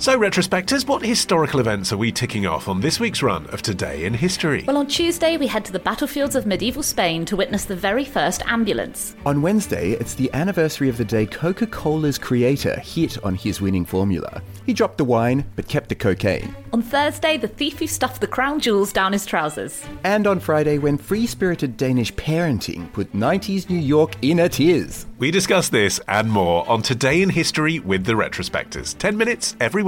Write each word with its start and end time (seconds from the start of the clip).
So, 0.00 0.18
retrospectors, 0.18 0.88
what 0.88 1.04
historical 1.04 1.60
events 1.60 1.92
are 1.92 1.98
we 1.98 2.10
ticking 2.10 2.46
off 2.46 2.68
on 2.68 2.80
this 2.80 2.98
week's 2.98 3.22
run 3.22 3.46
of 3.48 3.60
Today 3.60 4.06
in 4.06 4.14
History? 4.14 4.64
Well, 4.66 4.78
on 4.78 4.86
Tuesday, 4.86 5.36
we 5.36 5.46
head 5.46 5.62
to 5.66 5.72
the 5.72 5.78
battlefields 5.78 6.34
of 6.34 6.46
medieval 6.46 6.82
Spain 6.82 7.26
to 7.26 7.36
witness 7.36 7.66
the 7.66 7.76
very 7.76 8.06
first 8.06 8.40
ambulance. 8.46 9.14
On 9.26 9.42
Wednesday, 9.42 9.90
it's 9.90 10.14
the 10.14 10.32
anniversary 10.32 10.88
of 10.88 10.96
the 10.96 11.04
day 11.04 11.26
Coca 11.26 11.66
Cola's 11.66 12.16
creator 12.16 12.80
hit 12.80 13.22
on 13.22 13.34
his 13.34 13.60
winning 13.60 13.84
formula. 13.84 14.40
He 14.64 14.72
dropped 14.72 14.96
the 14.96 15.04
wine, 15.04 15.44
but 15.54 15.68
kept 15.68 15.90
the 15.90 15.94
cocaine. 15.94 16.56
On 16.72 16.80
Thursday, 16.80 17.36
the 17.36 17.48
thief 17.48 17.78
who 17.80 17.86
stuffed 17.86 18.22
the 18.22 18.26
crown 18.26 18.58
jewels 18.58 18.94
down 18.94 19.12
his 19.12 19.26
trousers. 19.26 19.84
And 20.04 20.26
on 20.26 20.40
Friday, 20.40 20.78
when 20.78 20.96
free 20.96 21.26
spirited 21.26 21.76
Danish 21.76 22.14
parenting 22.14 22.90
put 22.94 23.12
90s 23.12 23.68
New 23.68 23.78
York 23.78 24.14
in 24.22 24.38
a 24.38 24.48
tears. 24.48 25.04
We 25.18 25.30
discuss 25.30 25.68
this 25.68 26.00
and 26.08 26.30
more 26.30 26.66
on 26.70 26.80
Today 26.80 27.20
in 27.20 27.28
History 27.28 27.80
with 27.80 28.04
the 28.04 28.14
retrospectors. 28.14 28.96
10 28.96 29.18
minutes 29.18 29.56
every 29.60 29.82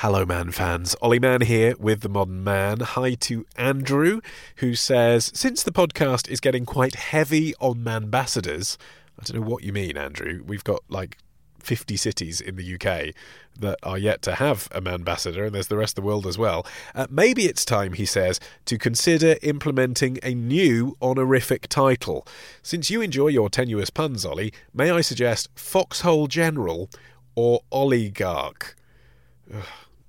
Hello, 0.00 0.26
Man 0.26 0.52
fans. 0.52 0.94
Olly 1.00 1.18
Mann 1.18 1.40
here 1.40 1.74
with 1.78 2.02
The 2.02 2.10
Modern 2.10 2.44
Mann. 2.44 2.80
Hi 2.80 3.14
to 3.14 3.46
Andrew, 3.56 4.20
who 4.56 4.74
says, 4.74 5.32
Since 5.34 5.62
the 5.62 5.72
podcast 5.72 6.28
is 6.28 6.38
getting 6.38 6.66
quite 6.66 6.96
heavy 6.96 7.54
on 7.60 7.76
manbassadors, 7.76 8.76
I 9.18 9.22
don't 9.24 9.40
know 9.40 9.48
what 9.48 9.64
you 9.64 9.72
mean, 9.72 9.96
Andrew. 9.96 10.42
We've 10.46 10.62
got 10.62 10.82
like 10.90 11.16
50 11.60 11.96
cities 11.96 12.42
in 12.42 12.56
the 12.56 12.74
UK 12.74 13.14
that 13.58 13.78
are 13.82 13.96
yet 13.96 14.20
to 14.22 14.34
have 14.34 14.68
a 14.70 14.82
manbassador, 14.82 15.46
and 15.46 15.54
there's 15.54 15.68
the 15.68 15.78
rest 15.78 15.96
of 15.96 16.04
the 16.04 16.06
world 16.06 16.26
as 16.26 16.36
well. 16.36 16.66
Uh, 16.94 17.06
maybe 17.08 17.46
it's 17.46 17.64
time, 17.64 17.94
he 17.94 18.04
says, 18.04 18.38
to 18.66 18.76
consider 18.76 19.36
implementing 19.40 20.18
a 20.22 20.34
new 20.34 20.94
honorific 21.00 21.68
title. 21.68 22.26
Since 22.62 22.90
you 22.90 23.00
enjoy 23.00 23.28
your 23.28 23.48
tenuous 23.48 23.88
puns, 23.88 24.26
Ollie, 24.26 24.52
may 24.74 24.90
I 24.90 25.00
suggest 25.00 25.48
Foxhole 25.54 26.26
General 26.26 26.90
or 27.34 27.62
Oligarch? 27.72 28.76
Ugh. 29.54 29.64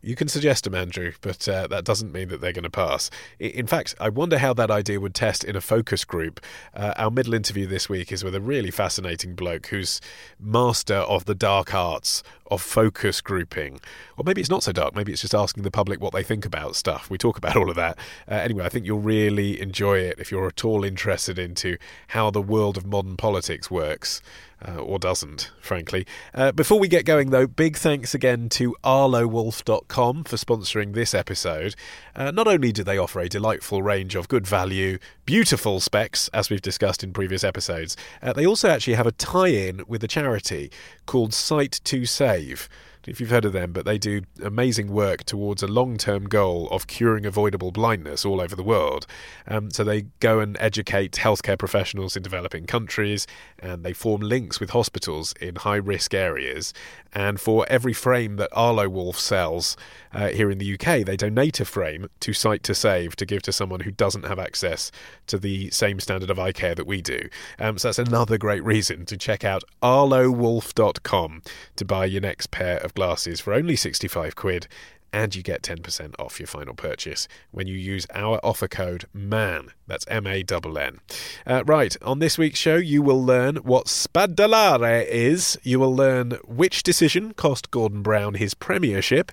You 0.07 0.15
can 0.15 0.29
suggest 0.29 0.63
them, 0.63 0.73
Andrew, 0.73 1.11
but 1.19 1.49
uh, 1.49 1.67
that 1.67 1.83
doesn't 1.83 2.13
mean 2.13 2.29
that 2.29 2.39
they're 2.39 2.53
going 2.53 2.63
to 2.63 2.69
pass. 2.69 3.11
In 3.39 3.67
fact, 3.67 3.93
I 3.99 4.07
wonder 4.07 4.37
how 4.37 4.53
that 4.53 4.71
idea 4.71 5.01
would 5.01 5.13
test 5.13 5.43
in 5.43 5.57
a 5.57 5.59
focus 5.59 6.05
group. 6.05 6.39
Uh, 6.73 6.93
our 6.95 7.11
middle 7.11 7.33
interview 7.33 7.67
this 7.67 7.89
week 7.89 8.13
is 8.13 8.23
with 8.23 8.33
a 8.33 8.39
really 8.39 8.71
fascinating 8.71 9.35
bloke 9.35 9.67
who's 9.67 9.99
master 10.39 10.95
of 10.95 11.25
the 11.25 11.35
dark 11.35 11.73
arts 11.73 12.23
of 12.49 12.61
focus 12.61 13.21
grouping. 13.21 13.79
Or 14.17 14.23
maybe 14.23 14.41
it's 14.41 14.49
not 14.49 14.63
so 14.63 14.71
dark, 14.71 14.95
maybe 14.95 15.11
it's 15.11 15.21
just 15.21 15.35
asking 15.35 15.63
the 15.63 15.71
public 15.71 16.01
what 16.01 16.13
they 16.13 16.23
think 16.23 16.45
about 16.45 16.75
stuff. 16.75 17.09
We 17.09 17.17
talk 17.17 17.37
about 17.37 17.55
all 17.55 17.69
of 17.69 17.75
that. 17.75 17.97
Uh, 18.29 18.35
anyway, 18.35 18.65
I 18.65 18.69
think 18.69 18.85
you'll 18.85 18.99
really 18.99 19.61
enjoy 19.61 19.99
it 19.99 20.19
if 20.19 20.31
you're 20.31 20.47
at 20.47 20.65
all 20.65 20.83
interested 20.83 21.37
into 21.37 21.77
how 22.09 22.31
the 22.31 22.41
world 22.41 22.77
of 22.77 22.85
modern 22.85 23.17
politics 23.17 23.69
works. 23.69 24.21
Uh, 24.67 24.77
or 24.77 24.97
doesn't, 24.97 25.51
frankly. 25.61 26.03
Uh, 26.33 26.51
before 26.51 26.79
we 26.79 26.87
get 26.87 27.05
going, 27.05 27.29
though, 27.29 27.45
big 27.45 27.77
thanks 27.77 28.15
again 28.15 28.49
to 28.49 28.75
arlowolf.com 28.83 30.23
for 30.23 30.35
sponsoring 30.35 30.95
this 30.95 31.13
episode. 31.13 31.75
Uh, 32.15 32.31
not 32.31 32.47
only 32.47 32.71
do 32.71 32.83
they 32.83 32.97
offer 32.97 33.19
a 33.19 33.29
delightful 33.29 33.83
range 33.83 34.15
of 34.15 34.27
good 34.27 34.47
value, 34.47 34.97
beautiful 35.27 35.79
specs, 35.79 36.27
as 36.29 36.49
we've 36.49 36.59
discussed 36.59 37.03
in 37.03 37.13
previous 37.13 37.43
episodes, 37.43 37.95
uh, 38.23 38.33
they 38.33 38.47
also 38.47 38.67
actually 38.67 38.95
have 38.95 39.05
a 39.05 39.11
tie 39.11 39.49
in 39.49 39.83
with 39.87 40.03
a 40.03 40.07
charity 40.07 40.71
called 41.05 41.35
Sight 41.35 41.79
to 41.83 42.07
Save 42.07 42.36
grave 42.37 42.69
if 43.07 43.21
you've 43.21 43.29
heard 43.29 43.45
of 43.45 43.53
them, 43.53 43.71
but 43.71 43.85
they 43.85 43.97
do 43.97 44.21
amazing 44.43 44.91
work 44.91 45.23
towards 45.23 45.63
a 45.63 45.67
long 45.67 45.97
term 45.97 46.25
goal 46.25 46.67
of 46.69 46.87
curing 46.87 47.25
avoidable 47.25 47.71
blindness 47.71 48.25
all 48.25 48.41
over 48.41 48.55
the 48.55 48.63
world. 48.63 49.07
Um, 49.47 49.71
so 49.71 49.83
they 49.83 50.03
go 50.19 50.39
and 50.39 50.57
educate 50.59 51.13
healthcare 51.13 51.57
professionals 51.57 52.15
in 52.15 52.23
developing 52.23 52.65
countries 52.65 53.25
and 53.59 53.83
they 53.83 53.93
form 53.93 54.21
links 54.21 54.59
with 54.59 54.71
hospitals 54.71 55.33
in 55.39 55.55
high 55.55 55.77
risk 55.77 56.13
areas. 56.13 56.73
And 57.13 57.39
for 57.39 57.65
every 57.69 57.93
frame 57.93 58.35
that 58.35 58.49
Arlo 58.51 58.89
Wolf 58.89 59.17
sells 59.17 59.77
uh, 60.13 60.27
here 60.27 60.51
in 60.51 60.57
the 60.57 60.73
UK, 60.73 61.05
they 61.05 61.15
donate 61.15 61.59
a 61.59 61.65
frame 61.65 62.09
to 62.19 62.33
Sight 62.33 62.63
to 62.63 62.75
Save 62.75 63.15
to 63.15 63.25
give 63.25 63.41
to 63.43 63.51
someone 63.51 63.81
who 63.81 63.91
doesn't 63.91 64.25
have 64.25 64.39
access 64.39 64.91
to 65.27 65.37
the 65.37 65.71
same 65.71 65.99
standard 65.99 66.29
of 66.29 66.37
eye 66.37 66.51
care 66.51 66.75
that 66.75 66.85
we 66.85 67.01
do. 67.01 67.29
Um, 67.57 67.77
so 67.77 67.87
that's 67.87 67.99
another 67.99 68.37
great 68.37 68.63
reason 68.63 69.05
to 69.05 69.17
check 69.17 69.45
out 69.45 69.63
arlowolf.com 69.81 71.41
to 71.75 71.85
buy 71.85 72.05
your 72.05 72.21
next 72.21 72.51
pair 72.51 72.77
of 72.77 72.93
glasses 72.97 73.39
for 73.39 73.53
only 73.53 73.75
65 73.75 74.35
quid 74.35 74.67
and 75.13 75.35
you 75.35 75.43
get 75.43 75.61
10% 75.61 76.15
off 76.19 76.39
your 76.39 76.47
final 76.47 76.73
purchase 76.73 77.27
when 77.51 77.67
you 77.67 77.75
use 77.75 78.07
our 78.13 78.39
offer 78.43 78.67
code 78.67 79.05
MAN. 79.13 79.69
That's 79.85 80.05
M 80.07 80.27
A 80.27 80.43
N 80.43 80.77
N. 80.77 80.99
Uh, 81.45 81.63
right, 81.65 81.95
on 82.01 82.19
this 82.19 82.37
week's 82.37 82.59
show, 82.59 82.75
you 82.75 83.01
will 83.01 83.23
learn 83.23 83.57
what 83.57 83.85
spadellare 83.85 85.05
is, 85.05 85.57
you 85.63 85.79
will 85.79 85.95
learn 85.95 86.31
which 86.45 86.83
decision 86.83 87.33
cost 87.33 87.71
Gordon 87.71 88.01
Brown 88.01 88.33
his 88.33 88.53
premiership, 88.53 89.31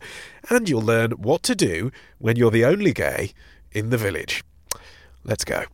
and 0.51 0.69
you'll 0.69 0.83
learn 0.83 1.13
what 1.13 1.43
to 1.45 1.55
do 1.55 1.91
when 2.19 2.37
you're 2.37 2.51
the 2.51 2.65
only 2.65 2.93
gay 2.93 3.33
in 3.73 3.91
the 3.91 3.99
village. 3.99 4.45
Let's 5.25 5.45
go. 5.45 5.65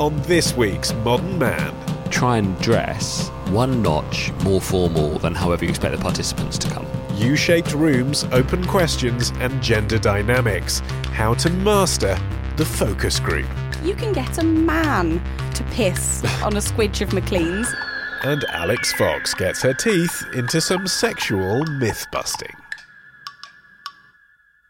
On 0.00 0.20
this 0.22 0.56
week's 0.56 0.92
Modern 0.94 1.38
Mann, 1.38 1.95
try 2.06 2.38
and 2.38 2.58
dress 2.60 3.28
one 3.48 3.82
notch 3.82 4.32
more 4.42 4.60
formal 4.60 5.18
than 5.18 5.34
however 5.34 5.64
you 5.64 5.70
expect 5.70 5.96
the 5.96 6.02
participants 6.02 6.58
to 6.58 6.68
come. 6.68 6.86
U 7.14 7.36
shaped 7.36 7.72
rooms, 7.72 8.24
open 8.32 8.64
questions, 8.66 9.32
and 9.38 9.62
gender 9.62 9.98
dynamics. 9.98 10.80
How 11.12 11.34
to 11.34 11.50
master 11.50 12.18
the 12.56 12.64
focus 12.64 13.20
group. 13.20 13.46
You 13.82 13.94
can 13.94 14.12
get 14.12 14.38
a 14.38 14.44
man 14.44 15.22
to 15.54 15.64
piss 15.64 16.24
on 16.42 16.56
a 16.56 16.60
squidge 16.60 17.00
of 17.00 17.12
Macleans. 17.12 17.68
And 18.24 18.44
Alix 18.52 18.92
Fox 18.94 19.34
gets 19.34 19.62
her 19.62 19.74
teeth 19.74 20.24
into 20.34 20.60
some 20.60 20.86
sexual 20.86 21.64
myth 21.66 22.06
busting. 22.10 22.65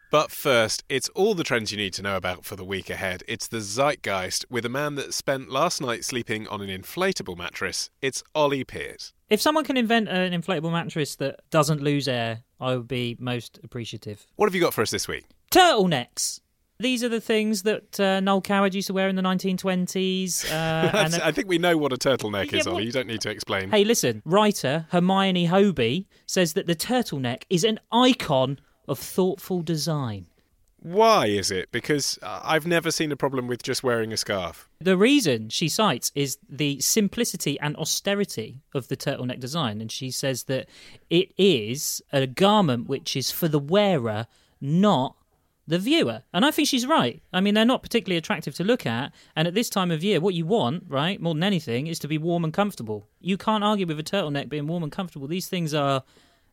But 0.09 0.31
first, 0.31 0.85
it's 0.87 1.09
all 1.09 1.35
the 1.35 1.43
trends 1.43 1.71
you 1.71 1.77
need 1.77 1.93
to 1.93 2.01
know 2.01 2.15
about 2.15 2.45
for 2.45 2.55
the 2.55 2.63
week 2.63 2.89
ahead. 2.89 3.23
It's 3.27 3.47
the 3.47 3.59
Zeitgeist 3.59 4.45
with 4.49 4.65
a 4.65 4.69
man 4.69 4.95
that 4.95 5.13
spent 5.13 5.49
last 5.49 5.81
night 5.81 6.05
sleeping 6.05 6.47
on 6.47 6.61
an 6.61 6.69
inflatable 6.69 7.37
mattress. 7.37 7.89
It's 8.01 8.23
Ollie 8.33 8.63
Peart. 8.63 9.11
If 9.29 9.41
someone 9.41 9.65
can 9.65 9.75
invent 9.75 10.07
an 10.07 10.39
inflatable 10.39 10.71
mattress 10.71 11.17
that 11.17 11.41
doesn't 11.49 11.81
lose 11.81 12.07
air, 12.07 12.43
I 12.61 12.77
would 12.77 12.87
be 12.87 13.17
most 13.19 13.59
appreciative. 13.63 14.25
What 14.37 14.47
have 14.47 14.55
you 14.55 14.61
got 14.61 14.73
for 14.73 14.81
us 14.81 14.91
this 14.91 15.09
week? 15.09 15.25
Turtlenecks. 15.51 16.39
These 16.79 17.03
are 17.03 17.09
the 17.09 17.19
things 17.19 17.63
that 17.63 17.99
uh, 17.99 18.19
Noel 18.21 18.39
Coward 18.39 18.75
used 18.75 18.87
to 18.87 18.93
wear 18.93 19.09
in 19.09 19.15
the 19.15 19.21
1920s. 19.21 20.45
Uh, 20.57 20.91
and 20.93 21.15
I 21.15 21.31
think 21.31 21.49
we 21.49 21.57
know 21.57 21.77
what 21.77 21.91
a 21.91 21.97
turtleneck 21.97 22.51
yeah, 22.51 22.59
is, 22.59 22.67
Ollie. 22.67 22.85
You 22.85 22.91
don't 22.91 23.07
need 23.07 23.21
to 23.21 23.29
explain. 23.29 23.71
Hey, 23.71 23.83
listen. 23.83 24.21
Writer 24.23 24.85
Hermione 24.91 25.47
Hoby 25.47 26.05
says 26.25 26.53
that 26.53 26.67
the 26.67 26.75
turtleneck 26.75 27.43
is 27.49 27.63
an 27.63 27.79
icon 27.91 28.59
of 28.87 28.99
thoughtful 28.99 29.61
design. 29.61 30.27
Why 30.79 31.25
is 31.25 31.49
it? 31.49 31.71
Because 31.71 32.19
uh, 32.21 32.41
I've 32.43 32.67
never 32.67 32.91
seen 32.91 33.11
a 33.11 33.15
problem 33.15 33.47
with 33.47 33.63
just 33.63 33.83
wearing 33.83 34.13
a 34.13 34.17
scarf. 34.17 34.69
The 34.79 34.95
reason 34.95 35.49
she 35.49 35.69
cites 35.69 36.11
is 36.13 36.37
the 36.47 36.79
simplicity 36.79 37.59
and 37.59 37.75
austerity 37.77 38.61
of 38.75 38.87
the 38.87 38.95
turtleneck 38.95 39.39
design. 39.39 39.81
And 39.81 39.91
she 39.91 40.11
says 40.11 40.43
that 40.43 40.69
it 41.09 41.33
is 41.37 42.01
a 42.13 42.27
garment 42.27 42.87
which 42.87 43.15
is 43.15 43.31
for 43.31 43.47
the 43.47 43.59
wearer, 43.59 44.27
not 44.61 45.15
the 45.67 45.79
viewer. 45.79 46.23
And 46.31 46.45
I 46.45 46.51
think 46.51 46.67
she's 46.67 46.85
right. 46.85 47.21
I 47.33 47.41
mean, 47.41 47.55
they're 47.55 47.65
not 47.65 47.81
particularly 47.81 48.17
attractive 48.17 48.53
to 48.55 48.63
look 48.63 48.85
at. 48.85 49.11
And 49.35 49.47
at 49.47 49.55
this 49.55 49.69
time 49.69 49.91
of 49.91 50.03
year, 50.03 50.21
what 50.21 50.35
you 50.35 50.45
want, 50.45 50.83
right, 50.87 51.19
more 51.19 51.33
than 51.33 51.43
anything, 51.43 51.87
is 51.87 51.99
to 51.99 52.07
be 52.07 52.17
warm 52.17 52.43
and 52.43 52.53
comfortable. 52.53 53.07
You 53.19 53.37
can't 53.37 53.63
argue 53.63 53.87
with 53.87 53.99
a 53.99 54.03
turtleneck 54.03 54.47
being 54.47 54.67
warm 54.67 54.83
and 54.83 54.91
comfortable. 54.91 55.27
These 55.27 55.47
things 55.47 55.73
are 55.73 56.03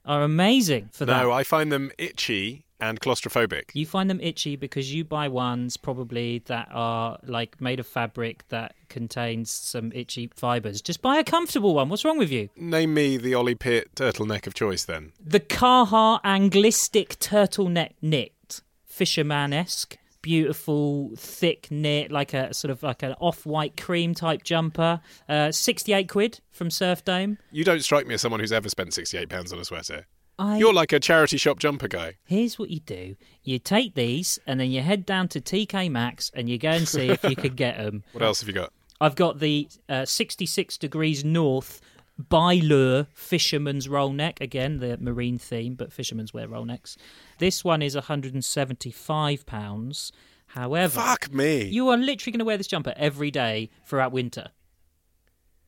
are 0.05 0.23
amazing 0.23 0.91
for 0.93 1.05
that. 1.07 1.23
No, 1.23 1.33
I 1.33 1.45
find 1.45 1.73
them 1.73 1.91
itchy 1.99 2.65
and 2.81 3.01
claustrophobic. 3.01 3.71
You 3.73 3.87
find 3.87 4.11
them 4.11 4.21
itchy 4.21 4.57
because 4.57 4.93
you 4.93 5.05
buy 5.05 5.29
ones 5.29 5.77
probably 5.77 6.41
that 6.47 6.69
are 6.71 7.19
like 7.25 7.61
made 7.61 7.81
of 7.81 7.87
fabric 7.87 8.47
that 8.49 8.75
contains 8.89 9.51
some 9.51 9.93
itchy 9.95 10.31
fibres. 10.35 10.83
Just 10.83 11.01
buy 11.01 11.17
a 11.17 11.25
comfortable 11.25 11.75
one. 11.75 11.89
What's 11.89 12.05
wrong 12.05 12.19
with 12.19 12.31
you? 12.31 12.51
Name 12.57 12.95
me 12.95 13.17
the 13.17 13.35
Ollie 13.35 13.55
Peart 13.55 13.95
turtleneck 13.95 14.47
of 14.47 14.55
choice 14.55 14.85
then. 14.85 15.13
The 15.25 15.41
Carhartt 15.41 16.23
Anglistic 16.23 17.17
turtleneck 17.17 17.93
knit, 18.03 18.61
fisherman 18.85 19.53
esque 19.53 19.97
beautiful, 20.25 21.11
thick 21.19 21.71
knit, 21.71 22.11
like 22.11 22.33
a 22.33 22.55
sort 22.55 22.71
of 22.71 22.83
like 22.83 23.03
an 23.03 23.13
off-white 23.21 23.77
cream 23.77 24.15
type 24.15 24.43
jumper. 24.43 25.03
Uh, 25.29 25.53
Sixty-eight 25.53 26.09
quid 26.09 26.41
from 26.51 26.71
Surfdome. 26.71 27.37
You 27.53 27.63
don't 27.63 27.83
strike 27.83 28.07
me 28.07 28.15
as 28.15 28.23
someone 28.23 28.41
who's 28.41 28.51
ever 28.51 28.71
spent 28.71 28.95
sixty-eight 28.95 29.29
pounds 29.29 29.53
on 29.53 29.59
a 29.59 29.65
sweater. 29.67 30.07
I 30.39 30.57
You're 30.57 30.73
like 30.73 30.95
a 30.95 30.99
charity 30.99 31.37
shop 31.37 31.59
jumper 31.59 31.89
guy. 31.89 32.15
Here's 32.25 32.59
what 32.59 32.71
you 32.71 32.81
do: 32.81 33.17
you 33.43 33.59
take 33.59 33.95
these, 33.95 34.39
and 34.47 34.59
then 34.59 34.71
you 34.71 34.81
head 34.81 35.05
down 35.05 35.29
to 35.29 35.43
TK 35.43 35.91
Maxx, 35.91 36.31
and 36.35 36.49
you 36.49 36.57
go 36.57 36.71
and 36.71 36.89
see 36.89 37.11
if 37.11 37.23
you 37.23 37.37
can 37.37 37.55
get 37.55 37.77
them. 37.77 38.03
What 38.13 38.23
else 38.23 38.41
have 38.41 38.49
you 38.49 38.55
got? 38.55 38.73
I've 39.03 39.17
got 39.17 39.41
the 39.41 39.69
uh, 39.91 40.07
66 40.07 40.79
degrees 40.79 41.23
north 41.23 41.83
Bylure 42.21 43.07
fisherman's 43.13 43.89
roll 43.89 44.13
neck. 44.13 44.41
Again, 44.41 44.79
the 44.79 44.97
marine 44.99 45.39
theme, 45.39 45.75
but 45.75 45.93
fishermen's 45.93 46.33
wear 46.33 46.49
roll 46.49 46.65
necks. 46.65 46.97
This 47.39 47.65
one 47.65 47.83
is 47.83 47.95
175 47.95 49.47
pounds. 49.47 50.13
However, 50.49 51.01
Fuck 51.01 51.33
me. 51.33 51.65
you 51.65 51.89
are 51.89 51.97
literally 51.97 52.33
going 52.33 52.39
to 52.39 52.45
wear 52.45 52.57
this 52.57 52.69
jumper 52.69 52.95
every 52.97 53.31
day 53.31 53.71
throughout 53.85 54.13
winter. 54.13 54.51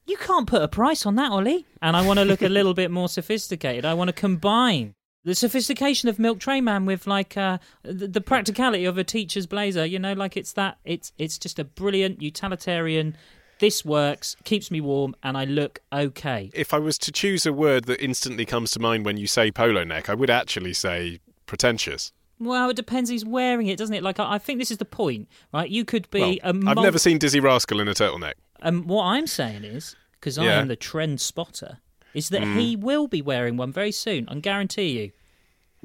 You 0.07 0.17
can't 0.17 0.47
put 0.47 0.63
a 0.63 0.69
price 0.69 1.05
on 1.05 1.17
that, 1.17 1.33
Ollie. 1.33 1.67
And 1.83 1.97
I 1.97 2.07
want 2.07 2.21
to 2.21 2.25
look 2.25 2.43
a 2.43 2.49
little 2.49 2.75
bit 2.75 2.93
more 2.93 3.09
sophisticated. 3.09 3.85
I 3.85 3.95
want 3.95 4.09
to 4.09 4.13
combine 4.13 4.95
the 5.25 5.35
sophistication 5.35 6.09
of 6.09 6.21
Milk 6.21 6.39
Tray 6.39 6.61
Man 6.61 6.87
with 6.87 7.09
like 7.09 7.37
uh, 7.37 7.59
the, 7.83 8.07
the 8.07 8.21
practicality 8.21 8.85
of 8.85 8.97
a 8.97 9.03
teacher's 9.03 9.47
blazer. 9.49 9.85
You 9.85 9.99
know, 9.99 10.13
like 10.13 10.37
it's 10.37 10.53
that. 10.53 10.79
It's 10.85 11.11
it's 11.19 11.37
just 11.39 11.59
a 11.59 11.65
brilliant 11.65 12.23
utilitarian. 12.23 13.17
This 13.59 13.85
works, 13.85 14.37
keeps 14.45 14.71
me 14.71 14.81
warm, 14.81 15.15
and 15.23 15.37
I 15.37 15.45
look 15.45 15.81
okay. 15.93 16.51
if 16.53 16.75
I 16.75 16.79
was 16.79 16.99
to 16.99 17.13
choose 17.13 17.47
a 17.47 17.53
word 17.53 17.85
that 17.87 18.03
instantly 18.05 18.45
comes 18.45 18.71
to 18.73 18.81
mind 18.81 19.05
when 19.07 19.17
you 19.17 19.27
say 19.27 19.51
polo 19.51 19.83
neck, 19.85 20.09
I 20.11 20.15
would 20.15 20.29
actually 20.31 20.75
say 20.75 21.21
pretentious. 21.47 22.13
Well, 22.39 22.69
it 22.69 22.77
depends 22.77 23.09
who's 23.09 23.25
wearing 23.25 23.67
it, 23.69 23.79
doesn't 23.79 23.95
it? 23.95 24.03
Like 24.03 24.21
I, 24.21 24.35
I 24.35 24.39
think 24.39 24.59
this 24.59 24.71
is 24.71 24.77
the 24.77 24.85
point, 24.85 25.29
right? 25.55 25.71
You 25.71 25.87
could 25.87 26.11
be 26.11 26.41
Well, 26.45 26.55
a. 26.55 26.69
I've 26.71 26.77
never 26.77 26.99
seen 26.99 27.19
Dizzee 27.19 27.43
Rascal 27.43 27.81
in 27.81 27.89
a 27.89 27.95
turtleneck. 27.95 28.35
Um, 28.61 28.87
what 28.87 29.05
I'm 29.05 29.27
saying 29.27 29.65
is, 29.65 29.97
because 30.13 30.37
I 30.37 30.45
Yeah. 30.45 30.61
am 30.61 30.69
the 30.69 30.77
trend 30.77 31.21
spotter, 31.21 31.79
is 32.13 32.29
that 32.31 32.43
Mm. 32.43 32.59
he 32.61 32.77
will 32.77 33.09
be 33.09 33.23
wearing 33.23 33.57
one 33.57 33.73
very 33.73 33.93
soon. 33.93 34.29
I 34.29 34.35
guarantee 34.35 34.99
you. 34.99 35.13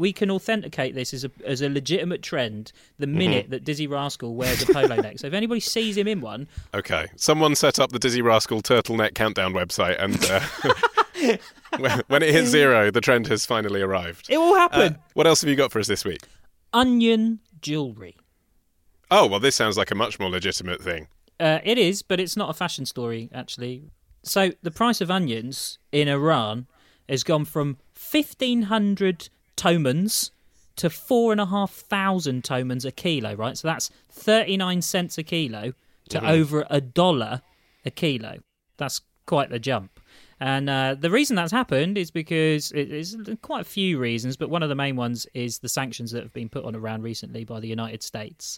We 0.02 0.12
can 0.14 0.32
authenticate 0.32 0.96
this 0.96 1.14
as 1.14 1.24
a 1.24 1.32
as 1.46 1.62
a 1.62 1.70
legitimate 1.70 2.22
trend 2.24 2.72
the 2.98 3.06
Mm-hmm. 3.06 3.18
minute 3.18 3.50
that 3.52 3.64
Dizzee 3.64 3.88
Rascal 3.90 4.34
wears 4.36 4.62
a 4.68 4.74
polo 4.74 4.96
neck. 4.96 5.20
So 5.20 5.28
if 5.28 5.34
anybody 5.34 5.60
sees 5.60 5.96
him 5.96 6.08
in 6.08 6.22
one, 6.22 6.48
Okay. 6.74 7.06
Someone 7.16 7.54
set 7.56 7.80
up 7.80 7.92
the 7.92 8.00
Dizzee 8.00 8.24
Rascal 8.24 8.62
turtleneck 8.62 9.14
countdown 9.14 9.54
website, 9.54 9.98
and 10.04 10.18
uh, 10.26 11.38
when- 12.08 12.24
it 12.24 12.34
hits 12.34 12.50
zero, 12.50 12.92
the 12.92 13.02
trend 13.02 13.28
has 13.28 13.46
finally 13.46 13.82
arrived. 13.82 14.26
it 14.30 14.38
will 14.38 14.54
Uh, 14.54 14.58
happen. 14.60 14.98
what 15.14 15.28
else 15.28 15.42
have 15.42 15.50
you 15.50 15.56
got 15.56 15.72
for 15.72 15.80
us 15.80 15.88
this 15.88 16.04
week? 16.04 16.22
Onion 16.74 17.40
jewelry. 17.62 18.16
Oh, 19.12 19.28
well, 19.28 19.40
this 19.40 19.56
sounds 19.56 19.78
like 19.78 19.92
a 19.92 19.96
much 19.96 20.20
more 20.20 20.30
legitimate 20.30 20.82
thing. 20.82 21.08
Uh, 21.40 21.60
it 21.64 21.78
is, 21.78 22.02
but 22.02 22.20
it's 22.20 22.38
not 22.38 22.50
a 22.50 22.54
fashion 22.54 22.86
story 22.86 23.30
actually. 23.34 23.84
So 24.24 24.52
the 24.62 24.72
price 24.72 25.02
of 25.02 25.12
onions 25.12 25.80
in 25.92 26.08
Iran 26.08 26.68
has 27.10 27.24
gone 27.24 27.46
from 27.46 27.78
fifteen 27.94 28.64
hundred 28.64 29.30
tomans 29.62 30.32
to 30.76 30.90
four 30.90 31.32
and 31.32 31.40
a 31.40 31.46
half 31.46 31.72
thousand 31.72 32.44
tomans 32.44 32.84
a 32.84 32.92
kilo. 32.92 33.36
Right, 33.36 33.56
so 33.56 33.68
that's 33.68 33.92
thirty 34.10 34.58
nine 34.58 34.82
cents 34.82 35.20
a 35.20 35.24
kilo 35.24 35.74
to 36.10 36.28
over 36.28 36.66
a 36.72 36.82
dollar 36.82 37.44
a 37.86 37.92
kilo. 37.92 38.40
That's 38.78 39.02
quite 39.28 39.52
the 39.52 39.60
jump. 39.60 40.00
And 40.40 40.68
uh, 40.68 40.96
the 41.00 41.12
reason 41.12 41.36
that's 41.36 41.52
happened 41.52 42.00
is 42.00 42.10
because 42.10 42.72
it 42.72 42.92
is 42.92 43.16
quite 43.44 43.62
a 43.62 43.70
few 43.80 44.00
reasons, 44.00 44.36
but 44.36 44.50
one 44.50 44.64
of 44.64 44.70
the 44.70 44.76
main 44.76 44.96
ones 44.96 45.28
is 45.36 45.60
the 45.60 45.70
sanctions 45.70 46.10
that 46.12 46.24
have 46.24 46.34
been 46.34 46.50
put 46.50 46.66
on 46.66 46.74
Iran 46.74 47.04
recently 47.04 47.44
by 47.44 47.60
the 47.60 47.68
United 47.68 48.02
States. 48.02 48.58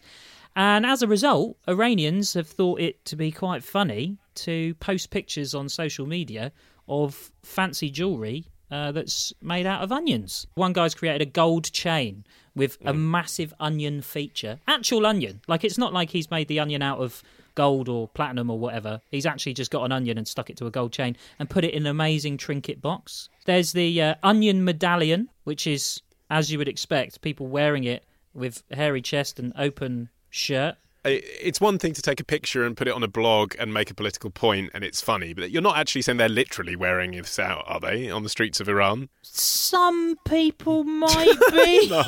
And 0.56 0.86
as 0.86 1.02
a 1.02 1.08
result, 1.08 1.58
Iranians 1.68 2.34
have 2.36 2.48
thought 2.48 2.80
it 2.80 3.04
to 3.06 3.18
be 3.18 3.30
quite 3.30 3.66
funny 3.66 4.18
to 4.36 4.74
post 4.76 5.10
pictures 5.10 5.54
on 5.54 5.68
social 5.68 6.06
media 6.06 6.54
of 6.88 7.34
fancy 7.44 7.90
jewellery 7.90 8.46
uh, 8.74 8.92
that's 8.92 9.31
made 9.40 9.68
out 9.68 9.84
of 9.84 9.92
onions. 9.92 10.48
One 10.56 10.74
guy's 10.74 10.96
created 10.96 11.22
a 11.22 11.30
gold 11.30 11.72
chain 11.72 12.25
with 12.56 12.78
a 12.84 12.94
massive 12.94 13.54
onion 13.60 14.02
feature. 14.02 14.60
Actual 14.68 15.06
onion. 15.06 15.42
Like, 15.48 15.64
it's 15.64 15.78
not 15.78 15.94
like 15.94 16.10
he's 16.10 16.31
made 16.31 16.48
the 16.48 16.60
onion 16.60 16.81
out 16.81 17.00
of 17.00 17.22
gold 17.56 17.88
or 17.88 18.08
platinum 18.08 18.50
or 18.50 18.58
whatever. 18.58 19.00
He's 19.12 19.28
actually 19.28 19.54
just 19.54 19.70
got 19.70 19.84
an 19.86 19.92
onion 19.92 20.18
and 20.18 20.28
stuck 20.28 20.50
it 20.50 20.58
to 20.58 20.66
a 20.66 20.72
gold 20.72 20.92
chain 20.92 21.16
and 21.38 21.50
put 21.50 21.64
it 21.64 21.74
in 21.74 21.84
an 21.84 21.88
amazing 21.88 22.38
trinket 22.38 22.81
box. 22.81 23.30
There's 23.46 23.74
the 23.74 24.02
uh, 24.02 24.16
onion 24.24 24.64
medallion, 24.64 25.30
which 25.44 25.68
is, 25.68 26.02
as 26.31 26.52
you 26.52 26.58
would 26.58 26.68
expect, 26.68 27.22
people 27.22 27.48
wearing 27.48 27.84
it 27.84 28.04
with 28.34 28.64
hairy 28.72 29.04
chest 29.04 29.38
and 29.38 29.54
open 29.56 30.10
shirt. 30.31 30.78
It's 31.06 31.60
one 31.60 31.80
thing 31.80 31.94
to 31.94 32.02
take 32.02 32.20
a 32.20 32.24
picture 32.24 32.64
and 32.64 32.78
put 32.78 32.88
it 32.88 32.94
on 32.94 33.04
a 33.04 33.08
blog 33.08 33.56
and 33.60 33.74
make 33.74 33.92
a 33.92 33.94
political 33.94 34.30
point, 34.30 34.72
and 34.74 34.84
it's 34.84 35.02
funny, 35.02 35.34
but 35.34 35.52
you're 35.52 35.62
not 35.62 35.78
actually 35.78 36.02
saying 36.02 36.18
they're 36.18 36.30
literally 36.30 36.76
wearing 36.76 37.12
this 37.12 37.38
out, 37.38 37.64
are 37.68 37.80
they, 37.80 38.10
on 38.10 38.24
the 38.24 38.30
streets 38.30 38.62
of 38.62 38.70
Iran? 38.70 39.10
Some 39.22 40.18
people 40.26 40.84
might 40.86 41.38
be. 41.52 41.90
No, 41.90 42.04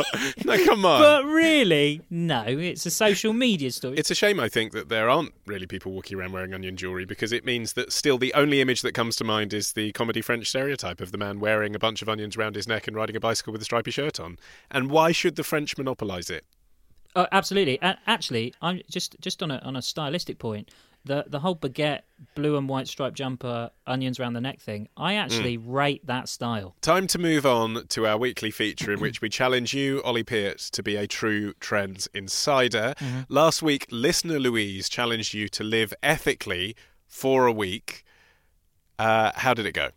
no 0.45 0.65
come 0.65 0.85
on. 0.85 1.01
But 1.01 1.25
really, 1.25 2.01
no, 2.09 2.43
it's 2.47 2.85
a 2.85 2.91
social 2.91 3.33
media 3.33 3.71
story. 3.71 3.97
It's 3.97 4.11
a 4.11 4.15
shame, 4.15 4.39
I 4.39 4.47
think, 4.47 4.71
that 4.71 4.87
there 4.87 5.09
aren't 5.09 5.33
really 5.45 5.67
people 5.67 5.91
walking 5.91 6.17
around 6.17 6.31
wearing 6.31 6.53
onion 6.53 6.77
jewellery 6.77 7.05
because 7.05 7.33
it 7.33 7.43
means 7.43 7.73
that 7.73 7.91
still 7.91 8.17
the 8.17 8.33
only 8.33 8.61
image 8.61 8.81
that 8.81 8.93
comes 8.93 9.17
to 9.17 9.23
mind 9.23 9.53
is 9.53 9.73
the 9.73 9.91
comedy 9.91 10.21
French 10.21 10.47
stereotype 10.47 11.01
of 11.01 11.11
the 11.11 11.17
man 11.17 11.39
wearing 11.39 11.75
a 11.75 11.79
bunch 11.79 12.01
of 12.01 12.07
onions 12.07 12.37
around 12.37 12.55
his 12.55 12.67
neck 12.67 12.87
and 12.87 12.95
riding 12.95 13.15
a 13.15 13.19
bicycle 13.19 13.51
with 13.51 13.61
a 13.61 13.65
stripy 13.65 13.91
shirt 13.91 14.19
on. 14.19 14.37
And 14.71 14.89
why 14.89 15.11
should 15.11 15.35
the 15.35 15.43
French 15.43 15.77
monopolise 15.77 16.29
it? 16.29 16.45
Oh, 17.15 17.27
absolutely. 17.31 17.79
A- 17.81 17.97
actually, 18.07 18.53
I'm 18.61 18.81
just 18.89 19.15
just 19.21 19.41
on 19.41 19.51
a 19.51 19.57
on 19.59 19.75
a 19.75 19.81
stylistic 19.81 20.37
point. 20.39 20.69
The 21.05 21.23
the 21.27 21.39
whole 21.39 21.55
baguette, 21.55 22.01
blue 22.33 22.57
and 22.57 22.67
white 22.67 22.87
striped 22.87 23.15
jumper, 23.15 23.69
onions 23.85 24.19
around 24.19 24.33
the 24.33 24.41
neck 24.41 24.59
thing. 24.59 24.89
I 24.97 25.13
actually 25.13 25.57
rate 25.57 26.05
that 26.07 26.27
style. 26.27 26.75
Time 26.81 27.05
to 27.07 27.19
move 27.19 27.45
on 27.45 27.85
to 27.89 28.07
our 28.07 28.17
weekly 28.17 28.49
feature 28.49 28.91
in 28.91 28.99
which 28.99 29.21
we 29.21 29.29
challenge 29.29 29.73
you, 29.73 30.01
Ollie 30.03 30.23
Peart, 30.23 30.57
to 30.57 30.81
be 30.81 30.95
a 30.95 31.05
true 31.05 31.53
trends 31.59 32.07
insider. 32.15 32.95
Last 33.29 33.61
week, 33.61 33.85
listener 33.91 34.39
Louise 34.39 34.89
challenged 34.89 35.33
you 35.35 35.47
to 35.49 35.63
live 35.63 35.93
ethically 36.01 36.75
for 37.07 37.45
a 37.45 37.51
week. 37.53 38.03
Uh, 38.97 39.31
how 39.35 39.53
did 39.53 39.67
it 39.67 39.73
go? 39.73 39.89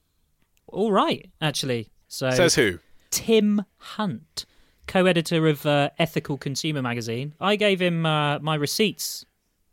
All 0.66 0.92
right, 0.92 1.30
actually. 1.40 1.88
So 2.08 2.30
Says 2.30 2.54
who? 2.54 2.80
Tim 3.10 3.64
Hunt, 3.78 4.44
co-editor 4.88 5.46
of 5.46 5.64
uh, 5.64 5.90
Ethical 5.98 6.36
Consumer 6.36 6.82
magazine. 6.82 7.34
I 7.40 7.54
gave 7.56 7.80
him 7.80 8.04
uh, 8.04 8.40
my 8.40 8.56
receipts 8.56 9.24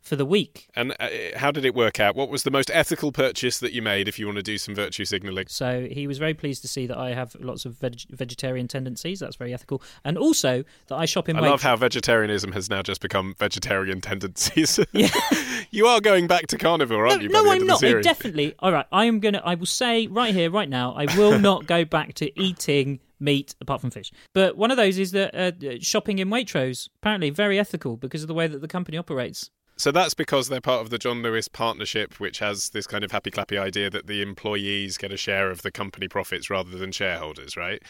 for 0.06 0.14
the 0.14 0.24
week. 0.24 0.68
And 0.76 0.94
uh, 1.00 1.08
how 1.34 1.50
did 1.50 1.64
it 1.64 1.74
work 1.74 1.98
out? 1.98 2.14
What 2.14 2.28
was 2.28 2.44
the 2.44 2.50
most 2.50 2.70
ethical 2.72 3.10
purchase 3.10 3.58
that 3.58 3.72
you 3.72 3.82
made 3.82 4.06
if 4.06 4.18
you 4.18 4.26
want 4.26 4.36
to 4.36 4.42
do 4.42 4.56
some 4.56 4.74
virtue 4.74 5.04
signalling? 5.04 5.46
So 5.48 5.88
he 5.90 6.06
was 6.06 6.18
very 6.18 6.32
pleased 6.32 6.62
to 6.62 6.68
see 6.68 6.86
that 6.86 6.96
I 6.96 7.12
have 7.12 7.34
lots 7.40 7.64
of 7.64 7.76
veg- 7.76 8.06
vegetarian 8.10 8.68
tendencies. 8.68 9.18
That's 9.18 9.34
very 9.34 9.52
ethical, 9.52 9.82
and 10.04 10.16
also 10.16 10.62
that 10.86 10.94
I 10.94 11.06
shop 11.06 11.28
in. 11.28 11.36
I 11.36 11.40
Waitrose. 11.40 11.50
love 11.50 11.62
how 11.62 11.76
vegetarianism 11.76 12.52
has 12.52 12.70
now 12.70 12.82
just 12.82 13.00
become 13.00 13.34
vegetarian 13.38 14.00
tendencies. 14.00 14.78
you 15.72 15.86
are 15.86 16.00
going 16.00 16.28
back 16.28 16.46
to 16.48 16.58
carnivore, 16.58 17.08
aren't 17.08 17.22
you? 17.22 17.28
No, 17.28 17.42
the 17.42 17.48
no, 17.48 17.52
I'm 17.52 17.66
not. 17.66 17.84
I 17.84 18.00
definitely. 18.00 18.54
All 18.60 18.70
right, 18.70 18.86
I 18.92 19.06
am 19.06 19.18
gonna. 19.18 19.42
I 19.44 19.56
will 19.56 19.66
say 19.66 20.06
right 20.06 20.32
here, 20.32 20.50
right 20.50 20.68
now, 20.68 20.92
I 20.92 21.06
will 21.16 21.38
not 21.50 21.66
go 21.66 21.84
back 21.84 22.14
to 22.14 22.40
eating 22.40 23.00
meat 23.18 23.54
apart 23.60 23.80
from 23.80 23.90
fish. 23.90 24.12
But 24.32 24.56
one 24.56 24.70
of 24.70 24.76
those 24.76 24.98
is 24.98 25.12
that 25.12 25.34
uh, 25.34 25.78
shopping 25.80 26.18
in 26.18 26.28
Waitrose 26.28 26.88
apparently 26.96 27.30
very 27.30 27.58
ethical 27.58 27.96
because 27.96 28.22
of 28.22 28.28
the 28.28 28.34
way 28.34 28.46
that 28.46 28.60
the 28.60 28.68
company 28.68 28.98
operates. 28.98 29.50
So 29.78 29.92
that's 29.92 30.14
because 30.14 30.48
they're 30.48 30.62
part 30.62 30.80
of 30.80 30.88
the 30.88 30.96
John 30.96 31.22
Lewis 31.22 31.48
partnership, 31.48 32.18
which 32.18 32.38
has 32.38 32.70
this 32.70 32.86
kind 32.86 33.04
of 33.04 33.12
happy 33.12 33.30
clappy 33.30 33.60
idea 33.60 33.90
that 33.90 34.06
the 34.06 34.22
employees 34.22 34.96
get 34.96 35.12
a 35.12 35.18
share 35.18 35.50
of 35.50 35.60
the 35.60 35.70
company 35.70 36.08
profits 36.08 36.48
rather 36.48 36.78
than 36.78 36.92
shareholders, 36.92 37.58
right? 37.58 37.82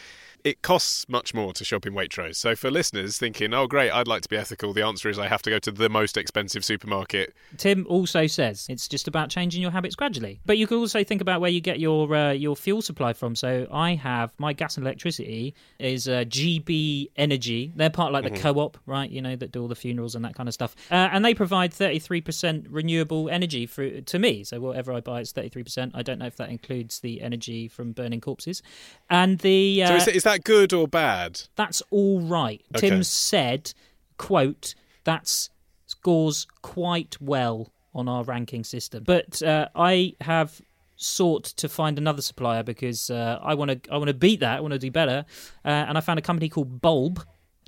It 0.47 0.63
costs 0.63 1.09
much 1.09 1.35
more 1.35 1.53
to 1.55 1.65
shop 1.65 1.87
in 1.87 1.93
Waitrose. 1.93 2.37
So 2.37 2.55
for 2.55 2.71
listeners 2.71 3.19
thinking, 3.19 3.53
oh, 3.53 3.67
great, 3.67 3.91
I'd 3.91 4.07
like 4.07 4.23
to 4.23 4.29
be 4.29 4.37
ethical, 4.37 4.73
the 4.73 4.85
answer 4.85 5.09
is 5.09 5.19
I 5.19 5.27
have 5.27 5.43
to 5.43 5.51
go 5.51 5.59
to 5.59 5.73
the 5.73 5.89
most 5.89 6.17
expensive 6.17 6.65
supermarket. 6.65 7.35
Tim 7.57 7.85
also 7.89 8.29
says 8.29 8.65
it's 8.69 8.87
just 8.87 9.09
about 9.09 9.29
changing 9.29 9.61
your 9.61 9.73
habits 9.73 9.97
gradually. 9.97 10.39
But 10.47 10.57
you 10.57 10.69
can 10.69 10.77
also 10.77 11.03
think 11.03 11.21
about 11.21 11.41
where 11.41 11.51
you 11.51 11.61
get 11.61 11.81
your 11.81 12.15
uh, 12.15 12.31
your 12.31 12.55
fuel 12.55 12.81
supply 12.81 13.13
from. 13.13 13.35
So 13.35 13.67
I 13.73 13.97
have 13.97 14.35
my 14.39 14.53
gas 14.53 14.77
and 14.77 14.87
electricity 14.87 15.53
is 15.81 16.07
uh, 16.07 16.23
GB 16.29 17.11
Energy. 17.17 17.73
They're 17.75 17.91
part 17.91 18.15
of 18.15 18.15
like 18.15 18.33
the 18.33 18.39
co-op, 18.39 18.79
right? 18.87 19.11
You 19.11 19.23
know 19.23 19.35
that 19.35 19.51
do 19.51 19.63
all 19.63 19.69
the 19.69 19.75
funerals 19.75 20.15
and 20.15 20.25
that 20.25 20.37
kind 20.37 20.49
of 20.49 20.55
stuff. 20.55 20.77
Uh, 20.93 21.09
and 21.11 21.25
they 21.25 21.35
provide 21.35 21.73
33% 21.73 22.67
renewable 22.71 23.29
energy 23.31 23.67
for 23.67 24.01
to 24.01 24.19
me. 24.21 24.45
So 24.45 24.61
whatever 24.61 24.93
I 24.93 25.01
buy, 25.01 25.23
it's 25.23 25.33
33%. 25.33 25.91
I 25.93 26.03
don't 26.03 26.21
know 26.21 26.27
if 26.27 26.37
that 26.37 26.51
includes 26.51 27.01
the 27.01 27.21
energy 27.21 27.67
from 27.67 27.91
burning 27.91 28.21
corpses. 28.21 28.63
And 29.11 29.41
the 29.41 29.83
uh, 29.83 29.89
So 29.89 29.95
is, 29.97 30.09
is 30.09 30.23
that 30.23 30.36
good 30.39 30.73
or 30.73 30.89
bad? 30.89 31.43
that's 31.57 31.83
all 31.91 32.21
right. 32.21 32.63
Okay. 32.77 32.91
Tim 32.91 33.03
said, 33.03 33.73
"quote 34.17 34.75
That 35.05 35.49
scores 35.87 36.47
quite 36.63 37.21
well 37.21 37.73
on 37.95 38.09
our 38.09 38.25
ranking 38.25 38.65
system." 38.65 39.05
But 39.05 39.43
uh, 39.43 39.69
I 39.75 40.15
have 40.21 40.61
sought 40.97 41.45
to 41.45 41.69
find 41.69 41.99
another 41.99 42.23
supplier 42.23 42.63
because 42.63 43.11
uh, 43.11 43.39
I 43.43 43.55
want 43.55 43.71
to. 43.71 43.93
I 43.93 43.97
want 43.97 44.09
to 44.09 44.15
beat 44.15 44.41
that. 44.41 44.59
I 44.59 44.61
want 44.61 44.73
to 44.73 44.79
do 44.79 44.91
better, 44.91 45.25
uh, 45.65 45.69
and 45.69 45.97
I 45.99 46.01
found 46.01 46.19
a 46.19 46.23
company 46.23 46.49
called 46.49 46.81
Bulb, 46.81 47.25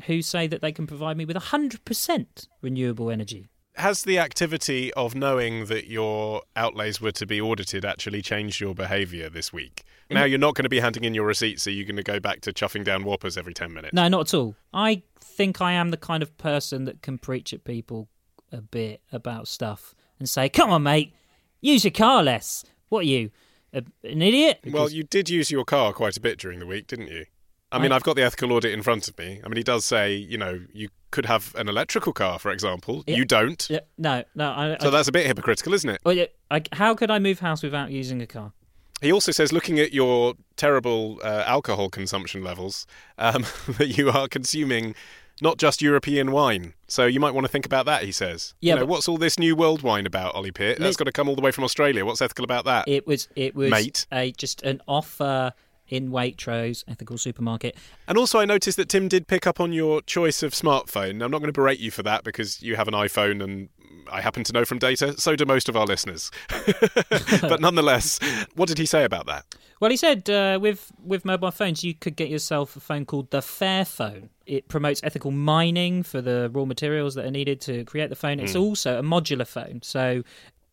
who 0.06 0.22
say 0.22 0.46
that 0.46 0.60
they 0.60 0.72
can 0.72 0.87
provide 0.87 1.16
me 1.16 1.25
with 1.25 1.37
hundred 1.37 1.84
percent 1.84 2.48
renewable 2.62 3.10
energy. 3.10 3.48
Has 3.78 4.02
the 4.02 4.18
activity 4.18 4.92
of 4.94 5.14
knowing 5.14 5.66
that 5.66 5.87
your 5.87 6.42
outlays 6.56 7.00
were 7.00 7.12
to 7.12 7.25
be 7.26 7.40
audited 7.40 7.85
actually 7.85 8.23
changed 8.23 8.61
your 8.61 8.75
behaviour 8.75 9.30
this 9.30 9.52
week? 9.52 9.85
Now 10.11 10.25
you're 10.25 10.38
not 10.38 10.56
going 10.56 10.64
to 10.64 10.68
be 10.68 10.80
handing 10.80 11.04
in 11.04 11.14
your 11.14 11.26
receipts, 11.26 11.62
so 11.62 11.70
you're 11.70 11.87
going 11.87 11.97
to 11.97 12.02
go 12.02 12.18
back 12.18 12.40
to 12.40 12.52
chuffing 12.52 12.82
down 12.82 13.04
whoppers 13.04 13.37
every 13.37 13.54
10 13.54 13.73
minutes. 13.73 13.94
No, 13.94 14.08
not 14.08 14.32
at 14.32 14.35
all. 14.35 14.56
I 14.75 15.02
think 15.20 15.61
I 15.61 15.73
am 15.73 15.90
the 15.90 15.97
kind 15.97 16.25
of 16.25 16.37
person 16.38 16.87
that 16.87 17.02
can 17.02 17.18
preach 17.18 17.52
at 17.52 17.62
people 17.62 18.08
a 18.50 18.61
bit 18.61 19.00
about 19.12 19.47
stuff 19.47 19.94
and 20.18 20.28
say, 20.28 20.49
"Come 20.49 20.70
on, 20.70 20.82
mate, 20.82 21.14
use 21.61 21.85
your 21.85 21.92
car 21.92 22.25
less." 22.25 22.64
What 22.88 23.00
are 23.00 23.08
you, 23.08 23.30
a, 23.73 23.85
an 24.02 24.23
idiot? 24.23 24.61
Well, 24.66 24.90
you 24.90 25.04
did 25.04 25.28
use 25.28 25.50
your 25.50 25.64
car 25.64 25.92
quite 25.92 26.16
a 26.16 26.20
bit 26.20 26.38
during 26.38 26.58
the 26.58 26.66
week, 26.66 26.87
didn't 26.87 27.08
you? 27.08 27.26
I 27.70 27.78
mean, 27.78 27.92
I- 27.92 27.96
I've 27.96 28.02
got 28.02 28.16
the 28.16 28.22
ethical 28.22 28.52
audit 28.52 28.72
in 28.72 28.82
front 28.82 29.08
of 29.08 29.18
me. 29.18 29.40
I 29.44 29.48
mean, 29.48 29.56
he 29.56 29.62
does 29.62 29.84
say, 29.84 30.14
you 30.14 30.38
know, 30.38 30.60
you 30.72 30.88
could 31.10 31.26
have 31.26 31.54
an 31.54 31.68
electrical 31.68 32.12
car, 32.12 32.38
for 32.38 32.50
example. 32.50 33.04
Yeah. 33.06 33.16
You 33.16 33.25
don't. 33.25 33.66
Yeah, 33.70 33.80
no, 33.96 34.25
no. 34.34 34.50
I, 34.50 34.76
So 34.80 34.88
I, 34.88 34.90
that's 34.90 35.08
a 35.08 35.12
bit 35.12 35.26
hypocritical, 35.26 35.75
isn't 35.75 35.88
it? 35.90 36.00
well, 36.04 36.14
yeah, 36.14 36.26
I, 36.50 36.62
how 36.72 36.94
could 36.94 37.10
I 37.10 37.18
move 37.18 37.40
house 37.40 37.62
without 37.62 37.90
using 37.90 38.20
a 38.22 38.26
car? 38.26 38.52
He 39.00 39.12
also 39.12 39.30
says, 39.32 39.52
looking 39.52 39.78
at 39.78 39.92
your 39.92 40.34
terrible 40.56 41.20
uh, 41.22 41.44
alcohol 41.46 41.88
consumption 41.88 42.42
levels, 42.42 42.87
um, 43.16 43.44
that 43.78 43.96
you 43.96 44.10
are 44.10 44.26
consuming 44.28 44.94
not 45.40 45.56
just 45.56 45.80
European 45.80 46.32
wine. 46.32 46.75
So 46.88 47.06
you 47.06 47.20
might 47.20 47.32
want 47.32 47.46
to 47.46 47.52
think 47.52 47.64
about 47.64 47.87
that, 47.87 48.02
he 48.02 48.10
says. 48.10 48.54
Yeah, 48.60 48.75
You 48.75 48.80
know, 48.80 48.87
what's 48.87 49.06
all 49.08 49.16
this 49.18 49.38
new 49.38 49.54
world 49.54 49.82
wine 49.82 50.04
about, 50.04 50.34
Ollie 50.34 50.50
Pitt? 50.50 50.78
That's 50.80 50.96
got 50.96 51.04
to 51.04 51.12
come 51.12 51.28
all 51.28 51.37
the 51.37 51.42
way 51.42 51.52
from 51.52 51.62
Australia. 51.64 52.04
What's 52.04 52.20
ethical 52.20 52.44
about 52.44 52.64
that? 52.64 52.88
It 52.88 53.06
was 53.06 53.28
it 53.37 53.54
was 53.54 53.70
Mate. 53.70 54.06
a 54.10 54.32
just 54.32 54.62
an 54.62 54.82
offer 54.88 55.52
in 55.88 56.11
Waitrose 56.11 56.85
ethical 56.88 57.18
supermarket. 57.18 57.76
And 58.07 58.18
also, 58.18 58.38
I 58.38 58.45
noticed 58.45 58.76
that 58.76 58.88
Tim 58.88 59.09
did 59.09 59.26
pick 59.26 59.47
up 59.47 59.61
on 59.61 59.73
your 59.73 60.02
choice 60.02 60.42
of 60.42 60.52
smartphone. 60.52 61.23
I'm 61.23 61.30
not 61.30 61.38
going 61.38 61.47
to 61.47 61.52
berate 61.52 61.80
you 61.80 61.90
for 61.90 62.02
that 62.02 62.25
because 62.25 62.62
you 62.62 62.76
have 62.76 62.88
an 62.88 62.95
iPhone 62.95 63.42
and 63.42 63.68
I 64.11 64.21
happen 64.21 64.45
to 64.45 64.52
know 64.52 64.64
from 64.64 64.78
data. 64.78 65.18
So 65.21 65.37
do 65.37 65.45
most 65.45 65.68
of 65.68 65.76
our 65.76 65.87
listeners. 65.87 66.30
but 67.42 67.61
nonetheless, 67.61 68.18
what 68.54 68.68
did 68.68 68.78
he 68.78 68.87
say 68.87 69.04
about 69.04 69.26
that? 69.26 69.45
Well, 69.80 69.90
he 69.90 69.97
said 69.97 70.28
uh, 70.28 70.59
with 70.61 70.90
with 71.02 71.25
mobile 71.25 71.50
phones, 71.50 71.85
you 71.85 71.95
could 71.95 72.16
get 72.16 72.28
yourself 72.28 72.75
a 72.76 72.80
phone 72.80 73.04
called 73.04 73.30
the 73.30 73.38
Fairphone. 73.38 74.28
It 74.47 74.68
promotes 74.68 75.00
ethical 75.04 75.30
mining 75.30 76.02
for 76.02 76.21
the 76.21 76.50
raw 76.52 76.64
materials 76.64 77.14
that 77.14 77.25
are 77.26 77.30
needed 77.30 77.61
to 77.62 77.85
create 77.85 78.11
the 78.11 78.16
phone. 78.16 78.40
It's 78.40 78.57
also 78.57 78.99
a 78.99 79.02
modular 79.02 79.47
phone, 79.47 79.80
so 79.83 80.23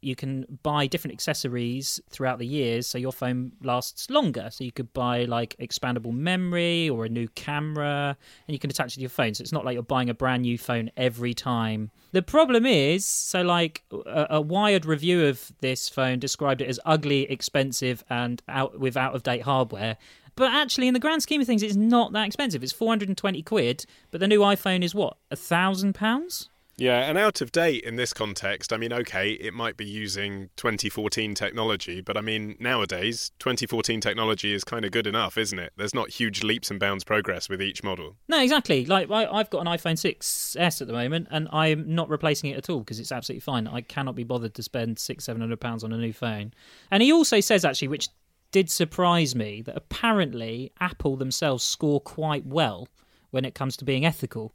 you 0.06 0.16
can 0.16 0.46
buy 0.62 0.86
different 0.86 1.14
accessories 1.14 2.00
throughout 2.10 2.38
the 2.38 2.46
years, 2.46 2.86
so 2.86 2.98
your 2.98 3.12
phone 3.12 3.54
lasts 3.64 4.10
longer. 4.10 4.50
So 4.52 4.64
you 4.64 4.72
could 4.72 4.94
buy 4.94 5.26
like 5.26 5.56
expandable 5.60 6.14
memory 6.14 6.90
or 6.90 7.06
a 7.06 7.10
new 7.10 7.28
camera, 7.30 8.16
and 8.48 8.54
you 8.54 8.60
can 8.60 8.70
attach 8.70 8.94
it 8.94 8.96
to 8.96 9.02
your 9.02 9.10
phone. 9.10 9.34
So 9.34 9.42
it's 9.42 9.52
not 9.52 9.66
like 9.66 9.74
you're 9.74 9.84
buying 9.84 10.10
a 10.10 10.14
brand 10.14 10.44
new 10.44 10.58
phone 10.58 10.92
every 10.96 11.34
time. 11.34 11.90
The 12.12 12.22
problem 12.22 12.66
is, 12.66 13.06
so 13.06 13.42
like 13.42 13.84
a, 13.92 14.28
a 14.30 14.42
wired 14.42 14.86
review 14.86 15.26
of 15.26 15.52
this 15.62 15.90
phone 15.90 16.20
described 16.20 16.62
it 16.62 16.70
as 16.70 16.80
ugly, 16.86 17.24
expensive, 17.24 18.04
and 18.10 18.42
out 18.48 18.80
with 18.80 18.96
out 18.96 19.16
of 19.16 19.24
date 19.24 19.42
hardware. 19.42 19.98
But 20.36 20.52
actually, 20.52 20.88
in 20.88 20.94
the 20.94 21.00
grand 21.00 21.24
scheme 21.24 21.42
of 21.42 21.48
things, 21.48 21.64
it's 21.64 21.76
not 21.76 22.14
that 22.14 22.28
expensive. 22.28 22.62
It's 22.62 22.74
420 22.74 23.42
quid, 23.42 23.86
but 24.12 24.20
the 24.20 24.28
new 24.28 24.42
iPhone 24.42 24.84
is 24.84 24.94
what, 24.94 25.18
a 25.32 25.36
thousand 25.36 25.96
pounds? 25.96 26.50
Yeah, 26.78 27.10
and 27.10 27.18
out 27.18 27.40
of 27.40 27.52
date 27.54 27.84
in 27.84 27.96
this 27.96 28.12
context, 28.12 28.74
I 28.74 28.78
mean, 28.78 28.92
okay, 28.92 29.32
it 29.32 29.54
might 29.54 29.78
be 29.78 29.86
using 29.86 30.50
2014 30.58 31.34
technology, 31.34 32.02
but 32.02 32.18
I 32.18 32.22
mean, 32.22 32.58
nowadays, 32.60 33.32
2014 33.40 34.02
technology 34.02 34.54
is 34.54 34.66
kind 34.66 34.84
of 34.84 34.92
good 34.92 35.08
enough, 35.08 35.38
isn't 35.38 35.58
it? 35.58 35.72
There's 35.78 35.96
not 35.96 36.10
huge 36.10 36.44
leaps 36.44 36.70
and 36.70 36.80
bounds 36.80 37.06
progress 37.06 37.48
with 37.48 37.62
each 37.62 37.82
model. 37.82 38.18
No, 38.28 38.42
exactly. 38.42 38.86
Like 38.86 39.10
I, 39.10 39.26
I've 39.26 39.50
got 39.50 39.62
an 39.62 39.68
iPhone 39.68 39.94
6s 39.94 40.82
at 40.82 40.88
the 40.88 40.94
moment, 40.94 41.30
and 41.32 41.48
I'm 41.54 41.96
not 41.96 42.10
replacing 42.10 42.50
it 42.52 42.58
at 42.58 42.70
all 42.70 42.80
because 42.80 43.00
it's 43.00 43.12
absolutely 43.12 43.42
fine. 43.42 43.68
I 43.68 43.80
cannot 43.80 44.16
be 44.16 44.26
bothered 44.26 44.54
to 44.56 44.64
spend 44.64 45.00
six, 45.00 45.24
seven 45.24 45.42
hundred 45.42 45.62
pounds 45.62 45.84
on 45.84 45.94
a 45.94 45.98
new 45.98 46.14
phone. 46.14 46.54
And 46.92 47.02
he 47.02 47.14
also 47.14 47.40
says 47.40 47.64
actually, 47.64 47.88
which 47.88 48.10
did 48.52 48.70
surprise 48.70 49.36
me, 49.36 49.62
that 49.62 49.76
apparently 49.76 50.72
Apple 50.80 51.16
themselves 51.16 51.64
score 51.64 52.00
quite 52.02 52.46
well 52.46 52.88
when 53.32 53.44
it 53.44 53.54
comes 53.54 53.76
to 53.78 53.86
being 53.86 54.06
ethical. 54.06 54.54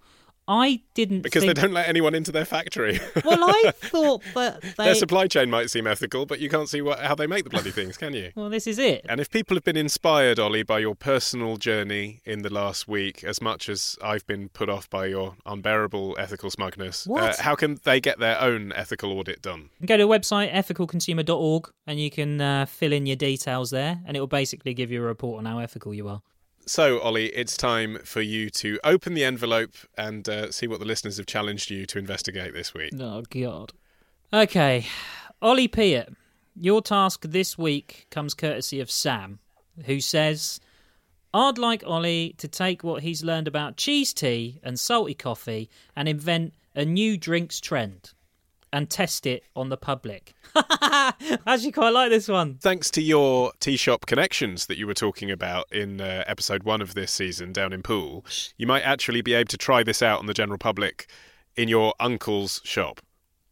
I 0.50 0.80
didn't 0.94 1.20
Because 1.20 1.44
think... 1.44 1.54
they 1.54 1.62
don't 1.62 1.72
let 1.72 1.88
anyone 1.88 2.12
into 2.12 2.32
their 2.32 2.44
factory. 2.44 2.98
Well, 3.24 3.44
I 3.44 3.70
thought 3.76 4.22
that 4.34 4.62
they. 4.62 4.84
Their 4.84 4.94
supply 4.94 5.28
chain 5.28 5.50
might 5.50 5.70
seem 5.70 5.86
ethical, 5.86 6.26
but 6.26 6.40
you 6.40 6.48
can't 6.48 6.68
see 6.68 6.80
what, 6.80 6.98
how 6.98 7.14
they 7.14 7.26
make 7.28 7.44
the 7.44 7.50
bloody 7.50 7.70
things, 7.70 7.96
can 7.96 8.14
you? 8.14 8.32
Well, 8.40 8.48
this 8.48 8.66
is 8.66 8.78
it. 8.78 9.04
And 9.08 9.20
if 9.20 9.30
people 9.30 9.56
have 9.56 9.62
been 9.62 9.76
inspired, 9.76 10.40
Ollie, 10.40 10.62
by 10.62 10.78
your 10.78 10.94
personal 10.94 11.56
journey 11.56 12.20
in 12.24 12.42
the 12.42 12.52
last 12.52 12.88
week, 12.88 13.22
as 13.22 13.40
much 13.40 13.68
as 13.68 13.96
I've 14.02 14.26
been 14.26 14.48
put 14.48 14.68
off 14.68 14.88
by 14.90 15.06
your 15.06 15.36
unbearable 15.46 16.16
ethical 16.18 16.50
smugness, 16.50 17.06
uh, 17.08 17.34
how 17.38 17.54
can 17.54 17.78
they 17.84 18.00
get 18.00 18.18
their 18.18 18.40
own 18.40 18.72
ethical 18.72 19.12
audit 19.12 19.42
done? 19.42 19.68
You 19.78 19.86
can 19.86 19.98
go 19.98 19.98
to 19.98 20.04
the 20.04 20.08
website 20.08 20.52
ethicalconsumer.org 20.52 21.70
and 21.86 22.00
you 22.00 22.10
can 22.10 22.40
uh, 22.40 22.66
fill 22.66 22.92
in 22.92 23.06
your 23.06 23.16
details 23.16 23.70
there, 23.70 24.00
and 24.06 24.16
it 24.16 24.20
will 24.20 24.26
basically 24.26 24.74
give 24.74 24.90
you 24.90 25.00
a 25.02 25.06
report 25.06 25.38
on 25.38 25.44
how 25.44 25.58
ethical 25.58 25.94
you 25.94 26.08
are. 26.08 26.22
So, 26.70 27.00
Ollie, 27.00 27.30
it's 27.30 27.56
time 27.56 27.98
for 28.04 28.20
you 28.20 28.48
to 28.50 28.78
open 28.84 29.14
the 29.14 29.24
envelope 29.24 29.74
and 29.98 30.28
uh, 30.28 30.52
see 30.52 30.68
what 30.68 30.78
the 30.78 30.84
listeners 30.84 31.16
have 31.16 31.26
challenged 31.26 31.68
you 31.68 31.84
to 31.86 31.98
investigate 31.98 32.54
this 32.54 32.72
week. 32.72 32.92
Oh 32.96 33.22
God. 33.28 33.72
Okay, 34.32 34.86
Ollie 35.42 35.66
Peart, 35.66 36.10
your 36.54 36.80
task 36.80 37.24
this 37.26 37.58
week 37.58 38.06
comes 38.12 38.34
courtesy 38.34 38.78
of 38.78 38.88
Sam, 38.88 39.40
who 39.86 40.00
says, 40.00 40.60
"I'd 41.34 41.58
like 41.58 41.82
Ollie 41.84 42.36
to 42.38 42.46
take 42.46 42.84
what 42.84 43.02
he's 43.02 43.24
learned 43.24 43.48
about 43.48 43.76
cheese 43.76 44.14
tea 44.14 44.60
and 44.62 44.78
salty 44.78 45.14
coffee 45.14 45.68
and 45.96 46.08
invent 46.08 46.54
a 46.76 46.84
new 46.84 47.16
drinks 47.16 47.60
trend." 47.60 48.12
And 48.72 48.88
test 48.88 49.26
it 49.26 49.42
on 49.56 49.68
the 49.68 49.76
public. 49.76 50.32
I 50.54 51.12
actually 51.46 51.72
quite 51.72 51.90
like 51.90 52.10
this 52.10 52.28
one. 52.28 52.58
Thanks 52.60 52.88
to 52.92 53.02
your 53.02 53.52
tea 53.58 53.76
shop 53.76 54.06
connections 54.06 54.66
that 54.66 54.78
you 54.78 54.86
were 54.86 54.94
talking 54.94 55.30
about 55.30 55.66
in 55.72 56.00
uh, 56.00 56.22
episode 56.26 56.62
one 56.62 56.80
of 56.80 56.94
this 56.94 57.10
season 57.10 57.52
down 57.52 57.72
in 57.72 57.82
Poole, 57.82 58.24
you 58.56 58.68
might 58.68 58.82
actually 58.82 59.22
be 59.22 59.34
able 59.34 59.48
to 59.48 59.56
try 59.56 59.82
this 59.82 60.02
out 60.02 60.20
on 60.20 60.26
the 60.26 60.34
general 60.34 60.58
public 60.58 61.10
in 61.56 61.68
your 61.68 61.94
uncle's 61.98 62.60
shop. 62.64 63.00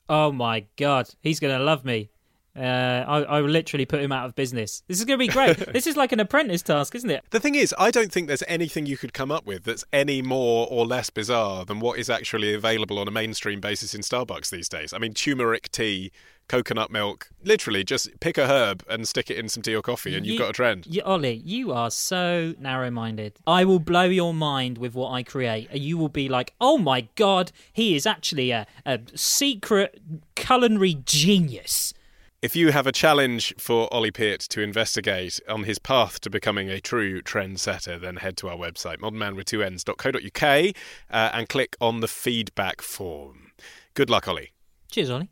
Oh 0.09 0.33
my 0.33 0.67
god, 0.77 1.11
he's 1.21 1.41
gonna 1.41 1.59
love 1.59 1.85
me. 1.85 2.11
Uh, 2.59 3.05
I, 3.07 3.23
I 3.23 3.41
will 3.41 3.50
literally 3.50 3.87
put 3.87 4.00
him 4.00 4.12
out 4.12 4.27
of 4.27 4.35
business. 4.35 4.83
This 4.88 4.99
is 4.99 5.05
gonna 5.05 5.19
be 5.19 5.29
great. 5.29 5.57
this 5.73 5.87
is 5.87 5.97
like 5.97 6.12
an 6.12 6.21
apprentice 6.21 6.62
task, 6.62 6.95
isn't 6.95 7.11
it? 7.11 7.25
The 7.31 7.41
thing 7.41 7.55
is, 7.55 7.75
I 7.79 7.91
don't 7.91 8.12
think 8.12 8.27
there's 8.27 8.43
anything 8.49 8.87
you 8.87 8.97
could 8.97 9.12
come 9.12 9.31
up 9.31 9.47
with 9.47 9.65
that's 9.65 9.85
any 9.93 10.23
more 10.23 10.67
or 10.71 10.87
less 10.87 11.11
bizarre 11.11 11.65
than 11.65 11.81
what 11.81 11.99
is 11.99 12.11
actually 12.11 12.55
available 12.55 12.99
on 12.99 13.09
a 13.09 13.12
mainstream 13.12 13.61
basis 13.61 13.95
in 13.95 14.00
Starbucks 14.00 14.50
these 14.50 14.69
days. 14.69 14.93
I 14.93 14.99
mean, 14.99 15.15
turmeric 15.15 15.71
tea, 15.71 16.11
coconut 16.49 16.91
milk, 16.91 17.31
literally 17.45 17.85
just 17.85 18.09
pick 18.21 18.38
a 18.38 18.47
herb 18.47 18.83
and 18.88 19.07
stick 19.07 19.31
it 19.31 19.37
in 19.37 19.49
some 19.49 19.62
tea 19.62 19.75
or 19.75 19.83
coffee 19.83 20.17
and 20.17 20.27
you've 20.27 20.38
got 20.38 20.50
a 20.50 20.53
trend. 20.53 20.87
You, 20.87 21.03
Ollie, 21.03 21.43
you 21.45 21.73
are 21.73 21.91
so 21.91 22.55
narrow-minded. 22.59 23.38
I 23.47 23.65
will 23.65 23.79
blow 23.79 24.05
your 24.05 24.35
mind 24.35 24.79
with 24.79 24.95
what 24.95 25.12
I 25.12 25.23
create. 25.23 25.73
You 25.73 25.99
will 25.99 26.09
be 26.09 26.29
like, 26.29 26.55
"Oh 26.61 26.79
my 26.79 27.09
god, 27.15 27.53
he 27.73 27.95
is 27.95 28.07
actually 28.07 28.50
a, 28.50 28.67
a 28.85 29.00
secret 29.15 30.00
culinary 30.35 30.95
genius." 31.05 31.95
If 32.40 32.54
you 32.54 32.71
have 32.71 32.87
a 32.87 32.92
challenge 32.92 33.52
for 33.59 33.92
Ollie 33.92 34.12
Peart 34.12 34.38
to 34.50 34.61
investigate 34.61 35.40
on 35.49 35.64
his 35.64 35.80
path 35.80 36.21
to 36.21 36.30
becoming 36.30 36.71
a 36.71 36.80
true 36.80 37.21
trendsetter, 37.21 38.00
then 38.00 38.14
head 38.14 38.37
to 38.37 38.49
our 38.49 38.57
website, 38.57 38.99
modernmanwith2ns.co.uk, 38.99 40.76
uh, 41.11 41.30
and 41.37 41.49
click 41.49 41.76
on 41.80 41.99
the 41.99 42.07
feedback 42.07 42.80
form. 42.80 43.50
Good 43.95 44.09
luck, 44.09 44.28
Ollie. 44.28 44.52
Cheers, 44.88 45.11
Ollie. 45.11 45.30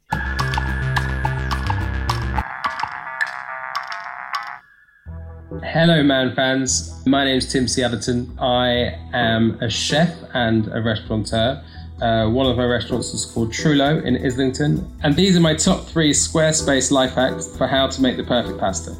Hello, 5.63 6.03
man 6.03 6.35
fans. 6.35 7.07
My 7.07 7.25
name 7.25 7.39
is 7.39 7.53
Tim 7.53 7.67
Siadatan. 7.67 8.37
I 8.41 8.99
am 9.17 9.61
a 9.61 9.71
chef 9.71 10.13
and 10.35 10.67
a 10.75 10.83
restaurateur. 10.83 11.63
Uh, 12.01 12.29
one 12.29 12.47
of 12.47 12.59
my 12.59 12.65
restaurants 12.65 13.15
is 13.15 13.25
called 13.25 13.51
Trullo 13.51 14.05
in 14.05 14.17
Islington. 14.25 14.87
And 15.03 15.17
these 15.17 15.37
are 15.37 15.41
my 15.41 15.55
top 15.55 15.87
three 15.87 16.13
Squarespace 16.13 16.91
life 16.91 17.15
hacks 17.15 17.57
for 17.57 17.67
how 17.67 17.87
to 17.87 18.03
make 18.03 18.17
the 18.17 18.25
perfect 18.25 18.59
pasta. 18.59 18.95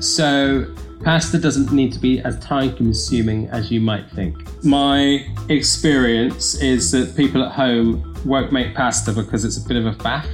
So, 0.00 0.66
pasta 1.04 1.38
doesn't 1.38 1.70
need 1.70 1.92
to 1.92 1.98
be 1.98 2.20
as 2.20 2.38
time 2.40 2.74
consuming 2.74 3.48
as 3.48 3.70
you 3.70 3.80
might 3.80 4.10
think. 4.10 4.36
My 4.64 5.26
experience 5.50 6.54
is 6.62 6.90
that 6.92 7.16
people 7.16 7.44
at 7.44 7.52
home 7.52 8.16
won't 8.24 8.50
make 8.52 8.74
pasta 8.74 9.12
because 9.12 9.44
it's 9.44 9.58
a 9.62 9.68
bit 9.68 9.76
of 9.76 9.86
a 9.86 9.92
faff. 9.92 10.26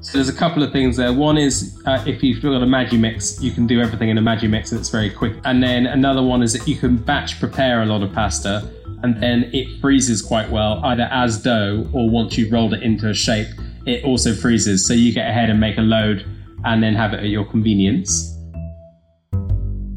So 0.00 0.18
there's 0.18 0.28
a 0.28 0.34
couple 0.34 0.62
of 0.62 0.70
things 0.70 0.98
there. 0.98 1.14
One 1.14 1.38
is 1.38 1.80
uh, 1.86 2.02
if 2.06 2.22
you've 2.22 2.42
got 2.42 2.62
a 2.62 2.66
Magimix, 2.66 3.40
you 3.40 3.52
can 3.52 3.66
do 3.66 3.80
everything 3.80 4.10
in 4.10 4.18
a 4.18 4.20
Magimix 4.20 4.70
and 4.70 4.78
it's 4.78 4.90
very 4.90 5.08
quick. 5.08 5.34
And 5.44 5.62
then 5.62 5.86
another 5.86 6.22
one 6.22 6.42
is 6.42 6.52
that 6.52 6.68
you 6.68 6.76
can 6.76 6.96
batch 6.96 7.40
prepare 7.40 7.82
a 7.82 7.86
lot 7.86 8.02
of 8.02 8.12
pasta 8.12 8.70
and 9.04 9.22
then 9.22 9.50
it 9.52 9.68
freezes 9.82 10.22
quite 10.22 10.50
well, 10.50 10.80
either 10.82 11.06
as 11.10 11.42
dough 11.42 11.86
or 11.92 12.08
once 12.08 12.38
you've 12.38 12.50
rolled 12.50 12.72
it 12.72 12.82
into 12.82 13.10
a 13.10 13.12
shape, 13.12 13.48
it 13.84 14.02
also 14.02 14.32
freezes. 14.34 14.86
So 14.86 14.94
you 14.94 15.12
get 15.12 15.28
ahead 15.28 15.50
and 15.50 15.60
make 15.60 15.76
a 15.76 15.82
load 15.82 16.24
and 16.64 16.82
then 16.82 16.94
have 16.94 17.12
it 17.12 17.18
at 17.18 17.28
your 17.28 17.44
convenience. 17.44 18.34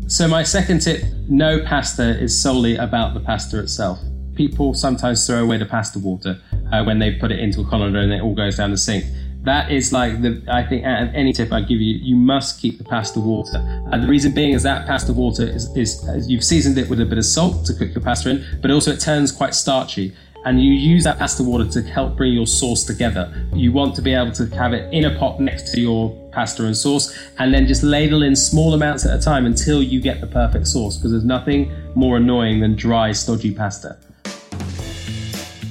So 0.07 0.27
my 0.27 0.43
second 0.43 0.79
tip, 0.81 1.03
no 1.29 1.63
pasta 1.63 2.21
is 2.21 2.37
solely 2.37 2.75
about 2.75 3.13
the 3.13 3.21
pasta 3.21 3.59
itself. 3.59 3.97
People 4.35 4.73
sometimes 4.73 5.25
throw 5.25 5.41
away 5.41 5.57
the 5.57 5.65
pasta 5.65 5.99
water 5.99 6.41
uh, 6.73 6.83
when 6.83 6.99
they 6.99 7.13
put 7.13 7.31
it 7.31 7.39
into 7.39 7.61
a 7.61 7.65
colander 7.65 7.99
and 7.99 8.11
it 8.11 8.21
all 8.21 8.35
goes 8.35 8.57
down 8.57 8.71
the 8.71 8.77
sink. 8.77 9.05
That 9.47 9.71
is 9.71 9.93
like 9.93 10.21
the, 10.21 10.43
I 10.49 10.61
think, 10.61 10.83
out 10.83 11.03
of 11.03 11.15
any 11.15 11.31
tip 11.31 11.53
I 11.53 11.61
give 11.61 11.79
you, 11.79 11.93
you 11.95 12.17
must 12.17 12.59
keep 12.59 12.77
the 12.77 12.83
pasta 12.83 13.21
water. 13.21 13.59
And 13.93 14.03
the 14.03 14.07
reason 14.07 14.33
being 14.33 14.51
is 14.51 14.61
that 14.63 14.85
pasta 14.85 15.13
water 15.13 15.43
is, 15.43 15.73
is, 15.77 16.29
you've 16.29 16.43
seasoned 16.43 16.77
it 16.77 16.89
with 16.89 16.99
a 16.99 17.05
bit 17.05 17.17
of 17.17 17.23
salt 17.23 17.65
to 17.67 17.73
cook 17.73 17.95
your 17.95 18.03
pasta 18.03 18.29
in, 18.31 18.45
but 18.61 18.71
also 18.71 18.91
it 18.91 18.99
turns 18.99 19.31
quite 19.31 19.55
starchy 19.55 20.13
and 20.43 20.61
you 20.61 20.73
use 20.73 21.05
that 21.05 21.17
pasta 21.17 21.43
water 21.43 21.65
to 21.65 21.81
help 21.81 22.17
bring 22.17 22.33
your 22.33 22.45
sauce 22.45 22.83
together. 22.83 23.33
You 23.53 23.71
want 23.71 23.95
to 23.95 24.01
be 24.01 24.13
able 24.13 24.33
to 24.33 24.47
have 24.47 24.73
it 24.73 24.93
in 24.93 25.05
a 25.05 25.17
pot 25.17 25.39
next 25.39 25.71
to 25.71 25.79
your 25.79 26.11
pasta 26.33 26.65
and 26.65 26.75
sauce, 26.75 27.17
and 27.39 27.53
then 27.53 27.67
just 27.67 27.83
ladle 27.83 28.23
in 28.23 28.35
small 28.35 28.73
amounts 28.73 29.05
at 29.05 29.17
a 29.17 29.21
time 29.21 29.45
until 29.45 29.81
you 29.81 30.01
get 30.01 30.19
the 30.19 30.27
perfect 30.27 30.67
sauce, 30.67 30.97
because 30.97 31.11
there's 31.11 31.23
nothing 31.23 31.71
more 31.95 32.17
annoying 32.17 32.59
than 32.59 32.75
dry, 32.75 33.13
stodgy 33.13 33.53
pasta. 33.53 33.97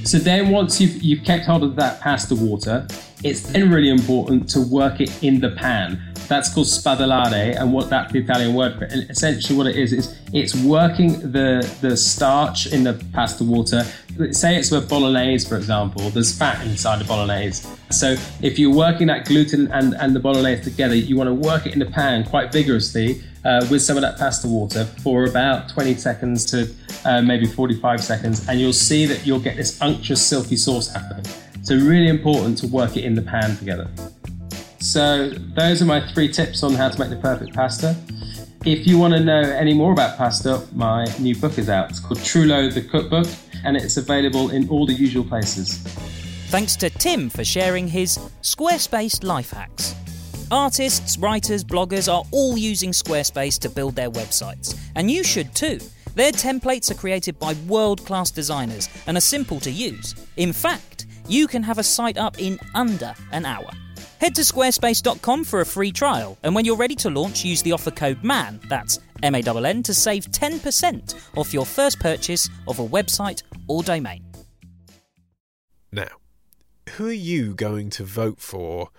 So 0.04 0.16
then 0.16 0.50
once 0.50 0.80
you've, 0.80 1.02
you've 1.02 1.24
kept 1.24 1.44
hold 1.44 1.62
of 1.62 1.76
that 1.76 2.00
pasta 2.00 2.34
water, 2.34 2.86
it's 3.22 3.42
then 3.42 3.70
really 3.70 3.88
important 3.88 4.48
to 4.50 4.60
work 4.60 5.00
it 5.00 5.22
in 5.22 5.40
the 5.40 5.50
pan. 5.50 6.00
That's 6.28 6.52
called 6.52 6.66
spadellare, 6.66 7.58
and 7.58 7.72
what 7.72 7.88
that's 7.88 8.12
the 8.12 8.18
Italian 8.18 8.54
word 8.54 8.78
for 8.78 8.84
it. 8.84 8.92
And 8.92 9.08
essentially, 9.10 9.56
what 9.56 9.68
it 9.68 9.76
is 9.76 9.92
is 9.92 10.18
it's 10.32 10.54
working 10.56 11.20
the 11.32 11.68
the 11.80 11.96
starch 11.96 12.66
in 12.66 12.84
the 12.84 12.94
pasta 13.12 13.44
water. 13.44 13.84
Say 14.32 14.56
it's 14.56 14.72
a 14.72 14.80
bolognese, 14.80 15.48
for 15.48 15.56
example. 15.56 16.10
There's 16.10 16.36
fat 16.36 16.66
inside 16.66 17.00
the 17.00 17.04
bolognese. 17.04 17.68
So 17.90 18.16
if 18.42 18.58
you're 18.58 18.74
working 18.74 19.06
that 19.06 19.26
gluten 19.26 19.70
and, 19.72 19.94
and 19.94 20.16
the 20.16 20.20
bolognese 20.20 20.64
together, 20.64 20.96
you 20.96 21.16
want 21.16 21.28
to 21.28 21.34
work 21.34 21.66
it 21.66 21.74
in 21.74 21.78
the 21.78 21.86
pan 21.86 22.24
quite 22.24 22.50
vigorously 22.50 23.22
uh, 23.44 23.64
with 23.70 23.82
some 23.82 23.96
of 23.96 24.02
that 24.02 24.18
pasta 24.18 24.48
water 24.48 24.84
for 24.84 25.24
about 25.26 25.68
20 25.68 25.94
seconds 25.94 26.44
to 26.46 26.74
uh, 27.04 27.22
maybe 27.22 27.46
45 27.46 28.02
seconds, 28.02 28.48
and 28.48 28.60
you'll 28.60 28.72
see 28.72 29.06
that 29.06 29.24
you'll 29.24 29.38
get 29.38 29.56
this 29.56 29.80
unctuous, 29.80 30.26
silky 30.26 30.56
sauce 30.56 30.88
happening. 30.88 31.24
So 31.66 31.74
really 31.74 32.06
important 32.06 32.58
to 32.58 32.68
work 32.68 32.96
it 32.96 33.02
in 33.02 33.16
the 33.16 33.22
pan 33.22 33.56
together. 33.56 33.90
So 34.78 35.30
those 35.30 35.82
are 35.82 35.84
my 35.84 36.00
three 36.12 36.28
tips 36.28 36.62
on 36.62 36.74
how 36.74 36.90
to 36.90 36.96
make 36.96 37.10
the 37.10 37.16
perfect 37.16 37.54
pasta. 37.54 37.96
If 38.64 38.86
you 38.86 38.98
want 38.98 39.14
to 39.14 39.20
know 39.20 39.40
any 39.40 39.74
more 39.74 39.90
about 39.90 40.16
pasta, 40.16 40.64
my 40.74 41.06
new 41.18 41.34
book 41.34 41.58
is 41.58 41.68
out. 41.68 41.90
It's 41.90 41.98
called 41.98 42.20
Trullo 42.20 42.72
the 42.72 42.82
Cookbook, 42.82 43.26
and 43.64 43.76
it's 43.76 43.96
available 43.96 44.50
in 44.50 44.68
all 44.68 44.86
the 44.86 44.92
usual 44.92 45.24
places. 45.24 45.78
Thanks 46.50 46.76
to 46.76 46.88
Tim 46.88 47.28
for 47.28 47.42
sharing 47.42 47.88
his 47.88 48.16
Squarespace 48.42 49.24
life 49.24 49.50
hacks. 49.50 49.96
Artists, 50.52 51.18
writers, 51.18 51.64
bloggers 51.64 52.06
are 52.06 52.22
all 52.30 52.56
using 52.56 52.92
Squarespace 52.92 53.58
to 53.58 53.68
build 53.68 53.96
their 53.96 54.12
websites, 54.12 54.78
and 54.94 55.10
you 55.10 55.24
should 55.24 55.52
too. 55.52 55.80
Their 56.14 56.30
templates 56.32 56.92
are 56.92 56.94
created 56.94 57.40
by 57.40 57.54
world 57.66 58.06
class 58.06 58.30
designers 58.30 58.88
and 59.08 59.16
are 59.16 59.20
simple 59.20 59.58
to 59.60 59.70
use. 59.70 60.14
In 60.38 60.52
fact, 60.52 60.95
you 61.28 61.46
can 61.46 61.62
have 61.62 61.78
a 61.78 61.82
site 61.82 62.18
up 62.18 62.38
in 62.38 62.58
under 62.74 63.14
an 63.32 63.44
hour. 63.44 63.70
Head 64.20 64.34
to 64.36 64.42
squarespace.com 64.42 65.44
for 65.44 65.60
a 65.60 65.66
free 65.66 65.92
trial, 65.92 66.38
and 66.42 66.54
when 66.54 66.64
you're 66.64 66.76
ready 66.76 66.94
to 66.96 67.10
launch, 67.10 67.44
use 67.44 67.62
the 67.62 67.72
offer 67.72 67.90
code 67.90 68.22
MAN, 68.24 68.60
that's 68.68 68.98
M 69.22 69.34
A 69.34 69.38
N 69.38 69.66
N, 69.66 69.82
to 69.82 69.94
save 69.94 70.26
10% 70.26 71.14
off 71.36 71.52
your 71.52 71.66
first 71.66 72.00
purchase 72.00 72.48
of 72.66 72.78
a 72.78 72.86
website 72.86 73.42
or 73.68 73.82
domain. 73.82 74.24
Now, 75.92 76.08
who 76.90 77.08
are 77.08 77.12
you 77.12 77.54
going 77.54 77.90
to 77.90 78.04
vote 78.04 78.40
for 78.40 78.90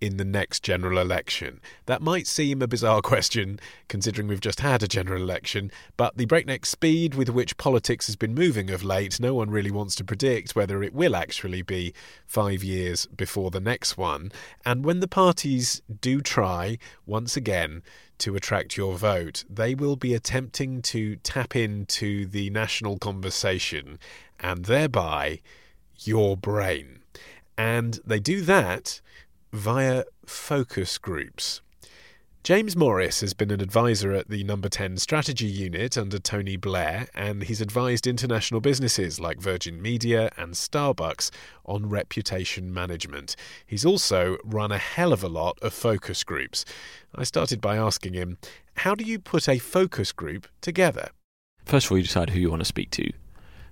in 0.00 0.16
the 0.16 0.24
next 0.24 0.62
general 0.62 0.98
election? 0.98 1.60
That 1.86 2.02
might 2.02 2.26
seem 2.26 2.62
a 2.62 2.68
bizarre 2.68 3.00
question, 3.02 3.58
considering 3.88 4.28
we've 4.28 4.40
just 4.40 4.60
had 4.60 4.82
a 4.82 4.88
general 4.88 5.22
election, 5.22 5.70
but 5.96 6.16
the 6.16 6.26
breakneck 6.26 6.66
speed 6.66 7.14
with 7.14 7.28
which 7.28 7.56
politics 7.56 8.06
has 8.06 8.16
been 8.16 8.34
moving 8.34 8.70
of 8.70 8.84
late, 8.84 9.18
no 9.20 9.34
one 9.34 9.50
really 9.50 9.70
wants 9.70 9.94
to 9.96 10.04
predict 10.04 10.56
whether 10.56 10.82
it 10.82 10.94
will 10.94 11.16
actually 11.16 11.62
be 11.62 11.94
five 12.26 12.62
years 12.62 13.06
before 13.06 13.50
the 13.50 13.60
next 13.60 13.96
one. 13.96 14.30
And 14.64 14.84
when 14.84 15.00
the 15.00 15.08
parties 15.08 15.82
do 16.00 16.20
try, 16.20 16.78
once 17.06 17.36
again, 17.36 17.82
to 18.18 18.36
attract 18.36 18.76
your 18.76 18.96
vote, 18.96 19.44
they 19.48 19.74
will 19.74 19.96
be 19.96 20.14
attempting 20.14 20.82
to 20.82 21.16
tap 21.16 21.54
into 21.54 22.26
the 22.26 22.50
national 22.50 22.98
conversation 22.98 23.98
and 24.40 24.64
thereby 24.64 25.40
your 26.00 26.36
brain. 26.36 27.00
And 27.58 28.00
they 28.04 28.20
do 28.20 28.40
that 28.42 29.00
via 29.52 30.04
focus 30.26 30.98
groups. 30.98 31.60
James 32.46 32.76
Morris 32.76 33.22
has 33.22 33.34
been 33.34 33.50
an 33.50 33.60
advisor 33.60 34.12
at 34.12 34.28
the 34.28 34.44
Number 34.44 34.68
10 34.68 34.98
Strategy 34.98 35.46
Unit 35.46 35.98
under 35.98 36.20
Tony 36.20 36.56
Blair, 36.56 37.08
and 37.12 37.42
he's 37.42 37.60
advised 37.60 38.06
international 38.06 38.60
businesses 38.60 39.18
like 39.18 39.40
Virgin 39.40 39.82
Media 39.82 40.30
and 40.36 40.54
Starbucks 40.54 41.32
on 41.64 41.88
reputation 41.88 42.72
management. 42.72 43.34
He's 43.66 43.84
also 43.84 44.36
run 44.44 44.70
a 44.70 44.78
hell 44.78 45.12
of 45.12 45.24
a 45.24 45.28
lot 45.28 45.58
of 45.60 45.74
focus 45.74 46.22
groups. 46.22 46.64
I 47.16 47.24
started 47.24 47.60
by 47.60 47.76
asking 47.76 48.14
him, 48.14 48.38
How 48.76 48.94
do 48.94 49.02
you 49.02 49.18
put 49.18 49.48
a 49.48 49.58
focus 49.58 50.12
group 50.12 50.46
together? 50.60 51.08
First 51.64 51.86
of 51.86 51.90
all, 51.90 51.98
you 51.98 52.04
decide 52.04 52.30
who 52.30 52.38
you 52.38 52.50
want 52.50 52.60
to 52.60 52.64
speak 52.64 52.92
to 52.92 53.12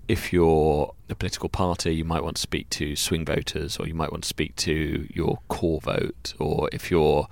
if 0.08 0.32
you're 0.32 0.94
a 1.08 1.14
political 1.14 1.48
party, 1.48 1.94
you 1.94 2.04
might 2.04 2.22
want 2.22 2.36
to 2.36 2.42
speak 2.42 2.70
to 2.70 2.96
swing 2.96 3.24
voters, 3.24 3.78
or 3.78 3.86
you 3.86 3.94
might 3.94 4.10
want 4.10 4.24
to 4.24 4.28
speak 4.28 4.56
to 4.56 5.06
your 5.12 5.38
core 5.48 5.80
vote, 5.80 6.34
or 6.38 6.68
if 6.72 6.90
you're 6.90 7.28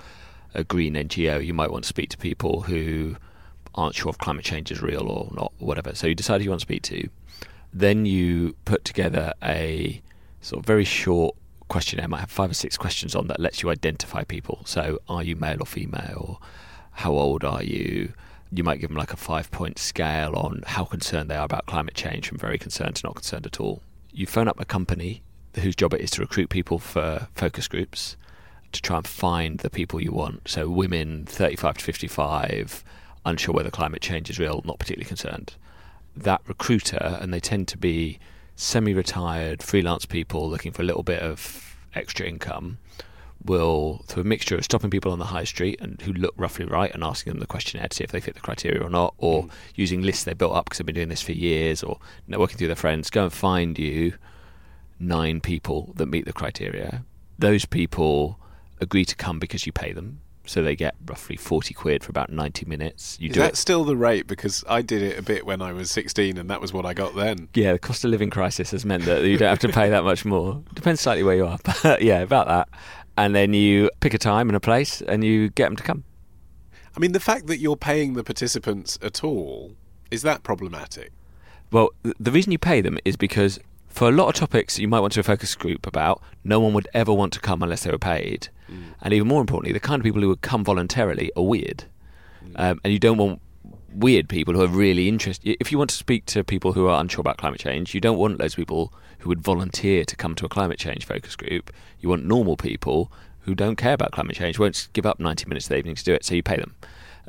a 0.54 0.64
green 0.64 0.94
NGO, 0.94 1.44
you 1.44 1.54
might 1.54 1.70
want 1.70 1.85
to 1.85 1.88
speak 1.88 2.11
to 2.11 2.18
people 2.18 2.62
who 2.62 3.16
aren't 3.74 3.94
sure 3.94 4.11
if 4.11 4.18
climate 4.18 4.44
change 4.44 4.70
is 4.70 4.82
real 4.82 5.08
or 5.08 5.30
not, 5.35 5.52
or 5.61 5.66
whatever. 5.66 5.94
So 5.94 6.06
you 6.06 6.14
decide 6.14 6.40
who 6.40 6.44
you 6.44 6.50
want 6.50 6.61
to 6.61 6.66
speak 6.66 6.82
to. 6.82 7.08
Then 7.72 8.04
you 8.04 8.54
put 8.64 8.85
together 8.85 9.32
a 9.42 10.02
sort 10.40 10.61
of 10.61 10.66
very 10.66 10.85
short 10.85 11.37
questionnaire, 11.68 12.08
might 12.08 12.20
have 12.20 12.30
five 12.30 12.50
or 12.50 12.54
six 12.54 12.76
questions 12.76 13.14
on 13.14 13.28
that 13.28 13.40
lets 13.40 13.62
you 13.62 13.70
identify 13.70 14.24
people. 14.24 14.62
So 14.66 14.98
are 15.08 15.22
you 15.22 15.37
male 15.37 15.56
or 15.61 15.66
female? 15.66 16.42
How 16.92 17.12
old 17.12 17.44
are 17.44 17.62
you? 17.62 18.12
You 18.52 18.62
might 18.62 18.80
give 18.80 18.90
them 18.90 18.98
like 18.98 19.12
a 19.12 19.16
five 19.16 19.50
point 19.50 19.78
scale 19.78 20.34
on 20.36 20.62
how 20.66 20.84
concerned 20.84 21.30
they 21.30 21.36
are 21.36 21.44
about 21.44 21.66
climate 21.66 21.94
change 21.94 22.28
from 22.28 22.38
very 22.38 22.58
concerned 22.58 22.96
to 22.96 23.06
not 23.06 23.14
concerned 23.14 23.46
at 23.46 23.60
all. 23.60 23.82
You 24.12 24.26
phone 24.26 24.48
up 24.48 24.60
a 24.60 24.64
company 24.64 25.22
whose 25.60 25.74
job 25.74 25.94
it 25.94 26.00
is 26.00 26.10
to 26.12 26.20
recruit 26.20 26.50
people 26.50 26.78
for 26.78 27.28
focus 27.34 27.66
groups 27.66 28.16
to 28.72 28.82
try 28.82 28.98
and 28.98 29.06
find 29.06 29.58
the 29.58 29.70
people 29.70 30.00
you 30.00 30.12
want. 30.12 30.48
So, 30.48 30.68
women 30.68 31.24
35 31.26 31.78
to 31.78 31.84
55, 31.84 32.84
unsure 33.24 33.54
whether 33.54 33.70
climate 33.70 34.02
change 34.02 34.30
is 34.30 34.38
real, 34.38 34.62
not 34.64 34.78
particularly 34.78 35.08
concerned. 35.08 35.54
That 36.16 36.42
recruiter, 36.46 37.18
and 37.20 37.32
they 37.32 37.40
tend 37.40 37.68
to 37.68 37.78
be 37.78 38.18
semi 38.54 38.92
retired 38.92 39.62
freelance 39.62 40.04
people 40.04 40.48
looking 40.48 40.72
for 40.72 40.82
a 40.82 40.84
little 40.84 41.02
bit 41.02 41.20
of 41.20 41.76
extra 41.94 42.26
income 42.26 42.78
will, 43.44 44.02
through 44.07 44.22
a 44.22 44.26
mixture 44.26 44.57
of 44.57 44.64
stopping 44.64 44.90
people 44.90 45.12
on 45.12 45.18
the 45.18 45.26
high 45.26 45.44
street 45.44 45.81
and 45.81 46.00
who 46.02 46.12
look 46.12 46.35
roughly 46.37 46.64
right 46.64 46.92
and 46.92 47.02
asking 47.02 47.33
them 47.33 47.40
the 47.40 47.46
questionnaire 47.46 47.88
to 47.88 47.96
see 47.96 48.05
if 48.05 48.12
they 48.12 48.20
fit 48.20 48.35
the 48.35 48.40
criteria 48.40 48.83
or 48.83 48.90
not, 48.90 49.14
or 49.18 49.44
mm. 49.44 49.50
using 49.74 50.02
lists 50.02 50.24
they 50.24 50.35
built 50.35 50.55
up 50.55 50.66
because 50.66 50.78
they've 50.78 50.87
been 50.87 50.94
doing 50.94 51.09
this 51.09 51.22
for 51.22 51.33
years, 51.33 51.83
or 51.83 51.98
networking 52.28 52.57
through 52.57 52.68
their 52.68 52.76
friends, 52.76 53.11
go 53.11 53.24
and 53.24 53.33
find 53.33 53.78
you 53.78 54.14
nine 54.98 55.40
people 55.40 55.92
that 55.96 56.07
meet 56.07 56.24
the 56.24 56.33
criteria. 56.33 57.05
Those 57.38 57.64
people 57.64 58.38
agree 58.81 59.05
to 59.05 59.16
come 59.16 59.38
because 59.38 59.66
you 59.66 59.72
pay 59.72 59.92
them. 59.92 60.20
So 60.44 60.61
they 60.61 60.74
get 60.74 60.96
roughly 61.07 61.37
40 61.37 61.72
quid 61.72 62.02
for 62.02 62.11
about 62.11 62.31
90 62.31 62.66
minutes. 62.66 63.16
You 63.20 63.28
Is 63.28 63.35
do 63.35 63.40
that 63.40 63.52
it. 63.52 63.57
still 63.57 63.85
the 63.85 63.96
rate? 63.96 64.26
Because 64.26 64.64
I 64.68 64.83
did 64.83 65.00
it 65.00 65.16
a 65.16 65.22
bit 65.22 65.46
when 65.46 65.62
I 65.62 65.72
was 65.72 65.90
16 65.92 66.37
and 66.37 66.50
that 66.50 66.61
was 66.61 66.72
what 66.72 66.85
I 66.85 66.94
got 66.94 67.14
then. 67.14 67.48
Yeah, 67.55 67.72
the 67.72 67.78
cost 67.78 68.05
of 68.05 68.11
living 68.11 68.28
crisis 68.28 68.72
has 68.72 68.85
meant 68.85 69.05
that 69.05 69.22
you 69.22 69.38
don't 69.38 69.48
have 69.48 69.61
to 69.61 69.68
pay 69.68 69.88
that 69.90 70.02
much 70.02 70.24
more. 70.24 70.61
Depends 70.74 71.00
slightly 71.00 71.22
where 71.22 71.37
you 71.37 71.46
are. 71.46 71.59
But 71.83 72.02
yeah, 72.02 72.20
about 72.20 72.48
that 72.48 72.68
and 73.16 73.35
then 73.35 73.55
you 73.55 73.90
pick 74.01 74.14
a 74.14 74.18
time 74.18 74.48
and 74.48 74.57
a 74.57 74.61
place 74.61 75.03
and 75.03 75.25
you 75.25 75.51
get 75.51 75.66
them 75.66 75.77
to 75.77 75.83
come. 75.83 76.05
I 76.96 77.01
mean, 77.01 77.12
the 77.12 77.20
fact 77.20 77.46
that 77.46 77.59
you're 77.59 77.77
paying 77.77 78.14
the 78.14 78.25
participants 78.25 78.98
at 79.03 79.25
all 79.25 79.72
is 80.11 80.22
that 80.22 80.42
problematic? 80.42 81.11
Well, 81.70 81.88
the 82.03 82.31
reason 82.31 82.53
you 82.53 82.59
pay 82.59 82.83
them 82.83 82.98
is 83.05 83.16
because 83.16 83.59
for 83.88 84.09
a 84.09 84.12
lot 84.12 84.29
of 84.29 84.35
topics 84.35 84.79
you 84.79 84.87
might 84.88 85.01
want 85.01 85.14
to 85.14 85.20
a 85.20 85.22
focus 85.22 85.55
group 85.55 85.87
about, 85.87 86.22
no 86.44 86.61
one 86.61 86.75
would 86.75 86.87
ever 86.92 87.12
want 87.12 87.33
to 87.33 87.40
come 87.40 87.62
unless 87.62 87.85
they 87.85 87.90
were 87.90 87.98
paid. 87.98 88.48
Mm. 88.70 88.94
And 89.01 89.14
even 89.14 89.27
more 89.27 89.40
importantly, 89.40 89.72
the 89.72 89.81
kind 89.81 90.01
of 90.01 90.05
people 90.05 90.20
who 90.20 90.29
would 90.29 90.42
come 90.42 90.64
voluntarily 90.64 91.33
are 91.35 91.42
weird. 91.42 91.85
Mm. 92.44 92.53
Um, 92.57 92.81
and 92.85 92.92
you 92.92 92.98
don't 92.98 93.16
want 93.16 93.40
weird 93.94 94.28
people 94.28 94.55
who 94.55 94.62
are 94.62 94.68
really 94.68 95.09
interested. 95.09 95.57
If 95.61 95.72
you 95.72 95.78
want 95.78 95.90
to 95.90 95.96
speak 95.96 96.26
to 96.26 96.44
people 96.44 96.72
who 96.72 96.87
are 96.87 97.00
unsure 97.00 97.20
about 97.20 97.38
climate 97.38 97.61
change, 97.61 97.94
you 97.94 98.00
don't 98.00 98.18
want 98.18 98.38
those 98.38 98.55
people 98.55 98.92
who 99.18 99.28
would 99.28 99.40
volunteer 99.40 100.05
to 100.05 100.16
come 100.16 100.35
to 100.37 100.46
a 100.46 100.48
climate 100.48 100.78
change 100.78 101.05
focus 101.05 101.37
group. 101.37 101.72
You 102.00 102.09
want 102.09 102.24
normal 102.24 102.57
people 102.57 103.12
who 103.40 103.55
don't 103.55 103.76
care 103.76 103.94
about 103.94 104.12
climate 104.12 104.37
change, 104.37 104.59
won't 104.59 104.88
give 104.92 105.07
up 105.07 105.20
90 105.20 105.46
minutes 105.46 105.66
of 105.66 105.70
the 105.70 105.78
evening 105.78 105.96
to 105.96 106.05
do 106.05 106.14
it, 106.14 106.24
so 106.24 106.35
you 106.35 106.42
pay 106.42 106.57
them. 106.57 106.74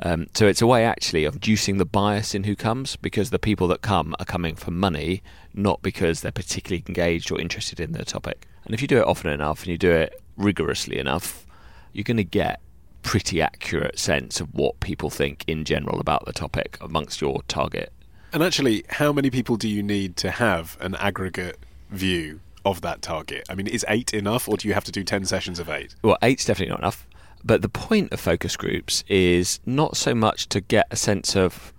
Um, 0.00 0.26
so 0.34 0.46
it's 0.46 0.62
a 0.62 0.66
way 0.66 0.84
actually 0.84 1.24
of 1.24 1.34
reducing 1.34 1.78
the 1.78 1.84
bias 1.84 2.34
in 2.34 2.44
who 2.44 2.56
comes 2.56 2.96
because 2.96 3.30
the 3.30 3.38
people 3.38 3.68
that 3.68 3.82
come 3.82 4.14
are 4.18 4.24
coming 4.24 4.56
for 4.56 4.70
money, 4.70 5.22
not 5.52 5.82
because 5.82 6.20
they're 6.20 6.32
particularly 6.32 6.84
engaged 6.88 7.30
or 7.30 7.40
interested 7.40 7.78
in 7.78 7.92
the 7.92 8.04
topic. 8.04 8.48
And 8.64 8.74
if 8.74 8.82
you 8.82 8.88
do 8.88 8.98
it 8.98 9.06
often 9.06 9.30
enough 9.30 9.62
and 9.62 9.68
you 9.68 9.78
do 9.78 9.92
it 9.92 10.20
rigorously 10.36 10.98
enough, 10.98 11.46
you're 11.92 12.04
going 12.04 12.16
to 12.16 12.24
get 12.24 12.60
pretty 13.04 13.40
accurate 13.40 13.98
sense 13.98 14.40
of 14.40 14.52
what 14.52 14.80
people 14.80 15.10
think 15.10 15.44
in 15.46 15.64
general 15.64 16.00
about 16.00 16.24
the 16.24 16.32
topic 16.32 16.76
amongst 16.80 17.20
your 17.20 17.42
target. 17.46 17.92
And 18.32 18.42
actually, 18.42 18.84
how 18.88 19.12
many 19.12 19.30
people 19.30 19.56
do 19.56 19.68
you 19.68 19.82
need 19.82 20.16
to 20.16 20.32
have 20.32 20.76
an 20.80 20.96
aggregate 20.96 21.58
view 21.90 22.40
of 22.64 22.80
that 22.80 23.02
target? 23.02 23.44
I 23.48 23.54
mean, 23.54 23.68
is 23.68 23.84
eight 23.88 24.12
enough, 24.12 24.48
or 24.48 24.56
do 24.56 24.66
you 24.66 24.74
have 24.74 24.82
to 24.84 24.92
do 24.92 25.04
10 25.04 25.24
sessions 25.26 25.60
of 25.60 25.68
eight? 25.68 25.94
Well, 26.02 26.18
eight's 26.22 26.44
definitely 26.44 26.70
not 26.70 26.80
enough. 26.80 27.06
But 27.44 27.62
the 27.62 27.68
point 27.68 28.12
of 28.12 28.18
focus 28.18 28.56
groups 28.56 29.04
is 29.06 29.60
not 29.66 29.96
so 29.96 30.14
much 30.14 30.48
to 30.48 30.60
get 30.60 30.86
a 30.90 30.96
sense 30.96 31.36
of 31.36 31.72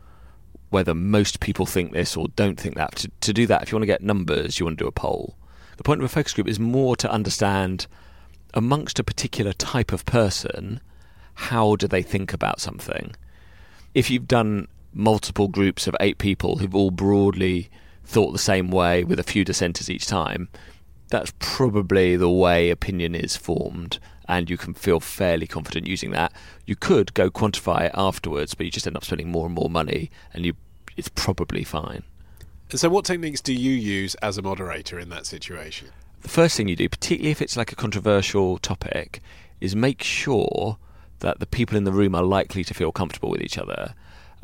whether 0.70 0.94
most 0.94 1.40
people 1.40 1.66
think 1.66 1.92
this 1.92 2.16
or 2.16 2.28
don't 2.36 2.60
think 2.60 2.76
that. 2.76 2.96
To, 2.98 3.12
to 3.22 3.34
do 3.34 3.48
that, 3.48 3.64
if 3.64 3.72
you 3.72 3.76
want 3.76 3.84
to 3.84 3.88
get 3.88 4.02
numbers, 4.02 4.60
you 4.60 4.66
want 4.66 4.78
to 4.78 4.84
do 4.84 4.88
a 4.88 4.92
poll. 4.92 5.36
The 5.78 5.84
point 5.84 6.02
of 6.02 6.06
a 6.06 6.10
focus 6.10 6.34
group 6.34 6.48
is 6.48 6.60
more 6.60 6.96
to 6.98 7.12
understand 7.12 7.88
amongst 8.54 9.00
a 9.00 9.04
particular 9.04 9.52
type 9.54 9.92
of 9.92 10.06
person, 10.06 10.80
how 11.36 11.76
do 11.76 11.88
they 11.88 12.02
think 12.02 12.34
about 12.34 12.60
something? 12.60 13.16
If 13.94 14.10
you've 14.10 14.28
done 14.28 14.68
multiple 14.94 15.48
groups 15.48 15.88
of 15.88 15.96
eight 16.00 16.18
people 16.18 16.58
who've 16.58 16.76
all 16.76 16.92
broadly 16.92 17.70
thought 18.04 18.32
the 18.32 18.40
same 18.40 18.72
way 18.72 19.04
with 19.04 19.20
a 19.20 19.24
few 19.24 19.44
dissenters 19.44 19.90
each 19.90 20.08
time, 20.08 20.50
that's 21.10 21.34
probably 21.40 22.16
the 22.16 22.30
way 22.30 22.70
opinion 22.70 23.14
is 23.14 23.36
formed, 23.36 24.00
and 24.28 24.50
you 24.50 24.58
can 24.58 24.74
feel 24.74 25.00
fairly 25.00 25.48
confident 25.48 25.88
using 25.88 26.12
that. 26.12 26.34
You 26.66 26.76
could 26.76 27.14
go 27.14 27.30
quantify 27.30 27.86
it 27.86 27.92
afterwards, 27.94 28.56
but 28.56 28.66
you 28.66 28.72
just 28.72 28.88
end 28.88 28.98
up 28.98 29.06
spending 29.06 29.30
more 29.30 29.46
and 29.46 29.56
more 29.56 29.70
money, 29.70 30.10
and 30.34 30.46
you 30.46 30.56
it's 30.98 31.10
probably 31.10 31.64
fine. 31.64 32.04
So, 32.70 32.90
what 32.90 33.06
techniques 33.06 33.42
do 33.42 33.54
you 33.54 33.72
use 33.72 34.16
as 34.16 34.38
a 34.38 34.42
moderator 34.42 34.98
in 35.00 35.10
that 35.10 35.26
situation? 35.26 35.90
The 36.22 36.30
first 36.30 36.58
thing 36.58 36.68
you 36.68 36.76
do, 36.76 36.90
particularly 36.90 37.32
if 37.32 37.42
it's 37.42 37.56
like 37.56 37.72
a 37.72 37.76
controversial 37.76 38.58
topic, 38.58 39.22
is 39.62 39.76
make 39.76 40.02
sure 40.02 40.78
that 41.20 41.40
the 41.40 41.46
people 41.46 41.78
in 41.78 41.84
the 41.84 41.92
room 41.92 42.16
are 42.16 42.24
likely 42.24 42.64
to 42.64 42.74
feel 42.74 42.92
comfortable 42.92 43.30
with 43.30 43.42
each 43.42 43.58
other. 43.58 43.94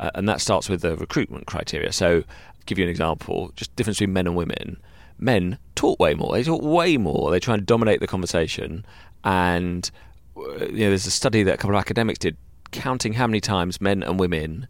Uh, 0.00 0.10
and 0.14 0.28
that 0.28 0.40
starts 0.40 0.68
with 0.68 0.82
the 0.82 0.96
recruitment 0.96 1.46
criteria. 1.46 1.92
So, 1.92 2.24
give 2.66 2.78
you 2.78 2.84
an 2.84 2.90
example, 2.90 3.52
just 3.56 3.74
difference 3.76 3.98
between 3.98 4.12
men 4.12 4.26
and 4.26 4.36
women. 4.36 4.78
Men 5.18 5.58
talk 5.74 6.00
way 6.00 6.14
more. 6.14 6.32
They 6.32 6.42
talk 6.42 6.62
way 6.62 6.96
more. 6.96 7.30
They 7.30 7.40
try 7.40 7.54
and 7.54 7.64
dominate 7.64 8.00
the 8.00 8.06
conversation. 8.06 8.84
And 9.24 9.90
uh, 10.36 10.66
you 10.66 10.84
know, 10.84 10.88
there's 10.88 11.06
a 11.06 11.10
study 11.10 11.42
that 11.44 11.54
a 11.54 11.56
couple 11.56 11.76
of 11.76 11.80
academics 11.80 12.18
did, 12.18 12.36
counting 12.70 13.12
how 13.14 13.26
many 13.26 13.40
times 13.40 13.80
men 13.80 14.02
and 14.02 14.18
women 14.18 14.66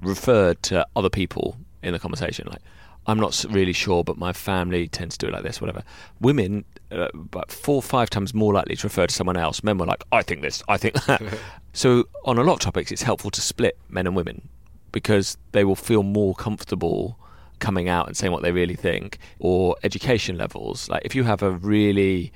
referred 0.00 0.62
to 0.64 0.86
other 0.96 1.10
people 1.10 1.56
in 1.82 1.92
the 1.92 1.98
conversation. 1.98 2.46
Like, 2.50 2.60
I'm 3.06 3.20
not 3.20 3.44
really 3.48 3.72
sure, 3.72 4.02
but 4.02 4.16
my 4.16 4.32
family 4.32 4.88
tends 4.88 5.16
to 5.18 5.26
do 5.26 5.30
it 5.30 5.34
like 5.34 5.44
this, 5.44 5.60
whatever. 5.60 5.82
Women, 6.20 6.64
uh, 6.94 7.08
about 7.14 7.50
four 7.50 7.76
or 7.76 7.82
five 7.82 8.10
times 8.10 8.32
more 8.34 8.54
likely 8.54 8.76
to 8.76 8.86
refer 8.86 9.06
to 9.06 9.14
someone 9.14 9.36
else. 9.36 9.62
Men 9.62 9.78
were 9.78 9.86
like, 9.86 10.02
I 10.12 10.22
think 10.22 10.42
this, 10.42 10.62
I 10.68 10.76
think 10.76 10.94
that. 11.04 11.22
so, 11.72 12.04
on 12.24 12.38
a 12.38 12.42
lot 12.42 12.54
of 12.54 12.60
topics, 12.60 12.92
it's 12.92 13.02
helpful 13.02 13.30
to 13.32 13.40
split 13.40 13.78
men 13.88 14.06
and 14.06 14.16
women 14.16 14.48
because 14.92 15.36
they 15.52 15.64
will 15.64 15.76
feel 15.76 16.02
more 16.02 16.34
comfortable 16.34 17.18
coming 17.58 17.88
out 17.88 18.06
and 18.06 18.16
saying 18.16 18.32
what 18.32 18.42
they 18.42 18.52
really 18.52 18.76
think. 18.76 19.18
Or 19.38 19.76
education 19.82 20.38
levels. 20.38 20.88
Like, 20.88 21.02
if 21.04 21.14
you 21.14 21.24
have 21.24 21.42
a 21.42 21.50
really 21.50 22.32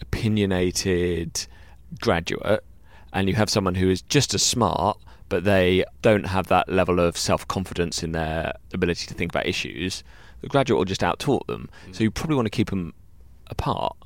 opinionated 0.00 1.46
graduate 2.00 2.64
and 3.12 3.28
you 3.28 3.34
have 3.34 3.48
someone 3.48 3.76
who 3.76 3.88
is 3.88 4.02
just 4.02 4.34
as 4.34 4.42
smart 4.42 4.98
but 5.28 5.44
they 5.44 5.84
don't 6.02 6.26
have 6.26 6.48
that 6.48 6.68
level 6.68 7.00
of 7.00 7.16
self 7.16 7.46
confidence 7.48 8.02
in 8.02 8.12
their 8.12 8.52
ability 8.72 9.06
to 9.06 9.14
think 9.14 9.32
about 9.32 9.46
issues, 9.46 10.04
the 10.40 10.48
graduate 10.48 10.78
will 10.78 10.84
just 10.84 11.02
out-talk 11.02 11.46
them. 11.46 11.68
Mm. 11.88 11.96
So 11.96 12.04
you 12.04 12.10
probably 12.10 12.36
want 12.36 12.46
to 12.46 12.50
keep 12.50 12.70
them 12.70 12.94
apart. 13.58 13.96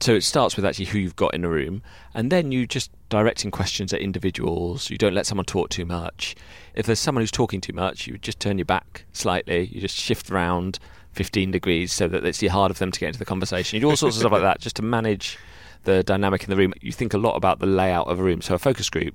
So 0.00 0.14
it 0.14 0.22
starts 0.22 0.56
with 0.56 0.64
actually 0.64 0.86
who 0.86 0.98
you've 0.98 1.16
got 1.16 1.34
in 1.34 1.42
the 1.42 1.48
room, 1.48 1.82
and 2.14 2.32
then 2.32 2.52
you 2.52 2.66
just 2.66 2.90
directing 3.10 3.50
questions 3.50 3.92
at 3.92 4.00
individuals. 4.00 4.88
You 4.88 4.96
don't 4.96 5.14
let 5.14 5.26
someone 5.26 5.44
talk 5.44 5.68
too 5.68 5.84
much. 5.84 6.34
If 6.74 6.86
there's 6.86 7.00
someone 7.00 7.20
who's 7.22 7.30
talking 7.30 7.60
too 7.60 7.74
much, 7.74 8.06
you 8.06 8.16
just 8.16 8.40
turn 8.40 8.56
your 8.56 8.64
back 8.64 9.04
slightly. 9.12 9.66
You 9.66 9.80
just 9.80 9.96
shift 9.96 10.30
around 10.30 10.78
15 11.12 11.50
degrees 11.50 11.92
so 11.92 12.08
that 12.08 12.24
it's 12.24 12.40
harder 12.46 12.72
for 12.72 12.78
them 12.78 12.92
to 12.92 13.00
get 13.00 13.08
into 13.08 13.18
the 13.18 13.26
conversation. 13.26 13.76
You 13.76 13.80
do 13.82 13.90
all 13.90 13.96
sorts 13.96 14.16
of 14.16 14.20
stuff 14.20 14.32
like 14.32 14.42
that 14.42 14.60
just 14.60 14.76
to 14.76 14.82
manage 14.82 15.38
the 15.84 16.02
dynamic 16.02 16.44
in 16.44 16.50
the 16.50 16.56
room. 16.56 16.72
You 16.80 16.92
think 16.92 17.12
a 17.12 17.18
lot 17.18 17.36
about 17.36 17.58
the 17.58 17.66
layout 17.66 18.06
of 18.06 18.18
a 18.18 18.22
room. 18.22 18.40
So 18.40 18.54
a 18.54 18.58
focus 18.58 18.88
group 18.88 19.14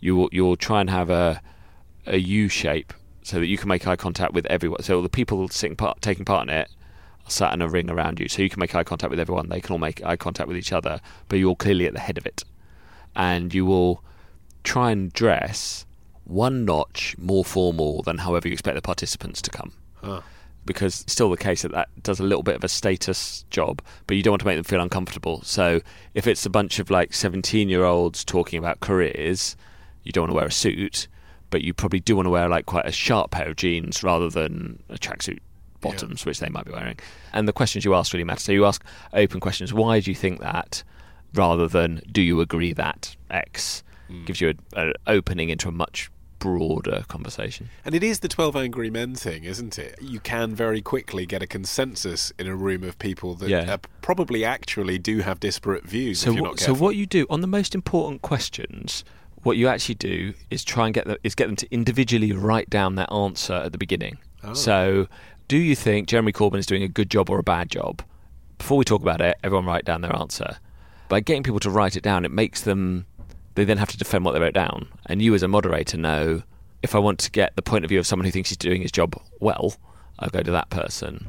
you'll 0.00 0.28
you'll 0.32 0.56
try 0.56 0.80
and 0.80 0.90
have 0.90 1.10
a 1.10 1.40
a 2.06 2.18
U 2.18 2.48
shape 2.48 2.92
so 3.22 3.40
that 3.40 3.46
you 3.46 3.58
can 3.58 3.68
make 3.68 3.86
eye 3.86 3.96
contact 3.96 4.32
with 4.32 4.46
everyone. 4.46 4.82
So 4.82 5.02
the 5.02 5.08
people 5.08 5.48
sitting 5.48 5.76
part, 5.76 6.00
taking 6.00 6.24
part 6.24 6.48
in 6.48 6.54
it 6.54 6.70
sat 7.28 7.52
in 7.52 7.62
a 7.62 7.68
ring 7.68 7.90
around 7.90 8.20
you, 8.20 8.28
so 8.28 8.42
you 8.42 8.50
can 8.50 8.60
make 8.60 8.74
eye 8.74 8.84
contact 8.84 9.10
with 9.10 9.20
everyone. 9.20 9.48
They 9.48 9.60
can 9.60 9.72
all 9.72 9.78
make 9.78 10.04
eye 10.04 10.16
contact 10.16 10.48
with 10.48 10.56
each 10.56 10.72
other, 10.72 11.00
but 11.28 11.38
you're 11.38 11.56
clearly 11.56 11.86
at 11.86 11.92
the 11.92 12.00
head 12.00 12.18
of 12.18 12.26
it, 12.26 12.44
and 13.14 13.52
you 13.52 13.64
will 13.64 14.02
try 14.64 14.90
and 14.90 15.12
dress 15.12 15.86
one 16.24 16.64
notch 16.64 17.16
more 17.18 17.44
formal 17.44 18.02
than 18.02 18.18
however 18.18 18.48
you 18.48 18.52
expect 18.52 18.74
the 18.74 18.82
participants 18.82 19.40
to 19.42 19.50
come. 19.50 19.72
Huh. 20.02 20.20
Because 20.64 21.02
it's 21.02 21.12
still 21.12 21.30
the 21.30 21.36
case 21.36 21.62
that 21.62 21.70
that 21.70 21.88
does 22.02 22.18
a 22.18 22.24
little 22.24 22.42
bit 22.42 22.56
of 22.56 22.64
a 22.64 22.68
status 22.68 23.44
job, 23.50 23.80
but 24.08 24.16
you 24.16 24.22
don't 24.24 24.32
want 24.32 24.40
to 24.40 24.46
make 24.46 24.56
them 24.56 24.64
feel 24.64 24.80
uncomfortable. 24.80 25.40
So 25.42 25.80
if 26.14 26.26
it's 26.26 26.44
a 26.44 26.50
bunch 26.50 26.80
of 26.80 26.90
like 26.90 27.14
17 27.14 27.68
year 27.68 27.84
olds 27.84 28.24
talking 28.24 28.58
about 28.58 28.80
careers, 28.80 29.56
you 30.02 30.10
don't 30.10 30.22
want 30.22 30.32
to 30.32 30.36
wear 30.36 30.46
a 30.46 30.52
suit, 30.52 31.06
but 31.50 31.62
you 31.62 31.72
probably 31.72 32.00
do 32.00 32.16
want 32.16 32.26
to 32.26 32.30
wear 32.30 32.48
like 32.48 32.66
quite 32.66 32.86
a 32.86 32.92
sharp 32.92 33.30
pair 33.30 33.48
of 33.48 33.56
jeans 33.56 34.02
rather 34.02 34.28
than 34.28 34.82
a 34.88 34.94
tracksuit 34.94 35.38
bottoms, 35.90 36.22
yeah. 36.22 36.30
which 36.30 36.40
they 36.40 36.48
might 36.48 36.64
be 36.64 36.72
wearing. 36.72 36.98
And 37.32 37.46
the 37.46 37.52
questions 37.52 37.84
you 37.84 37.94
ask 37.94 38.12
really 38.12 38.24
matter. 38.24 38.40
So 38.40 38.52
you 38.52 38.64
ask 38.66 38.84
open 39.12 39.40
questions. 39.40 39.72
Why 39.72 40.00
do 40.00 40.10
you 40.10 40.14
think 40.14 40.40
that? 40.40 40.82
Rather 41.34 41.68
than 41.68 42.00
do 42.10 42.22
you 42.22 42.40
agree 42.40 42.72
that 42.72 43.14
X 43.30 43.82
mm. 44.10 44.24
gives 44.24 44.40
you 44.40 44.54
an 44.74 44.92
opening 45.06 45.50
into 45.50 45.68
a 45.68 45.72
much 45.72 46.10
broader 46.38 47.04
conversation. 47.08 47.68
And 47.84 47.94
it 47.94 48.02
is 48.02 48.20
the 48.20 48.28
12 48.28 48.56
angry 48.56 48.90
men 48.90 49.14
thing, 49.14 49.44
isn't 49.44 49.78
it? 49.78 49.98
You 50.00 50.20
can 50.20 50.54
very 50.54 50.82
quickly 50.82 51.26
get 51.26 51.42
a 51.42 51.46
consensus 51.46 52.32
in 52.38 52.46
a 52.46 52.54
room 52.54 52.84
of 52.84 52.98
people 52.98 53.34
that 53.36 53.48
yeah. 53.48 53.76
probably 54.02 54.44
actually 54.44 54.98
do 54.98 55.20
have 55.20 55.40
disparate 55.40 55.84
views 55.84 56.20
so, 56.20 56.32
what, 56.34 56.60
so 56.60 56.74
what 56.74 56.94
you 56.94 57.06
do 57.06 57.26
on 57.30 57.40
the 57.40 57.46
most 57.46 57.74
important 57.74 58.22
questions 58.22 59.04
what 59.42 59.56
you 59.56 59.68
actually 59.68 59.94
do 59.94 60.34
is 60.50 60.64
try 60.64 60.86
and 60.86 60.94
get 60.94 61.06
them, 61.06 61.16
is 61.22 61.36
get 61.36 61.46
them 61.46 61.54
to 61.54 61.72
individually 61.72 62.32
write 62.32 62.68
down 62.68 62.96
their 62.96 63.12
answer 63.12 63.54
at 63.54 63.70
the 63.70 63.78
beginning. 63.78 64.18
Oh. 64.42 64.54
So, 64.54 65.06
do 65.48 65.56
you 65.56 65.76
think 65.76 66.08
Jeremy 66.08 66.32
Corbyn 66.32 66.58
is 66.58 66.66
doing 66.66 66.82
a 66.82 66.88
good 66.88 67.10
job 67.10 67.30
or 67.30 67.38
a 67.38 67.42
bad 67.42 67.70
job? 67.70 68.02
Before 68.58 68.78
we 68.78 68.84
talk 68.84 69.02
about 69.02 69.20
it, 69.20 69.36
everyone 69.44 69.66
write 69.66 69.84
down 69.84 70.00
their 70.00 70.16
answer. 70.16 70.58
By 71.08 71.20
getting 71.20 71.42
people 71.42 71.60
to 71.60 71.70
write 71.70 71.96
it 71.96 72.02
down, 72.02 72.24
it 72.24 72.30
makes 72.30 72.62
them 72.62 73.06
they 73.54 73.64
then 73.64 73.78
have 73.78 73.90
to 73.90 73.96
defend 73.96 74.24
what 74.24 74.32
they 74.32 74.40
wrote 74.40 74.54
down. 74.54 74.88
And 75.06 75.22
you, 75.22 75.34
as 75.34 75.42
a 75.42 75.48
moderator, 75.48 75.96
know 75.96 76.42
if 76.82 76.94
I 76.94 76.98
want 76.98 77.18
to 77.20 77.30
get 77.30 77.56
the 77.56 77.62
point 77.62 77.84
of 77.84 77.88
view 77.88 77.98
of 77.98 78.06
someone 78.06 78.26
who 78.26 78.30
thinks 78.30 78.50
he's 78.50 78.58
doing 78.58 78.82
his 78.82 78.92
job 78.92 79.20
well, 79.40 79.74
I'll 80.18 80.28
go 80.28 80.42
to 80.42 80.50
that 80.50 80.70
person. 80.70 81.28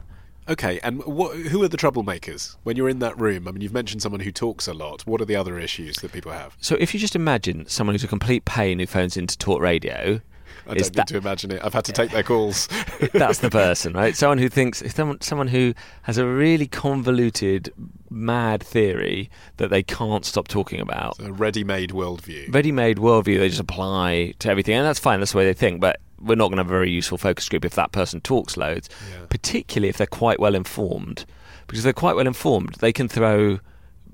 Okay, 0.49 0.79
and 0.81 1.03
what, 1.03 1.35
who 1.35 1.61
are 1.63 1.67
the 1.67 1.77
troublemakers 1.77 2.55
when 2.63 2.77
you're 2.77 2.87
in 2.87 2.99
that 2.99 3.19
room? 3.19 3.47
I 3.47 3.51
mean, 3.51 3.61
you've 3.61 3.73
mentioned 3.73 4.01
someone 4.01 4.21
who 4.21 4.31
talks 4.31 4.67
a 4.67 4.73
lot. 4.73 5.01
What 5.05 5.19
are 5.19 5.25
the 5.25 5.35
other 5.35 5.59
issues 5.59 5.97
that 5.97 6.13
people 6.13 6.31
have? 6.31 6.55
So, 6.61 6.75
if 6.79 6.93
you 6.93 6.99
just 6.99 7.17
imagine 7.17 7.65
someone 7.67 7.93
who's 7.93 8.03
a 8.03 8.07
complete 8.07 8.45
pain 8.45 8.79
who 8.79 8.87
phones 8.87 9.17
into 9.17 9.37
talk 9.37 9.61
radio, 9.61 10.21
I 10.65 10.73
don't 10.73 10.83
need 10.83 10.93
that, 10.93 11.07
to 11.07 11.17
imagine 11.17 11.51
it. 11.51 11.61
I've 11.63 11.73
had 11.73 11.85
to 11.85 11.91
take 11.91 12.11
their 12.11 12.23
calls. 12.23 12.67
that's 13.13 13.39
the 13.39 13.49
person, 13.49 13.93
right? 13.93 14.15
Someone 14.15 14.37
who 14.37 14.49
thinks 14.49 14.83
someone, 14.93 15.21
someone 15.21 15.47
who 15.47 15.73
has 16.03 16.17
a 16.17 16.25
really 16.25 16.67
convoluted, 16.67 17.73
mad 18.09 18.63
theory 18.63 19.29
that 19.57 19.69
they 19.69 19.83
can't 19.83 20.25
stop 20.25 20.47
talking 20.47 20.79
about. 20.79 21.19
A 21.19 21.31
ready-made 21.31 21.91
worldview. 21.91 22.53
Ready-made 22.53 22.97
worldview. 22.97 23.37
They 23.37 23.49
just 23.49 23.61
apply 23.61 24.33
to 24.39 24.49
everything, 24.49 24.75
and 24.75 24.85
that's 24.85 24.99
fine. 24.99 25.19
That's 25.19 25.33
the 25.33 25.39
way 25.39 25.45
they 25.45 25.53
think. 25.53 25.81
But 25.81 25.99
we're 26.19 26.35
not 26.35 26.47
going 26.47 26.57
to 26.57 26.63
have 26.63 26.67
a 26.67 26.69
very 26.69 26.91
useful 26.91 27.17
focus 27.17 27.47
group 27.49 27.65
if 27.65 27.75
that 27.75 27.91
person 27.91 28.21
talks 28.21 28.57
loads, 28.57 28.89
yeah. 29.11 29.25
particularly 29.29 29.89
if 29.89 29.97
they're 29.97 30.07
quite 30.07 30.39
well 30.39 30.55
informed. 30.55 31.25
Because 31.67 31.79
if 31.79 31.83
they're 31.83 31.93
quite 31.93 32.15
well 32.15 32.27
informed, 32.27 32.75
they 32.79 32.93
can 32.93 33.07
throw 33.07 33.59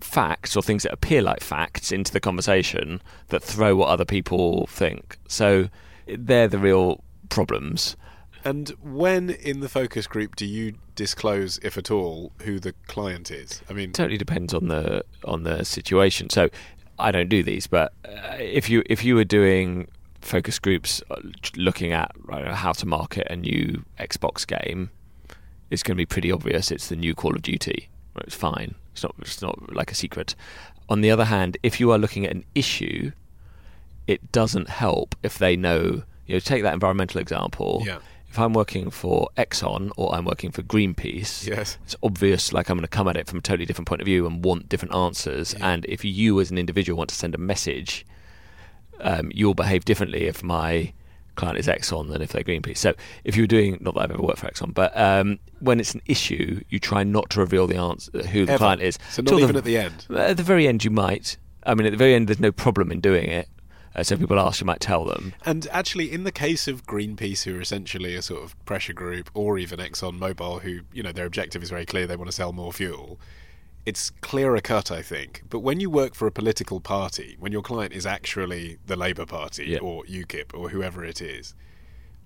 facts 0.04 0.56
or 0.56 0.62
things 0.62 0.84
that 0.84 0.92
appear 0.92 1.22
like 1.22 1.42
facts 1.42 1.92
into 1.92 2.12
the 2.12 2.20
conversation 2.20 3.02
that 3.30 3.42
throw 3.42 3.76
what 3.76 3.90
other 3.90 4.06
people 4.06 4.68
think. 4.68 5.18
So 5.28 5.70
they're 6.08 6.48
the 6.48 6.60
real 6.60 7.04
problems. 7.30 7.96
And 8.46 8.70
when 8.82 9.30
in 9.30 9.62
the 9.62 9.70
focus 9.70 10.06
group 10.06 10.36
do 10.36 10.46
you 10.46 10.76
disclose, 10.96 11.60
if 11.64 11.78
at 11.78 11.90
all, 11.90 12.34
who 12.42 12.60
the 12.60 12.74
client 12.88 13.32
is? 13.32 13.62
I 13.70 13.74
mean, 13.74 13.90
it 13.90 13.96
totally 13.96 14.18
depends 14.18 14.54
on 14.54 14.68
the 14.68 15.06
on 15.24 15.44
the 15.44 15.64
situation. 15.64 16.30
So 16.30 16.50
I 17.00 17.12
don't 17.12 17.30
do 17.30 17.42
these, 17.42 17.68
but 17.68 17.94
uh, 18.06 18.36
if 18.38 18.70
you 18.70 18.84
if 18.88 19.04
you 19.04 19.16
were 19.16 19.24
doing 19.24 19.88
focus 20.22 20.60
groups 20.60 21.02
uh, 21.10 21.16
looking 21.56 21.92
at 21.92 22.12
how 22.30 22.74
to 22.74 22.86
market 22.86 23.28
a 23.30 23.36
new 23.36 23.84
Xbox 24.00 24.46
game, 24.46 24.90
it's 25.70 25.84
going 25.84 25.96
to 25.96 26.02
be 26.02 26.06
pretty 26.06 26.32
obvious. 26.32 26.72
It's 26.72 26.90
the 26.90 26.96
new 26.96 27.16
Call 27.16 27.36
of 27.36 27.42
Duty. 27.42 27.90
It's 28.18 28.36
fine. 28.36 28.76
It's 28.92 29.04
not. 29.04 29.16
It's 29.20 29.42
not 29.42 29.74
like 29.74 29.92
a 29.92 29.96
secret. 29.96 30.36
On 30.90 31.02
the 31.02 31.12
other 31.12 31.26
hand, 31.26 31.58
if 31.64 31.80
you 31.80 31.92
are 31.92 31.98
looking 31.98 32.26
at 32.26 32.32
an 32.32 32.44
issue, 32.56 33.12
it 34.08 34.32
doesn't 34.32 34.70
help 34.70 35.16
if 35.24 35.38
they 35.38 35.56
know. 35.56 36.04
You 36.26 36.36
know, 36.36 36.40
take 36.40 36.64
that 36.64 36.74
environmental 36.74 37.20
example. 37.20 37.84
Yeah. 37.86 38.00
If 38.30 38.40
I'm 38.40 38.54
working 38.54 38.90
for 38.90 39.30
Exxon 39.38 39.92
or 39.96 40.16
I'm 40.16 40.26
working 40.26 40.52
for 40.52 40.64
Greenpeace, 40.64 41.46
yes. 41.46 41.78
it's 41.84 41.96
obvious 42.02 42.52
like 42.52 42.68
I'm 42.70 42.78
going 42.78 42.84
to 42.84 42.88
come 42.88 43.08
at 43.08 43.16
it 43.16 43.28
from 43.28 43.40
a 43.40 43.42
totally 43.42 43.66
different 43.66 43.88
point 43.88 44.02
of 44.02 44.06
view 44.06 44.26
and 44.26 44.44
want 44.44 44.70
different 44.70 44.96
answers. 44.96 45.54
Yeah. 45.54 45.70
And 45.70 45.86
if 45.86 46.04
you 46.04 46.40
as 46.40 46.50
an 46.50 46.58
individual 46.58 46.98
want 46.98 47.10
to 47.12 47.16
send 47.16 47.36
a 47.36 47.38
message 47.38 48.08
um, 49.04 49.32
you'll 49.34 49.54
behave 49.54 49.86
differently 49.86 50.26
if 50.26 50.44
my 50.44 50.94
client 51.36 51.58
is 51.58 51.68
Exxon 51.68 52.10
than 52.10 52.22
if 52.22 52.32
they're 52.32 52.44
Greenpeace. 52.44 52.78
So 52.78 52.94
if 53.24 53.36
you're 53.36 53.48
doing, 53.48 53.78
not 53.82 53.96
that 53.96 54.02
I've 54.02 54.12
ever 54.12 54.22
worked 54.22 54.40
for 54.40 54.48
Exxon, 54.48 54.74
but 54.74 54.96
um, 54.98 55.40
when 55.60 55.80
it's 55.80 55.94
an 55.94 56.02
issue, 56.06 56.62
you 56.70 56.80
try 56.80 57.04
not 57.04 57.30
to 57.32 57.40
reveal 57.40 57.68
the 57.68 57.78
answer, 57.78 58.12
who 58.28 58.46
the 58.46 58.54
Ever. 58.54 58.60
client 58.60 58.82
is. 58.82 58.98
So 59.10 59.22
not 59.22 59.40
even 59.40 59.56
at 59.56 59.64
the 59.64 59.78
end? 59.78 60.08
At 60.16 60.38
the 60.38 60.44
very 60.44 60.68
end, 60.68 60.84
you 60.84 60.92
might. 60.92 61.38
I 61.66 61.76
mean, 61.76 61.86
at 61.86 61.92
the 61.92 61.98
very 61.98 62.14
end, 62.14 62.28
there's 62.28 62.40
no 62.40 62.52
problem 62.52 62.92
in 62.92 63.00
doing 63.00 63.30
it. 63.30 63.48
Uh, 63.96 64.04
so 64.04 64.16
if 64.16 64.20
people 64.22 64.40
ask, 64.40 64.60
you 64.60 64.66
might 64.66 64.80
tell 64.80 65.06
them. 65.06 65.34
And 65.46 65.68
actually, 65.72 66.12
in 66.12 66.24
the 66.24 66.32
case 66.32 66.68
of 66.68 66.86
Greenpeace, 66.86 67.44
who 67.44 67.58
are 67.58 67.62
essentially 67.62 68.16
a 68.16 68.22
sort 68.22 68.44
of 68.44 68.66
pressure 68.66 68.94
group, 68.94 69.30
or 69.34 69.58
even 69.58 69.80
Exxon 69.80 70.18
Mobil, 70.18 70.62
who, 70.62 70.80
you 70.92 71.04
know, 71.04 71.12
their 71.12 71.26
objective 71.26 71.62
is 71.62 71.70
very 71.70 71.86
clear, 71.86 72.08
they 72.08 72.16
want 72.16 72.30
to 72.30 72.36
sell 72.36 72.52
more 72.54 72.74
fuel, 72.74 73.20
it's 73.86 74.10
clearer 74.22 74.62
cut, 74.62 74.90
I 74.92 75.02
think. 75.02 75.44
But 75.50 75.60
when 75.60 75.80
you 75.80 75.90
work 75.90 76.16
for 76.16 76.26
a 76.28 76.32
political 76.32 76.80
party, 76.80 77.36
when 77.40 77.52
your 77.52 77.62
client 77.62 77.94
is 77.94 78.06
actually 78.06 78.78
the 78.86 78.96
Labour 78.96 79.26
Party 79.26 79.66
Yeah. 79.66 79.80
or 79.80 80.04
UKIP 80.06 80.54
or 80.58 80.70
whoever 80.70 81.04
it 81.04 81.22
is, 81.22 81.54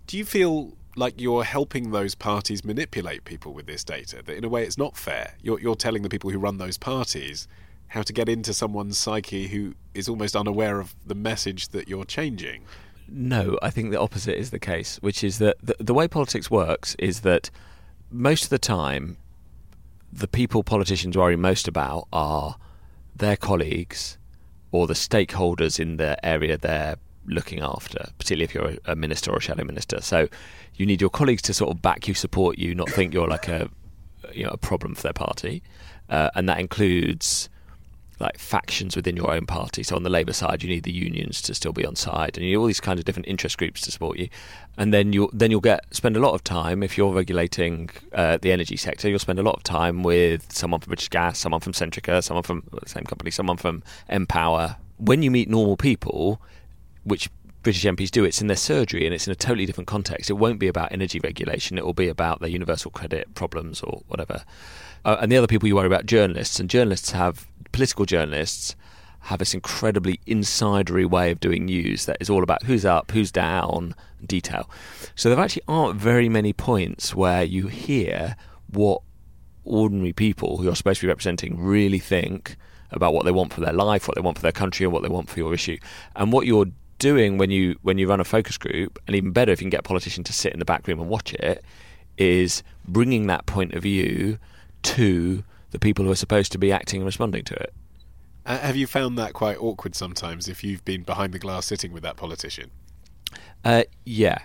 do 0.06 0.18
you 0.18 0.24
feel 0.24 0.78
like 0.96 1.20
you're 1.20 1.44
helping 1.44 1.92
those 1.92 2.16
parties 2.16 2.64
manipulate 2.64 3.26
people 3.26 3.54
with 3.54 3.66
this 3.66 3.84
data? 3.84 4.22
That 4.24 4.38
in 4.38 4.44
a 4.44 4.50
way 4.50 4.64
it's 4.64 4.78
not 4.78 4.96
fair. 4.96 5.34
You're, 5.42 5.60
you're 5.60 5.76
telling 5.76 6.04
the 6.04 6.10
people 6.10 6.30
who 6.30 6.40
run 6.40 6.60
those 6.60 6.78
parties 6.78 7.48
how 7.90 8.02
to 8.02 8.14
get 8.14 8.28
into 8.30 8.54
someone's 8.54 8.98
psyche 8.98 9.48
who 9.48 9.74
is 9.94 10.10
almost 10.10 10.36
unaware 10.36 10.80
of 10.80 10.96
the 11.06 11.16
message 11.16 11.70
that 11.70 11.88
you're 11.88 12.06
changing. 12.06 12.64
No, 13.08 13.58
I 13.62 13.70
think 13.70 13.92
the 13.92 14.00
opposite 14.00 14.38
is 14.38 14.52
the 14.52 14.60
case, 14.60 14.98
which 14.98 15.24
is 15.24 15.40
that 15.40 15.58
the, 15.64 15.76
the 15.80 15.94
way 15.94 16.08
politics 16.08 16.52
works 16.52 16.96
is 17.00 17.22
that 17.22 17.50
most 18.12 18.46
of 18.46 18.50
the 18.50 18.60
time, 18.60 19.18
the 20.12 20.28
people 20.28 20.64
politicians 20.64 21.18
worry 21.18 21.38
most 21.38 21.68
about 21.68 22.08
are 22.12 22.58
their 23.16 23.38
colleagues 23.38 24.18
or 24.72 24.88
the 24.88 24.94
stakeholders 24.94 25.80
in 25.80 25.98
the 25.98 26.24
area 26.26 26.58
they're 26.58 26.98
looking 27.26 27.62
after, 27.62 28.10
particularly 28.18 28.44
if 28.44 28.54
you're 28.54 28.78
a, 28.86 28.96
minister 28.96 29.32
or 29.32 29.38
a 29.38 29.42
shadow 29.42 29.64
minister. 29.64 30.02
So 30.02 30.28
you 30.76 30.86
need 30.86 31.02
your 31.02 31.10
colleagues 31.10 31.42
to 31.44 31.54
sort 31.54 31.72
of 31.72 31.82
back 31.82 32.08
you, 32.08 32.14
support 32.14 32.58
you, 32.58 32.76
not 32.76 32.90
think 32.90 33.14
you're 33.14 33.28
like 33.28 33.48
a 33.48 33.70
you 34.34 34.44
know 34.44 34.52
a 34.52 34.58
problem 34.58 34.96
for 34.96 35.04
their 35.04 35.14
party, 35.14 35.64
uh, 36.10 36.30
and 36.36 36.50
that 36.50 36.60
includes 36.60 37.50
like 38.20 38.38
factions 38.38 38.96
within 38.96 39.16
your 39.16 39.32
own 39.32 39.46
party. 39.46 39.84
So 39.84 39.96
on 39.96 40.04
the 40.04 40.10
Labour 40.10 40.34
side, 40.34 40.64
you 40.64 40.70
need 40.70 40.84
the 40.84 40.92
unions 40.92 41.42
to 41.44 41.54
still 41.54 41.74
be 41.74 41.86
on 41.86 41.96
side, 41.96 42.38
and 42.38 42.46
you 42.46 42.52
need 42.52 42.56
all 42.58 42.66
these 42.66 42.80
kinds 42.80 43.00
of 43.00 43.06
different 43.06 43.28
interest 43.28 43.58
groups 43.58 43.82
to 43.82 43.92
support 43.92 44.18
you. 44.18 44.30
And 44.78 44.94
then 44.94 45.14
you 45.14 45.30
then 45.34 45.52
you'll 45.52 45.62
get 45.62 45.86
spend 45.92 46.18
a 46.18 46.20
lot 46.20 46.34
of 46.34 46.44
time 46.44 46.84
if 46.84 46.98
you're 46.98 47.14
regulating 47.14 47.90
uh, 48.14 48.38
the 48.42 48.52
energy 48.52 48.78
sector. 48.78 49.10
You'll 49.10 49.20
spend 49.20 49.40
a 49.40 49.44
lot 49.44 49.56
of 49.56 49.64
time 49.64 50.04
with 50.04 50.52
someone 50.52 50.80
from 50.80 50.92
British 50.92 51.10
Gas, 51.10 51.40
someone 51.40 51.62
from 51.62 51.74
Centrica, 51.74 52.24
someone 52.24 52.44
from 52.44 52.64
the 52.72 52.90
same 52.90 53.04
company, 53.04 53.32
someone 53.32 53.58
from 53.58 53.84
npower. 54.10 54.78
When 54.98 55.22
you 55.22 55.30
meet 55.30 55.50
normal 55.50 55.78
people, 55.78 56.42
which 57.04 57.30
British 57.68 57.84
MPs 57.84 58.12
do, 58.12 58.24
it's 58.24 58.40
in 58.40 58.48
their 58.48 58.56
surgery 58.56 59.06
and 59.06 59.14
it's 59.14 59.28
in 59.28 59.32
a 59.32 59.36
totally 59.36 59.66
different 59.66 59.88
context. 59.88 60.30
It 60.30 60.36
won't 60.36 60.58
be 60.58 60.70
about 60.70 60.92
energy 60.94 61.20
regulation. 61.20 61.78
It 61.78 61.86
will 61.86 61.94
be 61.94 62.08
about 62.08 62.40
their 62.40 62.50
universal 62.50 62.92
credit 62.92 63.34
problems 63.36 63.82
or 63.82 64.04
whatever. 64.08 64.46
Uh, 65.04 65.18
and 65.20 65.32
the 65.32 65.36
other 65.36 65.48
people 65.48 65.68
you 65.68 65.76
worry 65.76 65.88
about, 65.88 66.06
journalists, 66.06 66.60
and 66.60 66.70
journalists 66.70 67.12
have 67.12 67.46
political 67.72 68.06
journalists 68.06 68.76
have 69.22 69.40
this 69.40 69.54
incredibly 69.54 70.20
insidery 70.26 71.10
way 71.10 71.32
of 71.32 71.40
doing 71.40 71.66
news 71.66 72.06
that 72.06 72.18
is 72.20 72.30
all 72.30 72.44
about 72.44 72.64
who's 72.64 72.86
up, 72.86 73.12
who's 73.12 73.32
down, 73.32 73.94
detail. 74.26 74.70
So 75.16 75.30
there 75.30 75.40
actually 75.40 75.64
aren't 75.68 76.00
very 76.00 76.30
many 76.30 76.54
points 76.54 77.14
where 77.14 77.44
you 77.44 77.68
hear 77.68 78.36
what 78.72 79.02
ordinary 79.66 80.14
people 80.14 80.58
who 80.58 80.64
you're 80.64 80.76
supposed 80.76 81.02
to 81.02 81.08
be 81.08 81.10
representing 81.10 81.60
really 81.60 82.00
think 82.00 82.56
about 82.92 83.14
what 83.14 83.26
they 83.26 83.32
want 83.32 83.52
for 83.52 83.62
their 83.62 83.74
life, 83.74 84.08
what 84.08 84.16
they 84.16 84.22
want 84.22 84.38
for 84.38 84.44
their 84.44 84.52
country, 84.52 84.86
and 84.86 84.94
what 84.94 85.04
they 85.04 85.10
want 85.10 85.30
for 85.30 85.40
your 85.40 85.54
issue. 85.54 85.78
And 86.16 86.32
what 86.32 86.48
you're 86.48 86.68
doing 87.00 87.38
when 87.38 87.52
you 87.52 87.76
when 87.82 87.98
you 87.98 88.08
run 88.08 88.20
a 88.20 88.24
focus 88.24 88.58
group, 88.58 88.98
and 89.08 89.16
even 89.16 89.32
better 89.32 89.52
if 89.52 89.60
you 89.60 89.66
can 89.66 89.70
get 89.70 89.82
a 89.82 89.84
politician 89.84 90.24
to 90.24 90.34
sit 90.34 90.54
in 90.54 90.60
the 90.60 90.66
back 90.66 90.88
room 90.88 91.00
and 91.00 91.10
watch 91.10 91.34
it, 91.34 91.64
is 92.18 92.64
bringing 92.88 93.28
that 93.28 93.46
point 93.46 93.74
of 93.74 93.84
view 93.84 94.40
to 94.84 95.44
the 95.72 95.80
people 95.80 96.06
who 96.06 96.12
are 96.12 96.16
supposed 96.16 96.52
to 96.54 96.58
be 96.58 96.72
acting 96.72 97.02
and 97.02 97.06
responding 97.06 97.44
to 97.46 97.54
it. 97.56 97.74
Uh, 98.46 98.58
have 98.60 98.76
you 98.76 98.88
found 98.88 99.18
that 99.18 99.34
quite 99.34 99.58
awkward 99.58 99.94
sometimes 99.96 100.48
if 100.48 100.64
you've 100.64 100.86
been 100.86 101.04
behind 101.04 101.34
the 101.34 101.40
glass 101.40 101.66
sitting 101.66 101.92
with 101.92 102.04
that 102.04 102.16
politician? 102.16 102.72
Uh, 103.66 103.84
yeah, 104.06 104.38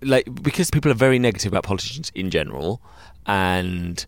like 0.00 0.28
because 0.42 0.70
people 0.70 0.90
are 0.90 0.94
very 0.94 1.18
negative 1.18 1.52
about 1.52 1.64
politicians 1.64 2.12
in 2.14 2.30
general, 2.30 2.80
and 3.26 4.06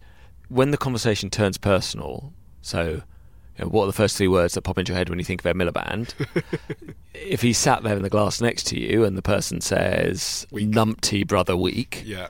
when 0.49 0.71
the 0.71 0.77
conversation 0.77 1.31
turns 1.31 1.59
personal, 1.59 2.33
so 2.63 3.03
you 3.59 3.65
know, 3.65 3.67
what 3.67 3.85
are 3.85 3.87
the 3.89 3.93
first 3.93 4.17
three 4.17 4.29
words 4.29 4.55
that 4.55 4.63
pop 4.63 4.79
into 4.79 4.93
your 4.93 4.99
head 4.99 5.09
when 5.09 5.19
you 5.19 5.25
think 5.25 5.41
of 5.41 5.47
Ed 5.47 5.57
Miliband? 5.57 6.15
if 7.15 7.43
he's 7.43 7.59
sat 7.59 7.83
there 7.83 7.97
in 7.97 8.03
the 8.03 8.11
glass 8.11 8.41
next 8.41 8.69
to 8.69 8.79
you 8.79 9.05
and 9.05 9.17
the 9.19 9.23
person 9.23 9.61
says 9.61 10.47
"numpty 10.53 11.27
brother 11.27 11.57
weak," 11.57 12.05
Yeah. 12.07 12.29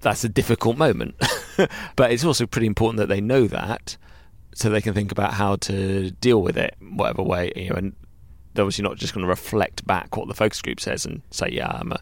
That's 0.00 0.24
a 0.24 0.28
difficult 0.28 0.76
moment. 0.76 1.14
but 1.96 2.10
it's 2.10 2.24
also 2.24 2.46
pretty 2.46 2.66
important 2.66 2.98
that 2.98 3.08
they 3.08 3.20
know 3.20 3.46
that 3.46 3.96
so 4.54 4.70
they 4.70 4.80
can 4.80 4.94
think 4.94 5.12
about 5.12 5.34
how 5.34 5.56
to 5.56 6.10
deal 6.12 6.40
with 6.40 6.56
it, 6.56 6.74
whatever 6.80 7.22
way, 7.22 7.52
you 7.54 7.68
know, 7.68 7.76
and 7.76 7.94
they're 8.54 8.64
obviously 8.64 8.82
not 8.82 8.96
just 8.96 9.12
going 9.12 9.22
to 9.22 9.28
reflect 9.28 9.86
back 9.86 10.16
what 10.16 10.28
the 10.28 10.34
focus 10.34 10.62
group 10.62 10.80
says 10.80 11.04
and 11.04 11.20
say, 11.30 11.48
yeah, 11.50 11.68
I'm 11.68 11.92
a, 11.92 12.00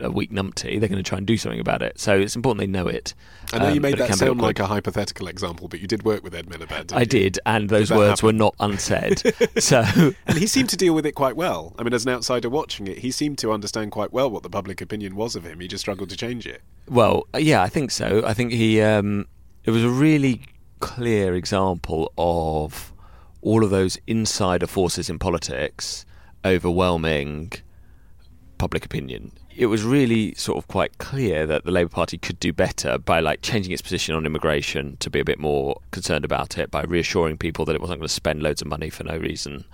a 0.00 0.10
weak 0.10 0.30
numpty. 0.30 0.78
They're 0.78 0.88
going 0.88 1.02
to 1.02 1.08
try 1.08 1.18
and 1.18 1.26
do 1.26 1.36
something 1.36 1.60
about 1.60 1.82
it. 1.82 1.98
So 1.98 2.18
it's 2.18 2.36
important 2.36 2.60
they 2.60 2.66
know 2.66 2.86
it. 2.88 3.14
I 3.52 3.58
know 3.58 3.68
you 3.68 3.76
Um, 3.76 3.82
made 3.82 3.98
that 3.98 4.14
sound 4.14 4.40
like 4.40 4.58
a 4.58 4.66
hypothetical 4.66 5.26
example, 5.28 5.68
but 5.68 5.80
you 5.80 5.86
did 5.86 6.02
work 6.04 6.22
with 6.22 6.34
Ed 6.34 6.46
Miliband. 6.46 6.88
didn't 6.88 6.92
I 6.94 7.00
you? 7.00 7.06
did, 7.06 7.38
and 7.46 7.68
those 7.68 7.88
that 7.88 7.96
words 7.98 8.20
happen? 8.20 8.26
were 8.26 8.32
not 8.32 8.54
unsaid. 8.60 9.22
so 9.58 9.82
And 10.26 10.38
he 10.38 10.46
seemed 10.46 10.68
to 10.70 10.76
deal 10.76 10.94
with 10.94 11.06
it 11.06 11.12
quite 11.12 11.36
well. 11.36 11.74
I 11.78 11.82
mean, 11.82 11.94
as 11.94 12.04
an 12.04 12.12
outsider 12.12 12.48
watching 12.50 12.86
it, 12.86 12.98
he 12.98 13.10
seemed 13.10 13.38
to 13.38 13.52
understand 13.52 13.90
quite 13.92 14.12
well 14.12 14.30
what 14.30 14.42
the 14.42 14.50
public 14.50 14.80
opinion 14.80 15.16
was 15.16 15.34
of 15.36 15.44
him. 15.44 15.60
He 15.60 15.68
just 15.68 15.80
struggled 15.82 16.10
to 16.10 16.16
change 16.16 16.46
it. 16.46 16.62
Well, 16.88 17.26
yeah, 17.36 17.62
I 17.62 17.68
think 17.68 17.90
so. 17.90 18.22
I 18.26 18.34
think 18.34 18.52
he. 18.52 18.80
Um, 18.82 19.26
it 19.64 19.70
was 19.70 19.84
a 19.84 19.90
really 19.90 20.42
clear 20.80 21.34
example 21.34 22.12
of 22.16 22.92
all 23.42 23.64
of 23.64 23.70
those 23.70 23.98
insider 24.06 24.66
forces 24.66 25.08
in 25.10 25.18
politics 25.18 26.04
overwhelming 26.44 27.52
public 28.58 28.84
opinion. 28.84 29.32
It 29.58 29.66
was 29.66 29.82
really 29.82 30.34
sort 30.36 30.56
of 30.56 30.68
quite 30.68 30.98
clear 30.98 31.44
that 31.44 31.64
the 31.64 31.72
Labour 31.72 31.88
Party 31.88 32.16
could 32.16 32.38
do 32.38 32.52
better 32.52 32.96
by 32.96 33.18
like 33.18 33.42
changing 33.42 33.72
its 33.72 33.82
position 33.82 34.14
on 34.14 34.24
immigration 34.24 34.96
to 35.00 35.10
be 35.10 35.18
a 35.18 35.24
bit 35.24 35.40
more 35.40 35.80
concerned 35.90 36.24
about 36.24 36.56
it, 36.58 36.70
by 36.70 36.82
reassuring 36.82 37.38
people 37.38 37.64
that 37.64 37.74
it 37.74 37.80
wasn't 37.80 37.98
going 37.98 38.06
to 38.06 38.14
spend 38.14 38.40
loads 38.40 38.62
of 38.62 38.68
money 38.68 38.88
for 38.88 39.02
no 39.02 39.16
reason. 39.16 39.64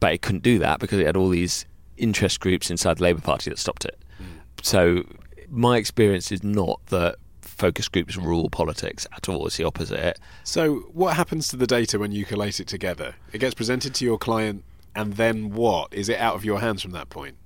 But 0.00 0.14
it 0.14 0.22
couldn't 0.22 0.42
do 0.42 0.58
that 0.60 0.80
because 0.80 0.98
it 0.98 1.04
had 1.04 1.18
all 1.18 1.28
these 1.28 1.66
interest 1.98 2.40
groups 2.40 2.70
inside 2.70 2.96
the 2.96 3.02
Labour 3.02 3.20
Party 3.20 3.50
that 3.50 3.58
stopped 3.58 3.84
it. 3.84 3.98
Mm. 4.18 4.64
So 4.64 5.04
my 5.50 5.76
experience 5.76 6.32
is 6.32 6.42
not 6.42 6.80
that 6.86 7.16
focus 7.42 7.88
groups 7.88 8.16
rule 8.16 8.48
politics 8.48 9.06
at 9.14 9.28
all. 9.28 9.46
It's 9.46 9.58
the 9.58 9.64
opposite. 9.64 10.18
So, 10.42 10.76
what 10.94 11.16
happens 11.16 11.48
to 11.48 11.56
the 11.58 11.66
data 11.66 11.98
when 11.98 12.12
you 12.12 12.24
collate 12.24 12.60
it 12.60 12.66
together? 12.66 13.16
It 13.30 13.38
gets 13.38 13.54
presented 13.54 13.94
to 13.96 14.06
your 14.06 14.16
client, 14.16 14.64
and 14.96 15.12
then 15.12 15.50
what? 15.50 15.92
Is 15.92 16.08
it 16.08 16.18
out 16.18 16.34
of 16.34 16.46
your 16.46 16.60
hands 16.60 16.80
from 16.80 16.92
that 16.92 17.10
point? 17.10 17.36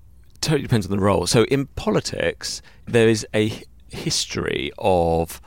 Totally 0.47 0.63
depends 0.63 0.87
on 0.87 0.93
the 0.93 1.03
role. 1.03 1.27
So 1.27 1.45
in 1.45 1.67
politics, 1.67 2.63
there 2.87 3.09
is 3.09 3.27
a 3.35 3.53
history 3.89 4.71
of 4.79 5.41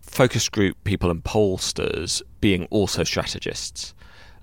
focus 0.00 0.48
group 0.48 0.82
people 0.84 1.10
and 1.10 1.22
pollsters 1.22 2.22
being 2.40 2.66
also 2.70 3.04
strategists. 3.04 3.94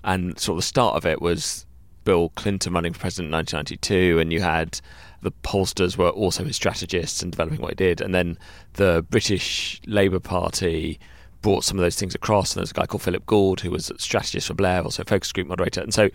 And 0.04 0.38
sort 0.38 0.54
of 0.54 0.58
the 0.58 0.66
start 0.66 0.96
of 0.96 1.04
it 1.04 1.20
was 1.20 1.66
Bill 2.04 2.28
Clinton 2.30 2.74
running 2.74 2.92
for 2.92 3.00
president 3.00 3.28
in 3.28 3.32
1992, 3.32 4.20
and 4.20 4.32
you 4.32 4.40
had 4.40 4.80
the 5.22 5.32
pollsters 5.32 5.96
were 5.96 6.10
also 6.10 6.44
his 6.44 6.54
strategists 6.54 7.22
and 7.22 7.32
developing 7.32 7.60
what 7.60 7.70
he 7.70 7.74
did. 7.74 8.00
And 8.00 8.14
then 8.14 8.38
the 8.74 9.04
British 9.10 9.80
Labour 9.86 10.20
Party 10.20 11.00
brought 11.40 11.64
some 11.64 11.78
of 11.78 11.82
those 11.82 11.96
things 11.96 12.14
across. 12.14 12.54
And 12.54 12.60
there's 12.60 12.70
a 12.70 12.74
guy 12.74 12.86
called 12.86 13.02
Philip 13.02 13.26
Gould 13.26 13.60
who 13.60 13.70
was 13.70 13.90
a 13.90 13.98
strategist 13.98 14.46
for 14.46 14.54
Blair, 14.54 14.82
also 14.82 15.02
a 15.02 15.06
focus 15.06 15.32
group 15.32 15.48
moderator. 15.48 15.80
And 15.80 15.94
so 15.94 16.10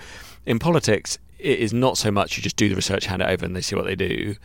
in 0.46 0.60
politics, 0.60 1.18
it 1.40 1.60
is 1.60 1.74
not 1.74 1.98
so 1.98 2.12
much 2.12 2.38
you 2.38 2.44
just 2.44 2.58
do 2.58 2.70
the 2.70 2.76
research, 2.76 3.06
hand 3.06 3.22
it 3.22 3.30
over, 3.30 3.46
and 3.46 3.56
they 3.56 3.62
see 3.62 3.76
what 3.76 3.86
they 3.86 3.96
do. 3.96 4.36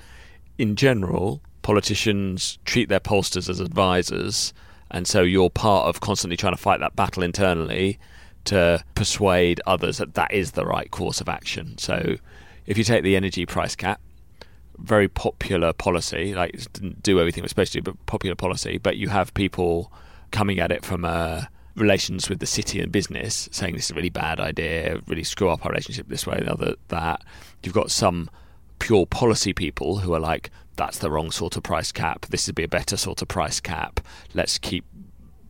In 0.59 0.77
general, 0.77 1.43
politicians 1.63 2.59
treat 2.65 2.89
their 2.89 3.01
pollsters 3.01 3.49
as 3.49 3.61
advisors. 3.61 4.55
And 4.91 5.09
so 5.09 5.23
you're 5.23 5.51
part 5.51 5.89
of 5.89 6.01
constantly 6.01 6.37
trying 6.37 6.53
to 6.53 6.61
fight 6.61 6.79
that 6.81 6.95
battle 6.95 7.25
internally 7.25 7.99
to 8.45 8.85
persuade 8.95 9.61
others 9.67 9.99
that 9.99 10.15
that 10.15 10.33
is 10.33 10.53
the 10.53 10.65
right 10.65 10.91
course 10.91 11.21
of 11.21 11.29
action. 11.29 11.77
So 11.79 12.17
if 12.67 12.79
you 12.79 12.85
take 12.85 13.03
the 13.03 13.17
energy 13.17 13.47
price 13.47 13.75
cap, 13.75 14.01
very 14.79 15.09
popular 15.09 15.73
policy, 15.73 16.35
like 16.35 16.55
it 16.55 16.73
didn't 16.73 17.03
do 17.03 17.19
everything 17.19 17.43
it 17.43 17.45
was 17.45 17.51
supposed 17.51 17.73
to 17.73 17.81
do, 17.81 17.91
but 17.91 18.07
popular 18.07 18.37
policy, 18.37 18.79
but 18.79 18.97
you 18.97 19.09
have 19.09 19.33
people 19.35 19.93
coming 20.31 20.61
at 20.61 20.71
it 20.71 20.85
from 20.85 21.05
uh, 21.05 21.45
relations 21.77 22.29
with 22.29 22.39
the 22.39 22.47
city 22.47 22.81
and 22.81 22.93
business, 22.93 23.49
saying 23.53 23.75
this 23.75 23.87
is 23.87 23.91
a 23.91 23.95
really 23.95 24.11
bad 24.11 24.41
idea, 24.41 25.01
really 25.07 25.25
screw 25.25 25.49
up 25.49 25.65
our 25.65 25.71
relationship 25.71 26.09
this 26.09 26.27
way, 26.27 26.39
the 26.39 26.53
other 26.53 26.75
that. 26.89 27.23
You've 27.63 27.75
got 27.75 27.91
some 27.91 28.31
pure 28.79 29.07
policy 29.07 29.53
people 29.53 29.99
who 29.99 30.15
are 30.15 30.21
like, 30.21 30.51
that's 30.77 30.99
the 30.99 31.11
wrong 31.11 31.31
sort 31.31 31.57
of 31.57 31.63
price 31.63 31.93
cap. 31.93 32.27
This 32.27 32.47
would 32.47 32.57
be 32.57 32.65
a 32.65 32.69
better 32.69 32.97
sort 32.97 33.23
of 33.23 33.29
price 33.29 33.61
cap. 33.61 34.01
Let's 34.35 34.59
keep 34.59 34.85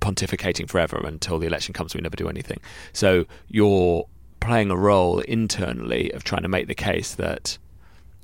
pontificating 0.00 0.68
forever 0.68 1.00
until 1.04 1.38
the 1.38 1.46
election 1.46 1.72
comes. 1.72 1.94
We 1.94 2.00
never 2.00 2.16
do 2.16 2.28
anything. 2.28 2.60
So 2.92 3.24
you're 3.48 4.06
playing 4.40 4.70
a 4.70 4.76
role 4.76 5.20
internally 5.20 6.10
of 6.12 6.24
trying 6.24 6.42
to 6.42 6.48
make 6.48 6.66
the 6.66 6.74
case 6.74 7.14
that 7.14 7.58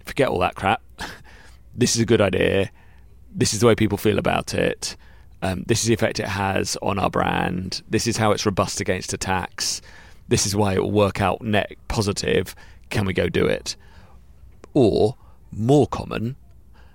forget 0.04 0.28
all 0.28 0.38
that 0.40 0.54
crap. 0.54 0.82
this 1.74 1.96
is 1.96 2.02
a 2.02 2.06
good 2.06 2.20
idea. 2.20 2.70
This 3.34 3.54
is 3.54 3.60
the 3.60 3.66
way 3.66 3.74
people 3.74 3.98
feel 3.98 4.18
about 4.18 4.54
it. 4.54 4.96
Um, 5.42 5.64
this 5.66 5.80
is 5.80 5.86
the 5.86 5.94
effect 5.94 6.20
it 6.20 6.28
has 6.28 6.76
on 6.82 6.98
our 6.98 7.10
brand. 7.10 7.82
This 7.88 8.06
is 8.06 8.16
how 8.16 8.32
it's 8.32 8.46
robust 8.46 8.80
against 8.80 9.12
attacks. 9.12 9.80
This 10.28 10.46
is 10.46 10.54
why 10.54 10.74
it 10.74 10.82
will 10.82 10.92
work 10.92 11.20
out 11.20 11.42
net 11.42 11.72
positive. 11.88 12.54
Can 12.90 13.04
we 13.04 13.12
go 13.12 13.28
do 13.28 13.46
it? 13.46 13.76
Or 14.74 15.16
more 15.50 15.86
common, 15.86 16.36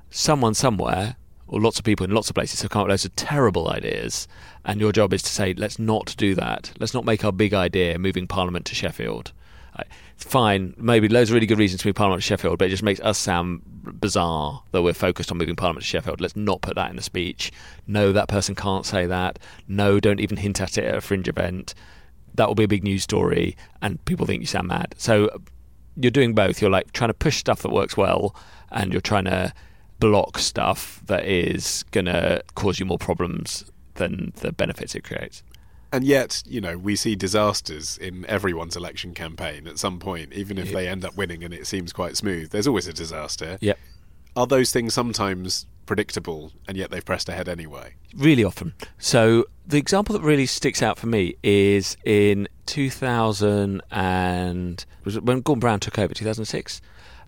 someone 0.09 0.53
somewhere 0.53 1.15
or 1.47 1.61
lots 1.61 1.77
of 1.77 1.85
people 1.85 2.05
in 2.05 2.11
lots 2.11 2.29
of 2.29 2.35
places 2.35 2.61
have 2.61 2.71
come 2.71 2.81
up 2.81 2.85
with 2.87 2.93
loads 2.93 3.05
of 3.05 3.15
terrible 3.15 3.69
ideas, 3.69 4.27
and 4.63 4.81
your 4.81 4.91
job 4.91 5.13
is 5.13 5.21
to 5.21 5.29
say, 5.29 5.53
let's 5.53 5.77
not 5.77 6.15
do 6.17 6.33
that. 6.35 6.71
Let's 6.79 6.93
not 6.93 7.05
make 7.05 7.23
our 7.23 7.31
big 7.31 7.53
idea 7.53 7.99
moving 7.99 8.25
Parliament 8.25 8.65
to 8.65 8.75
Sheffield. 8.75 9.31
Fine, 10.17 10.73
maybe 10.77 11.09
loads 11.09 11.29
of 11.29 11.33
really 11.33 11.45
good 11.45 11.59
reasons 11.59 11.81
to 11.81 11.87
move 11.87 11.95
Parliament 11.95 12.23
to 12.23 12.25
Sheffield, 12.25 12.57
but 12.57 12.67
it 12.67 12.71
just 12.71 12.83
makes 12.83 13.01
us 13.01 13.17
sound 13.17 13.61
bizarre 13.99 14.63
that 14.71 14.81
we're 14.81 14.93
focused 14.93 15.31
on 15.31 15.37
moving 15.37 15.55
Parliament 15.55 15.83
to 15.83 15.87
Sheffield. 15.87 16.21
Let's 16.21 16.35
not 16.35 16.61
put 16.61 16.75
that 16.75 16.89
in 16.89 16.95
the 16.95 17.01
speech. 17.01 17.51
No, 17.85 18.11
that 18.11 18.29
person 18.29 18.55
can't 18.55 18.85
say 18.85 19.05
that. 19.05 19.39
No, 19.67 19.99
don't 19.99 20.19
even 20.19 20.37
hint 20.37 20.61
at 20.61 20.77
it 20.77 20.85
at 20.85 20.95
a 20.95 21.01
fringe 21.01 21.27
event. 21.27 21.73
That 22.33 22.47
will 22.47 22.55
be 22.55 22.63
a 22.63 22.67
big 22.67 22.83
news 22.83 23.03
story, 23.03 23.57
and 23.81 24.03
people 24.05 24.25
think 24.25 24.41
you 24.41 24.47
sound 24.47 24.69
mad. 24.69 24.95
So 24.97 25.29
you're 25.97 26.11
doing 26.11 26.33
both. 26.33 26.61
You're 26.61 26.71
like 26.71 26.93
trying 26.93 27.09
to 27.09 27.13
push 27.13 27.37
stuff 27.37 27.61
that 27.61 27.71
works 27.71 27.97
well, 27.97 28.35
and 28.71 28.91
you're 28.91 29.01
trying 29.01 29.25
to 29.25 29.53
block 29.99 30.37
stuff 30.37 31.01
that 31.05 31.25
is 31.25 31.83
going 31.91 32.05
to 32.05 32.43
cause 32.55 32.79
you 32.79 32.85
more 32.85 32.97
problems 32.97 33.65
than 33.95 34.33
the 34.37 34.51
benefits 34.51 34.95
it 34.95 35.03
creates. 35.03 35.43
And 35.91 36.03
yet, 36.03 36.43
you 36.45 36.59
know, 36.61 36.77
we 36.77 36.95
see 36.95 37.15
disasters 37.15 37.97
in 37.97 38.25
everyone's 38.25 38.75
election 38.75 39.13
campaign 39.13 39.67
at 39.67 39.79
some 39.79 39.99
point, 39.99 40.33
even 40.33 40.57
if 40.57 40.71
they 40.71 40.87
end 40.87 41.05
up 41.05 41.15
winning 41.15 41.43
and 41.43 41.53
it 41.53 41.67
seems 41.67 41.93
quite 41.93 42.17
smooth. 42.17 42.49
There's 42.49 42.67
always 42.67 42.87
a 42.87 42.93
disaster. 42.93 43.57
Yep. 43.61 43.79
Are 44.35 44.47
those 44.47 44.71
things 44.71 44.93
sometimes 44.93 45.65
predictable 45.85 46.51
and 46.67 46.75
yet 46.75 46.91
they've 46.91 47.05
pressed 47.05 47.29
ahead 47.29 47.47
anyway? 47.47 47.93
Really 48.15 48.43
often. 48.43 48.73
So 48.97 49.45
the 49.65 49.77
example 49.77 50.13
that 50.13 50.21
really 50.21 50.45
sticks 50.45 50.81
out 50.81 50.97
for 50.97 51.07
me 51.07 51.35
is 51.43 51.95
in 52.03 52.47
2000 52.65 53.81
and 53.91 54.85
was 55.05 55.15
it 55.15 55.23
when 55.23 55.41
Gordon 55.41 55.59
Brown 55.61 55.79
took 55.79 55.97
over 55.97 56.13
2006. 56.13 56.81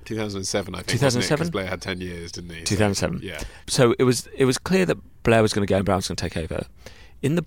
2007, 0.03 0.73
I 0.73 0.77
think. 0.79 0.87
2007? 0.87 1.37
Because 1.37 1.51
Blair 1.51 1.67
had 1.67 1.81
10 1.81 2.01
years, 2.01 2.31
didn't 2.31 2.51
he? 2.51 2.59
So, 2.59 2.65
2007. 2.65 3.19
yeah. 3.23 3.41
So 3.67 3.93
it 3.99 4.03
was 4.03 4.27
it 4.35 4.45
was 4.45 4.57
clear 4.57 4.85
that 4.85 4.97
Blair 5.23 5.41
was 5.41 5.53
going 5.53 5.65
to 5.65 5.71
go 5.71 5.77
and 5.77 5.85
Brown 5.85 5.97
was 5.97 6.07
going 6.07 6.15
to 6.15 6.29
take 6.29 6.37
over. 6.37 6.65
In 7.21 7.35
the 7.35 7.45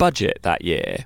budget 0.00 0.38
that 0.42 0.64
year, 0.64 1.04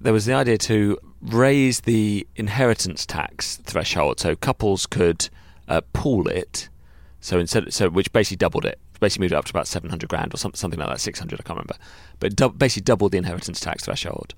there 0.00 0.12
was 0.12 0.26
the 0.26 0.34
idea 0.34 0.58
to 0.58 0.98
raise 1.22 1.80
the 1.80 2.26
inheritance 2.36 3.06
tax 3.06 3.56
threshold, 3.70 4.20
so 4.20 4.36
couples 4.36 4.86
could 4.86 5.28
uh, 5.66 5.80
pool 5.92 6.28
it. 6.28 6.68
So 7.20 7.38
instead, 7.38 7.72
so 7.72 7.88
which 7.88 8.12
basically 8.12 8.36
doubled 8.36 8.66
it. 8.66 8.78
Basically 9.00 9.24
moved 9.24 9.32
it 9.32 9.36
up 9.36 9.46
to 9.46 9.50
about 9.50 9.66
seven 9.66 9.88
hundred 9.90 10.08
grand 10.08 10.34
or 10.34 10.36
something, 10.36 10.58
something 10.58 10.78
like 10.78 10.90
that, 10.90 11.00
six 11.00 11.18
hundred. 11.18 11.40
I 11.40 11.42
can't 11.42 11.58
remember, 11.58 11.76
but 12.20 12.36
dou- 12.36 12.50
basically 12.50 12.82
doubled 12.82 13.12
the 13.12 13.18
inheritance 13.18 13.60
tax 13.60 13.84
threshold, 13.86 14.34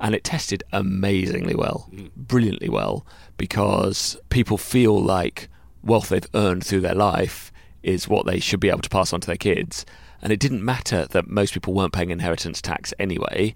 and 0.00 0.14
it 0.14 0.22
tested 0.22 0.62
amazingly 0.72 1.54
well, 1.54 1.90
brilliantly 2.14 2.68
well, 2.68 3.06
because 3.36 4.18
people 4.28 4.58
feel 4.58 5.02
like 5.02 5.48
wealth 5.82 6.10
they've 6.10 6.28
earned 6.34 6.64
through 6.64 6.82
their 6.82 6.94
life 6.94 7.50
is 7.82 8.06
what 8.06 8.26
they 8.26 8.38
should 8.38 8.60
be 8.60 8.68
able 8.68 8.80
to 8.80 8.90
pass 8.90 9.12
on 9.12 9.20
to 9.20 9.26
their 9.26 9.36
kids. 9.36 9.86
And 10.22 10.32
it 10.32 10.40
didn't 10.40 10.64
matter 10.64 11.06
that 11.06 11.28
most 11.28 11.52
people 11.54 11.74
weren't 11.74 11.92
paying 11.92 12.10
inheritance 12.10 12.60
tax 12.60 12.92
anyway. 12.98 13.54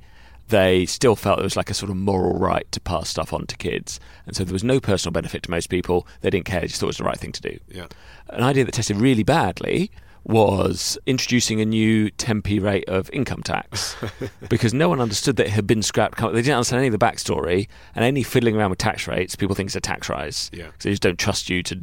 They 0.49 0.85
still 0.87 1.15
felt 1.17 1.39
there 1.39 1.45
was 1.45 1.57
like 1.57 1.71
a 1.71 1.75
sort 1.75 1.91
of 1.91 1.97
moral 1.97 2.37
right 2.39 2.71
to 2.73 2.81
pass 2.81 3.09
stuff 3.09 3.33
on 3.33 3.47
to 3.47 3.57
kids. 3.57 4.01
And 4.27 4.35
so 4.35 4.45
there 4.45 4.53
was 4.53 4.65
no 4.65 4.81
personal 4.81 5.13
benefit 5.13 5.45
to 5.45 5.51
most 5.51 5.69
people. 5.69 6.07
They 6.23 6.31
didn't 6.31 6.47
care, 6.47 6.61
they 6.61 6.67
just 6.67 6.81
thought 6.81 6.87
it 6.87 6.89
was 6.89 6.97
the 6.99 7.05
right 7.05 7.19
thing 7.19 7.33
to 7.33 7.41
do. 7.41 7.59
Yeah. 7.69 7.87
An 8.29 8.43
idea 8.43 8.65
that 8.65 8.73
tested 8.73 8.97
really 8.97 9.23
badly 9.23 9.91
was 10.25 10.99
introducing 11.07 11.61
a 11.61 11.65
new 11.65 12.11
10p 12.13 12.63
rate 12.63 12.89
of 12.89 13.11
income 13.13 13.43
tax 13.43 13.97
because 14.49 14.75
no 14.75 14.89
one 14.89 15.01
understood 15.01 15.37
that 15.37 15.47
it 15.47 15.51
had 15.51 15.67
been 15.67 15.83
scrapped. 15.83 16.19
They 16.19 16.43
didn't 16.43 16.57
understand 16.57 16.81
any 16.81 16.89
of 16.89 16.99
the 16.99 17.05
backstory 17.05 17.69
and 17.95 18.05
any 18.05 18.23
fiddling 18.23 18.57
around 18.57 18.71
with 18.71 18.79
tax 18.79 19.07
rates. 19.09 19.35
People 19.35 19.55
think 19.55 19.69
it's 19.69 19.77
a 19.77 19.81
tax 19.81 20.09
rise. 20.09 20.51
Yeah. 20.53 20.67
So 20.79 20.89
they 20.89 20.91
just 20.91 21.03
don't 21.03 21.19
trust 21.19 21.49
you 21.49 21.63
to 21.65 21.81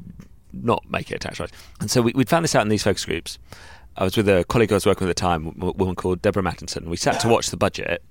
not 0.54 0.90
make 0.90 1.12
it 1.12 1.16
a 1.16 1.20
tax 1.20 1.40
rise. 1.40 1.52
And 1.80 1.90
so 1.90 2.02
we, 2.02 2.14
we'd 2.14 2.30
found 2.30 2.44
this 2.44 2.56
out 2.56 2.62
in 2.62 2.70
these 2.70 2.84
focus 2.84 3.06
groups. 3.06 3.40
I 3.98 4.04
was 4.04 4.16
with 4.16 4.30
a 4.30 4.46
colleague 4.48 4.72
I 4.72 4.76
was 4.76 4.86
working 4.86 5.08
with 5.08 5.12
at 5.12 5.18
the 5.18 5.22
time, 5.22 5.56
a 5.62 5.72
woman 5.72 5.96
called 5.96 6.22
Deborah 6.22 6.44
Mattinson. 6.44 6.86
We 6.86 6.98
sat 6.98 7.20
to 7.22 7.28
watch 7.28 7.50
the 7.50 7.58
budget, 7.58 8.04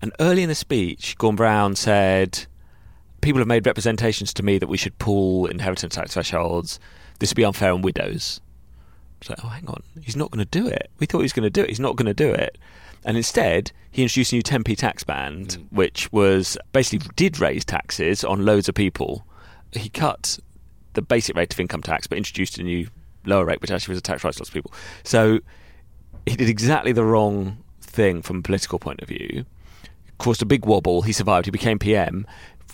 and 0.00 0.12
early 0.20 0.42
in 0.42 0.48
the 0.48 0.54
speech, 0.54 1.16
Gordon 1.18 1.36
Brown 1.36 1.76
said, 1.76 2.46
"People 3.20 3.40
have 3.40 3.48
made 3.48 3.66
representations 3.66 4.32
to 4.34 4.42
me 4.42 4.58
that 4.58 4.68
we 4.68 4.76
should 4.76 4.98
pull 4.98 5.46
inheritance 5.46 5.94
tax 5.94 6.14
thresholds. 6.14 6.78
This 7.18 7.30
would 7.30 7.36
be 7.36 7.44
unfair 7.44 7.72
on 7.72 7.82
widows." 7.82 8.40
It's 9.20 9.30
like, 9.30 9.44
oh, 9.44 9.48
hang 9.48 9.68
on, 9.68 9.84
he's 10.00 10.16
not 10.16 10.32
going 10.32 10.44
to 10.44 10.50
do 10.50 10.66
it. 10.66 10.90
We 10.98 11.06
thought 11.06 11.18
he 11.18 11.24
was 11.24 11.32
going 11.32 11.44
to 11.44 11.50
do 11.50 11.62
it. 11.62 11.68
He's 11.68 11.78
not 11.78 11.94
going 11.94 12.06
to 12.06 12.14
do 12.14 12.32
it. 12.32 12.58
And 13.04 13.16
instead, 13.16 13.70
he 13.92 14.02
introduced 14.02 14.32
a 14.32 14.36
new 14.36 14.42
10p 14.42 14.76
tax 14.76 15.04
band, 15.04 15.52
hmm. 15.52 15.76
which 15.76 16.10
was 16.12 16.58
basically 16.72 17.08
did 17.14 17.38
raise 17.38 17.64
taxes 17.64 18.24
on 18.24 18.44
loads 18.44 18.68
of 18.68 18.74
people. 18.74 19.24
He 19.72 19.88
cut 19.88 20.38
the 20.94 21.02
basic 21.02 21.36
rate 21.36 21.52
of 21.52 21.60
income 21.60 21.82
tax, 21.82 22.06
but 22.06 22.18
introduced 22.18 22.58
a 22.58 22.62
new 22.62 22.88
lower 23.24 23.44
rate, 23.44 23.60
which 23.60 23.70
actually 23.70 23.92
was 23.92 23.98
a 23.98 24.02
tax 24.02 24.24
rise 24.24 24.36
to 24.36 24.42
lots 24.42 24.50
of 24.50 24.54
people. 24.54 24.72
So 25.04 25.40
he 26.26 26.36
did 26.36 26.48
exactly 26.48 26.92
the 26.92 27.04
wrong 27.04 27.58
thing 27.80 28.22
from 28.22 28.38
a 28.38 28.42
political 28.42 28.78
point 28.78 29.00
of 29.00 29.08
view. 29.08 29.44
Caused 30.18 30.42
a 30.42 30.46
big 30.46 30.64
wobble. 30.66 31.02
He 31.02 31.12
survived. 31.12 31.46
He 31.46 31.50
became 31.50 31.78
PM. 31.78 32.26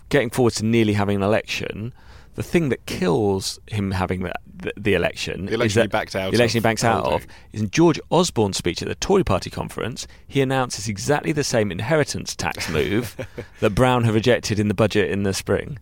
Getting 0.09 0.31
forward 0.31 0.55
to 0.55 0.65
nearly 0.65 0.95
having 0.95 1.17
an 1.17 1.23
election, 1.23 1.93
the 2.39 2.43
thing 2.45 2.69
that 2.69 2.87
kills 2.87 3.59
him 3.67 3.91
having 3.91 4.23
the, 4.23 4.33
the, 4.55 4.73
the 4.77 4.95
election, 4.95 5.47
The 5.47 5.55
election 5.55 5.67
is 5.67 5.75
that 5.75 5.83
he 5.83 5.89
backed 5.89 6.15
out 6.15 6.31
the 6.31 6.37
election 6.37 6.59
he 6.59 6.63
backs 6.63 6.85
out 6.85 7.05
of 7.05 7.27
is 7.53 7.61
in 7.61 7.71
George 7.71 7.99
Osborne's 8.11 8.57
speech 8.57 8.81
at 8.81 8.87
the 8.87 8.95
Tory 8.95 9.25
Party 9.25 9.51
conference. 9.51 10.07
He 10.29 10.41
announces 10.41 10.89
exactly 10.89 11.33
the 11.33 11.43
same 11.43 11.73
inheritance 11.73 12.37
tax 12.37 12.69
move 12.71 13.17
that 13.59 13.71
Brown 13.71 14.05
had 14.05 14.15
rejected 14.15 14.61
in 14.61 14.69
the 14.69 14.75
budget 14.75 15.11
in 15.11 15.25
the 15.25 15.35
spring, 15.35 15.81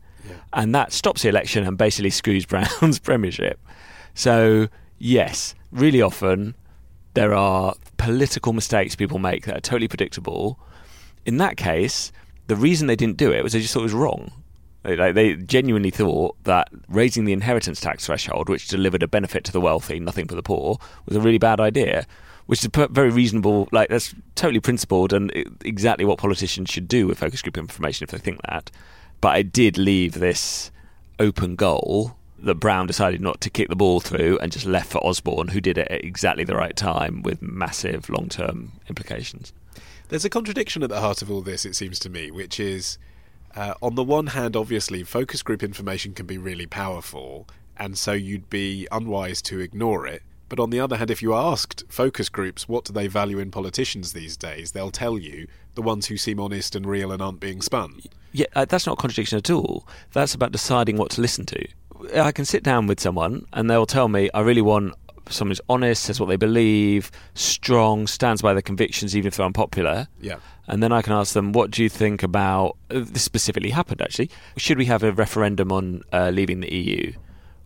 and 0.54 0.74
that 0.74 0.92
stops 0.92 1.22
the 1.22 1.28
election 1.28 1.66
and 1.66 1.76
basically 1.76 2.10
screws 2.10 2.46
Brown's 2.46 2.98
premiership. 3.00 3.60
So 4.16 4.68
yes, 4.98 5.54
really 5.70 6.02
often 6.02 6.56
there 7.14 7.34
are 7.34 7.74
political 7.98 8.52
mistakes 8.52 8.96
people 8.96 9.18
make 9.18 9.44
that 9.44 9.56
are 9.58 9.60
totally 9.60 9.88
predictable. 9.88 10.58
In 11.24 11.36
that 11.36 11.56
case, 11.56 12.10
the 12.46 12.56
reason 12.56 12.88
they 12.88 12.96
didn't 12.96 13.18
do 13.18 13.30
it 13.30 13.44
was 13.44 13.52
they 13.52 13.60
just 13.60 13.72
thought 13.72 13.80
it 13.80 13.84
was 13.84 13.92
wrong. 13.92 14.32
Like, 14.84 15.14
they 15.14 15.34
genuinely 15.34 15.90
thought 15.90 16.36
that 16.44 16.68
raising 16.88 17.24
the 17.24 17.32
inheritance 17.32 17.80
tax 17.80 18.06
threshold, 18.06 18.48
which 18.48 18.68
delivered 18.68 19.02
a 19.02 19.08
benefit 19.08 19.44
to 19.44 19.52
the 19.52 19.60
wealthy, 19.60 19.98
nothing 19.98 20.28
for 20.28 20.36
the 20.36 20.42
poor, 20.42 20.78
was 21.06 21.16
a 21.16 21.20
really 21.20 21.38
bad 21.38 21.60
idea. 21.60 22.06
Which 22.46 22.64
is 22.64 22.70
very 22.72 23.10
reasonable. 23.10 23.68
Like 23.72 23.88
that's 23.88 24.14
totally 24.34 24.60
principled 24.60 25.12
and 25.12 25.32
exactly 25.64 26.04
what 26.04 26.18
politicians 26.18 26.70
should 26.70 26.86
do 26.88 27.06
with 27.06 27.18
focus 27.18 27.42
group 27.42 27.58
information 27.58 28.04
if 28.04 28.10
they 28.10 28.18
think 28.18 28.40
that. 28.48 28.70
But 29.20 29.30
I 29.30 29.42
did 29.42 29.76
leave 29.76 30.14
this 30.14 30.70
open 31.18 31.56
goal 31.56 32.15
that 32.38 32.56
Brown 32.56 32.86
decided 32.86 33.20
not 33.20 33.40
to 33.42 33.50
kick 33.50 33.68
the 33.68 33.76
ball 33.76 34.00
through 34.00 34.38
and 34.38 34.52
just 34.52 34.66
left 34.66 34.90
for 34.90 35.04
Osborne, 35.04 35.48
who 35.48 35.60
did 35.60 35.78
it 35.78 35.88
at 35.88 36.04
exactly 36.04 36.44
the 36.44 36.56
right 36.56 36.76
time 36.76 37.22
with 37.22 37.40
massive 37.42 38.08
long 38.10 38.28
term 38.28 38.72
implications. 38.88 39.52
There's 40.08 40.24
a 40.24 40.30
contradiction 40.30 40.82
at 40.82 40.90
the 40.90 41.00
heart 41.00 41.22
of 41.22 41.30
all 41.30 41.42
this, 41.42 41.64
it 41.64 41.74
seems 41.74 41.98
to 42.00 42.10
me, 42.10 42.30
which 42.30 42.60
is 42.60 42.98
uh, 43.56 43.74
on 43.80 43.94
the 43.94 44.04
one 44.04 44.28
hand, 44.28 44.54
obviously, 44.54 45.02
focus 45.02 45.42
group 45.42 45.62
information 45.62 46.12
can 46.12 46.26
be 46.26 46.38
really 46.38 46.66
powerful, 46.66 47.48
and 47.76 47.96
so 47.96 48.12
you'd 48.12 48.50
be 48.50 48.86
unwise 48.92 49.40
to 49.42 49.60
ignore 49.60 50.06
it. 50.06 50.22
But 50.48 50.60
on 50.60 50.70
the 50.70 50.78
other 50.78 50.96
hand, 50.96 51.10
if 51.10 51.22
you 51.22 51.34
asked 51.34 51.84
focus 51.88 52.28
groups 52.28 52.68
what 52.68 52.84
do 52.84 52.92
they 52.92 53.08
value 53.08 53.38
in 53.38 53.50
politicians 53.50 54.12
these 54.12 54.36
days, 54.36 54.72
they'll 54.72 54.92
tell 54.92 55.18
you 55.18 55.48
the 55.74 55.82
ones 55.82 56.06
who 56.06 56.16
seem 56.16 56.38
honest 56.38 56.76
and 56.76 56.86
real 56.86 57.10
and 57.10 57.20
aren't 57.20 57.40
being 57.40 57.62
spun. 57.62 58.00
Yeah, 58.32 58.46
uh, 58.54 58.66
that's 58.66 58.86
not 58.86 58.98
a 58.98 59.00
contradiction 59.00 59.38
at 59.38 59.50
all. 59.50 59.88
That's 60.12 60.34
about 60.34 60.52
deciding 60.52 60.98
what 60.98 61.10
to 61.12 61.20
listen 61.20 61.46
to. 61.46 61.66
I 62.14 62.32
can 62.32 62.44
sit 62.44 62.62
down 62.62 62.86
with 62.86 63.00
someone 63.00 63.46
and 63.52 63.70
they'll 63.70 63.86
tell 63.86 64.08
me, 64.08 64.30
I 64.34 64.40
really 64.40 64.62
want 64.62 64.94
someone 65.28 65.50
who's 65.50 65.60
honest, 65.68 66.04
says 66.04 66.20
what 66.20 66.28
they 66.28 66.36
believe, 66.36 67.10
strong, 67.34 68.06
stands 68.06 68.42
by 68.42 68.52
their 68.52 68.62
convictions, 68.62 69.16
even 69.16 69.28
if 69.28 69.36
they're 69.36 69.46
unpopular. 69.46 70.08
Yeah. 70.20 70.36
And 70.68 70.82
then 70.82 70.92
I 70.92 71.02
can 71.02 71.12
ask 71.12 71.34
them, 71.34 71.52
what 71.52 71.70
do 71.70 71.82
you 71.82 71.88
think 71.88 72.22
about 72.22 72.76
this 72.88 73.22
specifically 73.22 73.70
happened 73.70 74.02
actually? 74.02 74.30
Should 74.56 74.78
we 74.78 74.86
have 74.86 75.02
a 75.02 75.12
referendum 75.12 75.72
on 75.72 76.02
uh, 76.12 76.30
leaving 76.30 76.60
the 76.60 76.72
EU? 76.72 77.12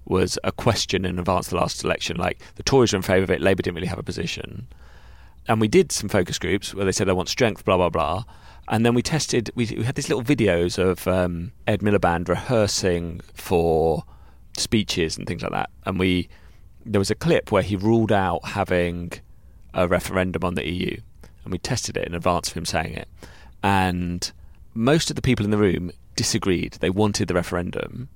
Was 0.06 0.38
a 0.42 0.50
question 0.50 1.04
in 1.04 1.18
advance 1.18 1.46
of 1.46 1.50
the 1.50 1.56
last 1.56 1.84
election. 1.84 2.16
Like 2.16 2.40
the 2.56 2.62
Tories 2.62 2.92
were 2.92 2.96
in 2.96 3.02
favour 3.02 3.24
of 3.24 3.30
it, 3.30 3.40
Labour 3.40 3.62
didn't 3.62 3.76
really 3.76 3.86
have 3.86 3.98
a 3.98 4.02
position. 4.02 4.66
And 5.46 5.60
we 5.60 5.68
did 5.68 5.92
some 5.92 6.08
focus 6.08 6.38
groups 6.38 6.74
where 6.74 6.84
they 6.84 6.92
said 6.92 7.06
they 7.06 7.12
want 7.12 7.28
strength, 7.28 7.64
blah, 7.64 7.76
blah, 7.76 7.90
blah. 7.90 8.24
And 8.68 8.84
then 8.84 8.94
we 8.94 9.02
tested, 9.02 9.50
we, 9.54 9.66
we 9.76 9.84
had 9.84 9.94
these 9.94 10.08
little 10.08 10.24
videos 10.24 10.78
of 10.78 11.06
um, 11.06 11.52
Ed 11.66 11.80
Miliband 11.80 12.28
rehearsing 12.28 13.20
for 13.34 14.04
speeches 14.56 15.16
and 15.16 15.26
things 15.26 15.42
like 15.42 15.52
that. 15.52 15.70
And 15.86 15.98
we, 15.98 16.28
there 16.84 16.98
was 16.98 17.10
a 17.10 17.14
clip 17.14 17.52
where 17.52 17.62
he 17.62 17.76
ruled 17.76 18.12
out 18.12 18.44
having 18.44 19.12
a 19.74 19.86
referendum 19.86 20.44
on 20.44 20.54
the 20.54 20.68
EU. 20.68 20.96
And 21.44 21.52
we 21.52 21.58
tested 21.58 21.96
it 21.96 22.06
in 22.06 22.14
advance 22.14 22.48
of 22.48 22.54
him 22.54 22.64
saying 22.64 22.94
it. 22.94 23.08
And 23.62 24.30
most 24.74 25.10
of 25.10 25.16
the 25.16 25.22
people 25.22 25.44
in 25.44 25.50
the 25.50 25.58
room 25.58 25.90
disagreed. 26.16 26.74
They 26.80 26.90
wanted 26.90 27.28
the 27.28 27.34
referendum, 27.34 28.08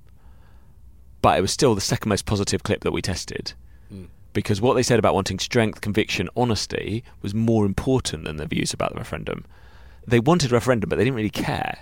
but 1.23 1.39
it 1.39 1.41
was 1.41 1.51
still 1.51 1.75
the 1.75 1.81
second 1.81 2.09
most 2.11 2.27
positive 2.27 2.63
clip 2.63 2.83
that 2.83 2.93
we 2.93 3.03
tested. 3.03 3.55
Mm. 3.93 4.09
because 4.33 4.61
what 4.61 4.75
they 4.75 4.83
said 4.83 4.99
about 4.99 5.15
wanting 5.15 5.39
strength, 5.39 5.81
conviction, 5.81 6.29
honesty 6.37 7.05
was 7.23 7.35
more 7.35 7.65
important 7.65 8.25
than 8.25 8.37
their 8.37 8.47
views 8.47 8.73
about 8.73 8.93
the 8.93 8.99
referendum. 8.99 9.45
They 10.07 10.21
wanted 10.21 10.51
a 10.51 10.55
referendum, 10.55 10.89
but 10.89 10.97
they 10.97 11.05
didn't 11.05 11.17
really 11.17 11.31
care. 11.31 11.79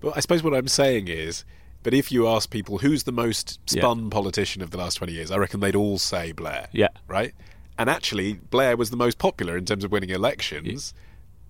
But 0.00 0.16
I 0.16 0.20
suppose 0.20 0.42
what 0.42 0.54
I'm 0.54 0.68
saying 0.68 1.08
is, 1.08 1.44
but 1.82 1.94
if 1.94 2.10
you 2.12 2.26
ask 2.28 2.50
people 2.50 2.78
who's 2.78 3.04
the 3.04 3.12
most 3.12 3.58
Yeah. 3.70 3.80
spun 3.82 4.10
politician 4.10 4.62
of 4.62 4.70
the 4.70 4.78
last 4.78 4.94
20 4.96 5.12
years, 5.12 5.30
I 5.30 5.36
reckon 5.38 5.60
they'd 5.60 5.76
all 5.76 5.98
say 5.98 6.32
Blair. 6.32 6.68
Yeah. 6.72 6.88
Right? 7.08 7.34
And 7.78 7.88
actually, 7.88 8.34
Blair 8.34 8.76
was 8.76 8.90
the 8.90 8.96
most 8.96 9.18
popular 9.18 9.56
in 9.56 9.64
terms 9.64 9.84
of 9.84 9.90
winning 9.92 10.10
elections. 10.10 10.92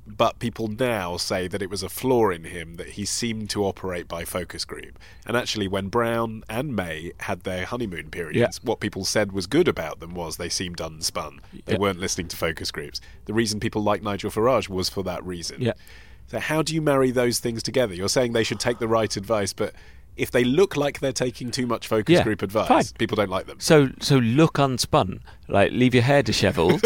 But 0.06 0.40
people 0.40 0.66
now 0.66 1.18
say 1.18 1.46
that 1.46 1.62
it 1.62 1.70
was 1.70 1.84
a 1.84 1.88
flaw 1.88 2.30
in 2.30 2.44
him 2.44 2.76
that 2.76 2.90
he 2.90 3.04
seemed 3.04 3.48
to 3.50 3.64
operate 3.64 4.08
by 4.08 4.24
focus 4.24 4.64
group. 4.64 4.98
And 5.24 5.36
actually, 5.36 5.68
when 5.68 5.86
Brown 5.88 6.42
and 6.48 6.74
May 6.74 7.12
had 7.20 7.42
their 7.42 7.64
honeymoon 7.64 8.10
periods, 8.10 8.60
what 8.64 8.80
people 8.80 9.04
said 9.04 9.30
was 9.30 9.46
good 9.46 9.68
about 9.68 10.00
them 10.00 10.14
was 10.14 10.36
they 10.36 10.48
seemed 10.48 10.78
unspun. 10.78 11.38
They 11.64 11.74
Yeah. 11.74 11.78
weren't 11.78 12.00
listening 12.00 12.26
to 12.28 12.36
focus 12.36 12.72
groups. 12.72 13.00
The 13.26 13.34
reason 13.34 13.60
people 13.60 13.82
like 13.84 14.02
Nigel 14.02 14.30
Farage 14.32 14.68
was 14.68 14.88
for 14.88 15.04
that 15.04 15.24
reason. 15.24 15.60
Yeah. 15.60 15.74
So 16.26 16.40
how 16.40 16.62
do 16.62 16.74
you 16.74 16.82
marry 16.82 17.12
those 17.12 17.38
things 17.38 17.62
together? 17.62 17.94
You're 17.94 18.08
saying 18.08 18.32
they 18.32 18.42
should 18.44 18.58
take 18.60 18.78
the 18.78 18.88
right 18.88 19.14
advice, 19.16 19.52
but 19.52 19.74
if 20.20 20.30
they 20.30 20.44
look 20.44 20.76
like 20.76 21.00
they're 21.00 21.12
taking 21.12 21.50
too 21.50 21.66
much 21.66 21.88
focus 21.88 22.12
Yeah, 22.12 22.22
group 22.24 22.42
advice, 22.42 22.68
fine. 22.68 22.84
people 22.98 23.16
don't 23.16 23.30
like 23.30 23.46
them. 23.46 23.58
So, 23.60 23.88
so 24.00 24.16
look 24.18 24.54
unspun. 24.54 25.20
Like, 25.48 25.72
leave 25.72 25.94
your 25.94 26.02
hair 26.04 26.22
dishevelled. 26.22 26.82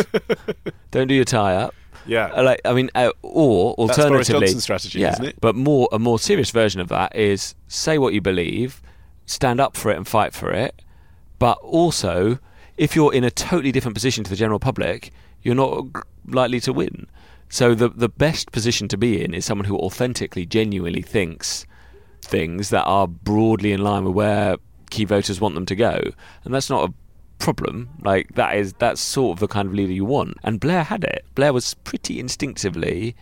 Don't 0.90 1.08
do 1.08 1.14
your 1.14 1.24
tie 1.24 1.54
up. 1.56 1.74
Yeah. 2.06 2.26
Uh, 2.26 2.42
Like, 2.42 2.60
I 2.64 2.72
mean, 2.72 2.90
uh, 2.94 3.10
or 3.22 3.74
alternatively, 3.74 4.48
strategy, 4.48 5.00
yeah, 5.00 5.12
isn't 5.12 5.24
it? 5.24 5.40
But 5.40 5.54
more, 5.56 5.88
a 5.92 5.98
more 5.98 6.18
serious 6.18 6.50
version 6.50 6.80
of 6.80 6.88
that 6.88 7.14
is 7.16 7.54
say 7.68 7.98
what 7.98 8.14
you 8.14 8.20
believe, 8.20 8.80
stand 9.26 9.60
up 9.60 9.76
for 9.76 9.90
it 9.90 9.96
and 9.96 10.06
fight 10.06 10.32
for 10.34 10.50
it. 10.50 10.80
But 11.38 11.58
also, 11.58 12.38
if 12.76 12.94
you're 12.94 13.12
in 13.12 13.24
a 13.24 13.30
totally 13.30 13.72
different 13.72 13.94
position 13.94 14.24
to 14.24 14.30
the 14.30 14.36
general 14.36 14.58
public, 14.60 15.12
you're 15.42 15.54
not 15.54 15.86
likely 16.26 16.60
to 16.60 16.72
win. 16.72 17.06
So 17.48 17.74
the 17.74 17.88
the 17.88 18.08
best 18.08 18.52
position 18.52 18.88
to 18.88 18.96
be 18.96 19.22
in 19.22 19.34
is 19.34 19.44
someone 19.44 19.66
who 19.66 19.76
authentically, 19.78 20.46
genuinely 20.46 21.02
thinks 21.02 21.66
things 22.24 22.70
that 22.70 22.84
are 22.84 23.06
broadly 23.06 23.72
in 23.72 23.82
line 23.82 24.04
with 24.04 24.14
where 24.14 24.56
key 24.90 25.04
voters 25.04 25.40
want 25.40 25.54
them 25.54 25.66
to 25.66 25.76
go, 25.76 26.00
and 26.44 26.54
that's 26.54 26.70
not 26.70 26.88
a 26.88 26.92
problem. 27.38 27.90
Like 28.02 28.34
that 28.34 28.56
is 28.56 28.72
that's 28.74 29.00
sort 29.00 29.36
of 29.36 29.40
the 29.40 29.48
kind 29.48 29.68
of 29.68 29.74
leader 29.74 29.92
you 29.92 30.04
want. 30.04 30.38
And 30.42 30.60
Blair 30.60 30.82
had 30.84 31.04
it. 31.04 31.24
Blair 31.34 31.52
was 31.52 31.74
pretty 31.74 32.18
instinctively 32.18 33.14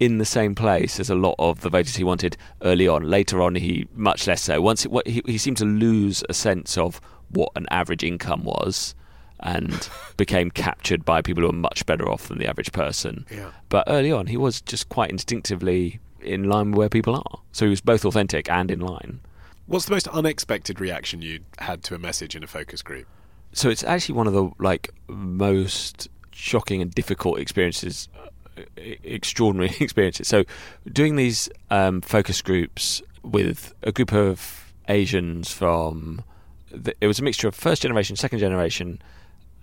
in 0.00 0.18
the 0.18 0.24
same 0.24 0.54
place 0.54 0.98
as 0.98 1.08
a 1.08 1.14
lot 1.14 1.36
of 1.38 1.60
the 1.60 1.70
voters 1.70 1.96
he 1.96 2.04
wanted 2.04 2.36
early 2.62 2.88
on. 2.88 3.08
Later 3.08 3.40
on, 3.40 3.54
he 3.54 3.86
much 3.94 4.26
less 4.26 4.42
so. 4.42 4.60
Once 4.60 4.84
it, 4.84 4.90
what, 4.90 5.06
he, 5.06 5.22
he 5.24 5.38
seemed 5.38 5.56
to 5.58 5.64
lose 5.64 6.24
a 6.28 6.34
sense 6.34 6.76
of 6.76 7.00
what 7.30 7.50
an 7.56 7.66
average 7.70 8.02
income 8.02 8.44
was. 8.44 8.94
And 9.40 9.88
became 10.16 10.50
captured 10.50 11.04
by 11.04 11.20
people 11.20 11.42
who 11.42 11.50
are 11.50 11.52
much 11.52 11.84
better 11.86 12.10
off 12.10 12.28
than 12.28 12.38
the 12.38 12.46
average 12.46 12.72
person. 12.72 13.26
Yeah. 13.30 13.50
But 13.68 13.84
early 13.88 14.10
on, 14.10 14.26
he 14.26 14.36
was 14.36 14.62
just 14.62 14.88
quite 14.88 15.10
instinctively 15.10 16.00
in 16.24 16.44
line 16.44 16.70
with 16.70 16.78
where 16.78 16.88
people 16.88 17.16
are. 17.16 17.40
So 17.52 17.66
he 17.66 17.70
was 17.70 17.80
both 17.80 18.04
authentic 18.04 18.50
and 18.50 18.70
in 18.70 18.80
line. 18.80 19.20
What's 19.66 19.86
the 19.86 19.92
most 19.92 20.08
unexpected 20.08 20.80
reaction 20.80 21.22
you 21.22 21.40
had 21.58 21.82
to 21.84 21.94
a 21.94 21.98
message 21.98 22.36
in 22.36 22.42
a 22.42 22.46
focus 22.46 22.82
group? 22.82 23.06
so 23.54 23.70
it's 23.70 23.84
actually 23.84 24.16
one 24.16 24.26
of 24.26 24.32
the 24.32 24.50
like 24.58 24.90
most 25.08 26.08
shocking 26.32 26.82
and 26.82 26.90
difficult 26.90 27.38
experiences 27.38 28.08
uh, 28.18 28.60
extraordinary 29.04 29.74
experiences 29.80 30.28
so 30.28 30.44
doing 30.92 31.16
these 31.16 31.48
um, 31.70 32.00
focus 32.00 32.42
groups 32.42 33.00
with 33.22 33.72
a 33.82 33.92
group 33.92 34.12
of 34.12 34.72
asians 34.88 35.50
from 35.50 36.22
the, 36.70 36.94
it 37.00 37.06
was 37.06 37.18
a 37.18 37.22
mixture 37.22 37.48
of 37.48 37.54
first 37.54 37.82
generation 37.82 38.16
second 38.16 38.40
generation 38.40 39.00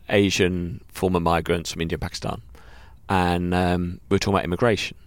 asian 0.10 0.82
former 0.88 1.20
migrants 1.20 1.72
from 1.72 1.82
india 1.82 1.96
and 1.96 2.02
pakistan 2.02 2.42
and 3.10 3.54
um, 3.54 4.00
we 4.10 4.16
were 4.16 4.20
talking 4.20 4.34
about 4.34 4.46
immigration 4.46 4.98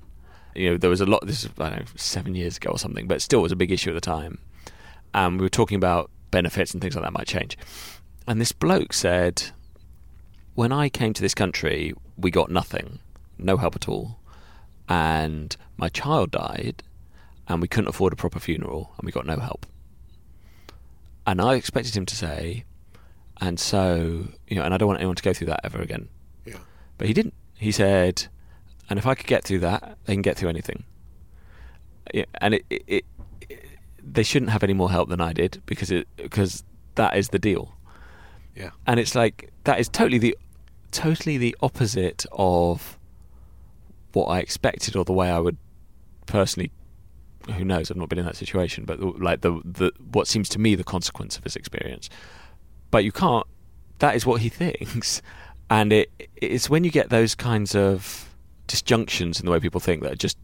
you 0.54 0.70
know 0.70 0.76
there 0.76 0.90
was 0.90 1.00
a 1.00 1.06
lot 1.06 1.26
this 1.26 1.44
is 1.44 1.50
I 1.58 1.70
don't 1.70 1.80
know 1.80 1.86
seven 1.96 2.34
years 2.34 2.56
ago 2.56 2.70
or 2.70 2.78
something 2.78 3.06
but 3.06 3.22
still 3.22 3.42
was 3.42 3.52
a 3.52 3.56
big 3.56 3.72
issue 3.72 3.90
at 3.90 3.94
the 3.94 4.00
time 4.00 4.38
and 5.12 5.38
we 5.38 5.44
were 5.44 5.50
talking 5.50 5.76
about 5.76 6.10
benefits 6.30 6.72
and 6.72 6.82
things 6.82 6.94
like 6.94 7.04
that 7.04 7.12
might 7.12 7.26
change 7.26 7.56
and 8.26 8.40
this 8.40 8.52
bloke 8.52 8.92
said, 8.92 9.50
When 10.54 10.72
I 10.72 10.88
came 10.88 11.12
to 11.12 11.22
this 11.22 11.34
country, 11.34 11.92
we 12.16 12.30
got 12.30 12.50
nothing, 12.50 13.00
no 13.38 13.56
help 13.56 13.76
at 13.76 13.88
all. 13.88 14.18
And 14.88 15.56
my 15.76 15.88
child 15.88 16.30
died, 16.30 16.82
and 17.48 17.60
we 17.60 17.68
couldn't 17.68 17.88
afford 17.88 18.12
a 18.12 18.16
proper 18.16 18.40
funeral, 18.40 18.92
and 18.96 19.04
we 19.04 19.12
got 19.12 19.26
no 19.26 19.36
help. 19.36 19.66
And 21.26 21.40
I 21.40 21.54
expected 21.54 21.96
him 21.96 22.06
to 22.06 22.16
say, 22.16 22.64
and 23.40 23.58
so, 23.58 24.28
you 24.48 24.56
know, 24.56 24.62
and 24.62 24.72
I 24.72 24.78
don't 24.78 24.88
want 24.88 25.00
anyone 25.00 25.16
to 25.16 25.22
go 25.22 25.32
through 25.32 25.48
that 25.48 25.60
ever 25.64 25.80
again. 25.80 26.08
Yeah. 26.44 26.58
But 26.98 27.08
he 27.08 27.12
didn't. 27.12 27.34
He 27.54 27.72
said, 27.72 28.26
and 28.90 28.98
if 28.98 29.06
I 29.06 29.14
could 29.14 29.26
get 29.26 29.44
through 29.44 29.60
that, 29.60 29.98
they 30.04 30.12
can 30.14 30.22
get 30.22 30.36
through 30.36 30.48
anything. 30.50 30.84
Yeah, 32.12 32.24
and 32.40 32.54
it, 32.54 32.64
it, 32.70 32.82
it, 32.86 33.04
it- 33.40 33.60
they 34.06 34.22
shouldn't 34.22 34.50
have 34.50 34.62
any 34.62 34.74
more 34.74 34.90
help 34.90 35.08
than 35.08 35.20
I 35.20 35.32
did 35.32 35.62
because 35.64 35.90
it 35.90 36.06
because 36.16 36.62
that 36.96 37.16
is 37.16 37.30
the 37.30 37.38
deal 37.38 37.74
Yeah. 38.54 38.70
and 38.86 39.00
it's 39.00 39.14
like 39.14 39.50
that 39.64 39.80
is 39.80 39.88
totally 39.88 40.18
the 40.18 40.36
totally 40.92 41.38
the 41.38 41.56
opposite 41.62 42.26
of 42.32 42.98
what 44.12 44.26
I 44.26 44.40
expected 44.40 44.94
or 44.94 45.06
the 45.06 45.14
way 45.14 45.30
I 45.30 45.38
would 45.38 45.56
personally 46.26 46.70
who 47.56 47.64
knows 47.64 47.90
I've 47.90 47.96
not 47.96 48.10
been 48.10 48.18
in 48.18 48.26
that 48.26 48.36
situation 48.36 48.84
but 48.84 49.00
like 49.20 49.40
the 49.40 49.58
the 49.64 49.90
what 50.12 50.28
seems 50.28 50.50
to 50.50 50.58
me 50.58 50.74
the 50.74 50.84
consequence 50.84 51.38
of 51.38 51.44
his 51.44 51.56
experience 51.56 52.10
but 52.90 53.04
you 53.04 53.10
can't 53.10 53.46
that 54.00 54.14
is 54.14 54.26
what 54.26 54.42
he 54.42 54.48
thinks 54.62 55.22
and 55.70 55.94
it 55.94 56.10
it's 56.36 56.68
when 56.68 56.84
you 56.84 56.90
get 56.90 57.08
those 57.08 57.34
kinds 57.34 57.74
of 57.74 58.23
disjunctions 58.66 59.40
in 59.40 59.46
the 59.46 59.52
way 59.52 59.60
people 59.60 59.80
think 59.80 60.02
that 60.02 60.12
are 60.12 60.16
just 60.16 60.38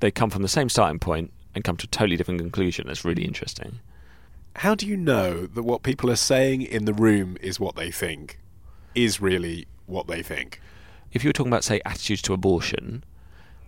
they 0.00 0.10
come 0.10 0.30
from 0.30 0.42
the 0.42 0.48
same 0.48 0.68
starting 0.68 0.98
point 0.98 1.32
and 1.54 1.64
come 1.64 1.76
to 1.76 1.84
a 1.84 1.88
totally 1.88 2.16
different 2.16 2.40
conclusion 2.40 2.86
that's 2.86 3.04
really 3.04 3.24
interesting 3.24 3.80
How 4.56 4.74
do 4.74 4.86
you 4.86 4.96
know 4.96 5.46
that 5.46 5.62
what 5.62 5.82
people 5.82 6.10
are 6.10 6.16
saying 6.16 6.62
in 6.62 6.84
the 6.84 6.92
room 6.94 7.36
is 7.40 7.58
what 7.58 7.76
they 7.76 7.90
think 7.90 8.38
is 8.94 9.20
really 9.20 9.66
what 9.86 10.06
they 10.06 10.22
think? 10.22 10.60
if 11.12 11.22
you 11.22 11.28
were 11.28 11.32
talking 11.32 11.52
about 11.52 11.64
say 11.64 11.80
attitudes 11.84 12.22
to 12.22 12.32
abortion, 12.32 13.04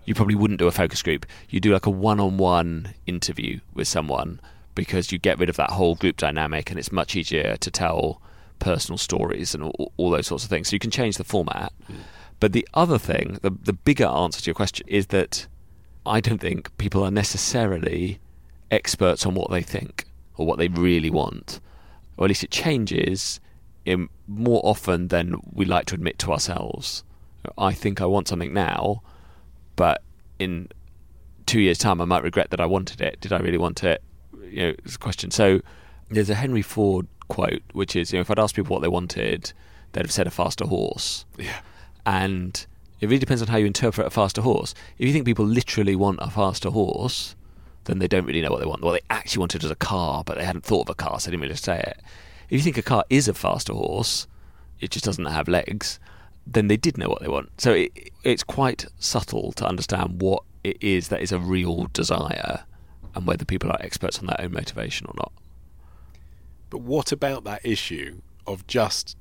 you 0.04 0.14
probably 0.14 0.34
wouldn't 0.34 0.58
do 0.58 0.66
a 0.66 0.72
focus 0.72 1.02
group. 1.02 1.26
You 1.48 1.60
do 1.60 1.72
like 1.72 1.86
a 1.86 1.90
one-on-one 1.90 2.94
interview 3.06 3.60
with 3.74 3.88
someone 3.88 4.40
because 4.74 5.12
you 5.12 5.18
get 5.18 5.38
rid 5.38 5.48
of 5.48 5.56
that 5.56 5.70
whole 5.70 5.94
group 5.94 6.16
dynamic, 6.16 6.70
and 6.70 6.78
it's 6.78 6.90
much 6.90 7.14
easier 7.14 7.56
to 7.56 7.70
tell 7.70 8.20
personal 8.58 8.98
stories 8.98 9.54
and 9.54 9.64
all, 9.64 9.92
all 9.96 10.10
those 10.10 10.26
sorts 10.26 10.44
of 10.44 10.50
things. 10.50 10.68
So 10.68 10.74
you 10.74 10.80
can 10.80 10.90
change 10.90 11.16
the 11.16 11.24
format. 11.24 11.72
Hmm. 11.86 11.94
But 12.40 12.52
the 12.52 12.66
other 12.74 12.98
thing, 12.98 13.38
the 13.42 13.50
the 13.50 13.72
bigger 13.72 14.06
answer 14.06 14.40
to 14.40 14.46
your 14.46 14.54
question 14.54 14.86
is 14.88 15.06
that 15.08 15.46
I 16.06 16.20
don't 16.20 16.40
think 16.40 16.76
people 16.76 17.02
are 17.02 17.10
necessarily 17.10 18.20
experts 18.70 19.24
on 19.24 19.34
what 19.34 19.50
they 19.50 19.62
think 19.62 20.04
or 20.36 20.46
what 20.46 20.58
they 20.58 20.68
really 20.68 21.10
want, 21.10 21.60
or 22.16 22.26
at 22.26 22.28
least 22.28 22.44
it 22.44 22.50
changes 22.50 23.40
in 23.84 24.08
more 24.26 24.60
often 24.64 25.08
than 25.08 25.36
we 25.52 25.64
like 25.64 25.86
to 25.86 25.94
admit 25.94 26.18
to 26.18 26.32
ourselves. 26.32 27.04
I 27.58 27.72
think 27.72 28.00
I 28.00 28.06
want 28.06 28.28
something 28.28 28.52
now, 28.52 29.02
but 29.76 30.02
in 30.38 30.68
two 31.46 31.60
years' 31.60 31.78
time, 31.78 32.00
I 32.00 32.04
might 32.04 32.22
regret 32.22 32.50
that 32.50 32.60
I 32.60 32.66
wanted 32.66 33.00
it. 33.00 33.20
Did 33.20 33.32
I 33.32 33.38
really 33.38 33.58
want 33.58 33.84
it? 33.84 34.02
You 34.42 34.62
know, 34.62 34.74
it's 34.84 34.96
a 34.96 34.98
question. 34.98 35.30
So 35.30 35.60
there's 36.10 36.30
a 36.30 36.34
Henry 36.34 36.62
Ford 36.62 37.06
quote, 37.28 37.62
which 37.72 37.96
is, 37.96 38.12
you 38.12 38.18
know, 38.18 38.22
if 38.22 38.30
I'd 38.30 38.38
asked 38.38 38.56
people 38.56 38.74
what 38.74 38.82
they 38.82 38.88
wanted, 38.88 39.52
they'd 39.92 40.02
have 40.02 40.12
said 40.12 40.26
a 40.26 40.30
faster 40.30 40.66
horse. 40.66 41.26
Yeah. 41.38 41.60
And 42.06 42.66
it 43.00 43.06
really 43.06 43.18
depends 43.18 43.42
on 43.42 43.48
how 43.48 43.56
you 43.56 43.66
interpret 43.66 44.06
a 44.06 44.10
faster 44.10 44.42
horse. 44.42 44.74
If 44.98 45.06
you 45.06 45.12
think 45.12 45.26
people 45.26 45.46
literally 45.46 45.96
want 45.96 46.18
a 46.22 46.30
faster 46.30 46.70
horse, 46.70 47.34
then 47.84 47.98
they 47.98 48.08
don't 48.08 48.26
really 48.26 48.40
know 48.40 48.50
what 48.50 48.60
they 48.60 48.66
want. 48.66 48.82
What 48.82 48.92
they 48.92 49.06
actually 49.10 49.40
wanted 49.40 49.62
was 49.62 49.70
a 49.70 49.76
car, 49.76 50.24
but 50.24 50.38
they 50.38 50.44
hadn't 50.44 50.64
thought 50.64 50.88
of 50.88 50.90
a 50.90 50.94
car, 50.94 51.20
so 51.20 51.26
they 51.26 51.32
didn't 51.32 51.42
really 51.42 51.56
say 51.56 51.78
it. 51.78 52.00
If 52.48 52.58
you 52.58 52.60
think 52.60 52.78
a 52.78 52.82
car 52.82 53.04
is 53.10 53.28
a 53.28 53.34
faster 53.34 53.72
horse, 53.72 54.26
it 54.80 54.90
just 54.90 55.04
doesn't 55.04 55.24
have 55.24 55.48
legs, 55.48 55.98
then 56.46 56.68
they 56.68 56.76
did 56.76 56.98
know 56.98 57.08
what 57.08 57.20
they 57.20 57.28
want. 57.28 57.50
So 57.60 57.72
it, 57.72 58.10
it's 58.22 58.42
quite 58.42 58.86
subtle 58.98 59.52
to 59.52 59.66
understand 59.66 60.20
what 60.20 60.42
it 60.62 60.76
is 60.80 61.08
that 61.08 61.20
is 61.20 61.32
a 61.32 61.38
real 61.38 61.88
desire 61.92 62.64
and 63.14 63.26
whether 63.26 63.44
people 63.44 63.70
are 63.70 63.80
experts 63.80 64.18
on 64.18 64.26
their 64.26 64.40
own 64.40 64.52
motivation 64.52 65.06
or 65.06 65.14
not. 65.16 65.32
But 66.70 66.80
what 66.80 67.12
about 67.12 67.44
that 67.44 67.64
issue 67.64 68.20
of 68.46 68.66
just 68.66 69.16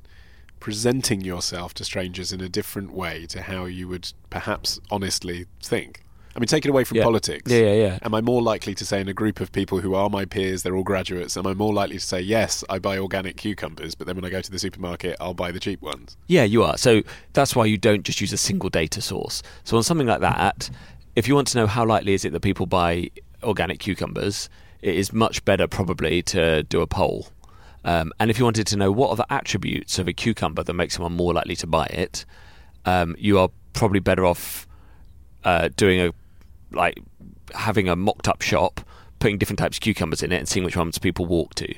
presenting 0.64 1.20
yourself 1.20 1.74
to 1.74 1.84
strangers 1.84 2.32
in 2.32 2.39
a 2.39 2.47
different 2.47 2.93
way 2.93 3.26
to 3.26 3.41
how 3.41 3.66
you 3.66 3.86
would 3.86 4.14
perhaps 4.30 4.80
honestly 4.89 5.45
think? 5.61 6.01
I 6.38 6.39
mean, 6.39 6.47
take 6.47 6.64
it 6.66 6.70
away 6.70 6.86
from 6.86 6.97
Yeah. 6.99 7.03
politics. 7.03 7.51
Yeah, 7.51 7.59
yeah, 7.59 7.74
yeah. 7.74 7.99
Am 8.01 8.16
I 8.16 8.22
more 8.22 8.41
likely 8.41 8.74
to 8.76 8.86
say 8.86 9.01
in 9.01 9.09
a 9.09 9.14
group 9.14 9.41
of 9.41 9.51
people 9.51 9.82
who 9.82 9.93
are 9.93 10.09
my 10.09 10.24
peers, 10.24 10.64
they're 10.64 10.78
all 10.78 10.86
graduates, 10.86 11.36
am 11.36 11.45
I 11.45 11.53
more 11.53 11.74
likely 11.74 11.97
to 11.97 12.05
say, 12.05 12.22
yes, 12.22 12.64
I 12.70 12.80
buy 12.80 12.97
organic 12.97 13.36
cucumbers, 13.36 13.93
but 13.93 14.07
then 14.07 14.16
when 14.16 14.24
I 14.24 14.30
go 14.30 14.39
to 14.39 14.49
the 14.49 14.57
supermarket, 14.57 15.18
I'll 15.20 15.34
buy 15.34 15.51
the 15.51 15.59
cheap 15.59 15.82
ones? 15.82 16.16
Yeah, 16.28 16.45
you 16.45 16.64
are. 16.64 16.78
So 16.78 17.01
that's 17.34 17.57
why 17.57 17.66
you 17.66 17.78
don't 17.78 18.03
just 18.03 18.22
use 18.22 18.32
a 18.32 18.38
single 18.38 18.70
data 18.70 19.01
source. 19.01 19.43
So 19.66 19.76
on 19.76 19.84
something 19.84 20.07
like 20.07 20.22
that, 20.22 20.70
if 21.18 21.28
you 21.28 21.36
want 21.36 21.49
to 21.49 21.57
know 21.57 21.68
how 21.68 21.86
likely 21.86 22.14
is 22.14 22.24
it 22.24 22.32
that 22.32 22.39
people 22.39 22.68
buy 22.68 23.11
organic 23.43 23.80
cucumbers, 23.80 24.49
it 24.82 24.95
is 24.95 25.11
much 25.11 25.43
better 25.43 25.68
probably 25.68 26.22
to 26.22 26.64
do 26.64 26.80
a 26.80 26.88
poll 26.88 27.28
Um, 27.86 28.13
and 28.19 28.31
if 28.31 28.39
you 28.39 28.45
wanted 28.45 28.67
to 28.67 28.77
know 28.77 28.91
what 28.91 29.09
are 29.09 29.15
the 29.15 29.31
attributes 29.31 29.99
of 29.99 30.07
a 30.07 30.13
cucumber 30.13 30.63
that 30.63 30.73
make 30.73 30.91
someone 30.91 31.13
more 31.13 31.34
likely 31.34 31.55
to 31.57 31.67
buy 31.67 31.86
it, 31.88 32.25
um, 32.86 33.15
you 33.17 33.39
are 33.39 33.49
probably 33.73 33.99
better 33.99 34.25
off 34.25 34.67
uh, 35.43 35.69
doing 35.75 35.99
a 35.99 36.11
like 36.71 36.99
having 37.53 37.88
a 37.89 37.95
mocked 37.95 38.27
up 38.27 38.41
shop, 38.41 38.81
putting 39.19 39.38
different 39.38 39.59
types 39.59 39.77
of 39.77 39.81
cucumbers 39.81 40.23
in 40.23 40.31
it, 40.31 40.38
and 40.38 40.47
seeing 40.47 40.65
which 40.65 40.77
ones 40.77 40.97
people 40.97 41.25
walk 41.25 41.53
to. 41.55 41.73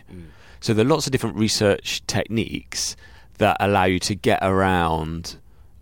So 0.60 0.74
there 0.74 0.86
are 0.86 0.89
lots 0.89 1.06
of 1.06 1.12
different 1.12 1.36
research 1.36 2.06
techniques 2.08 2.95
that 3.38 3.58
allow 3.60 3.84
you 3.86 3.99
to 3.99 4.16
get 4.16 4.39
around 4.41 5.38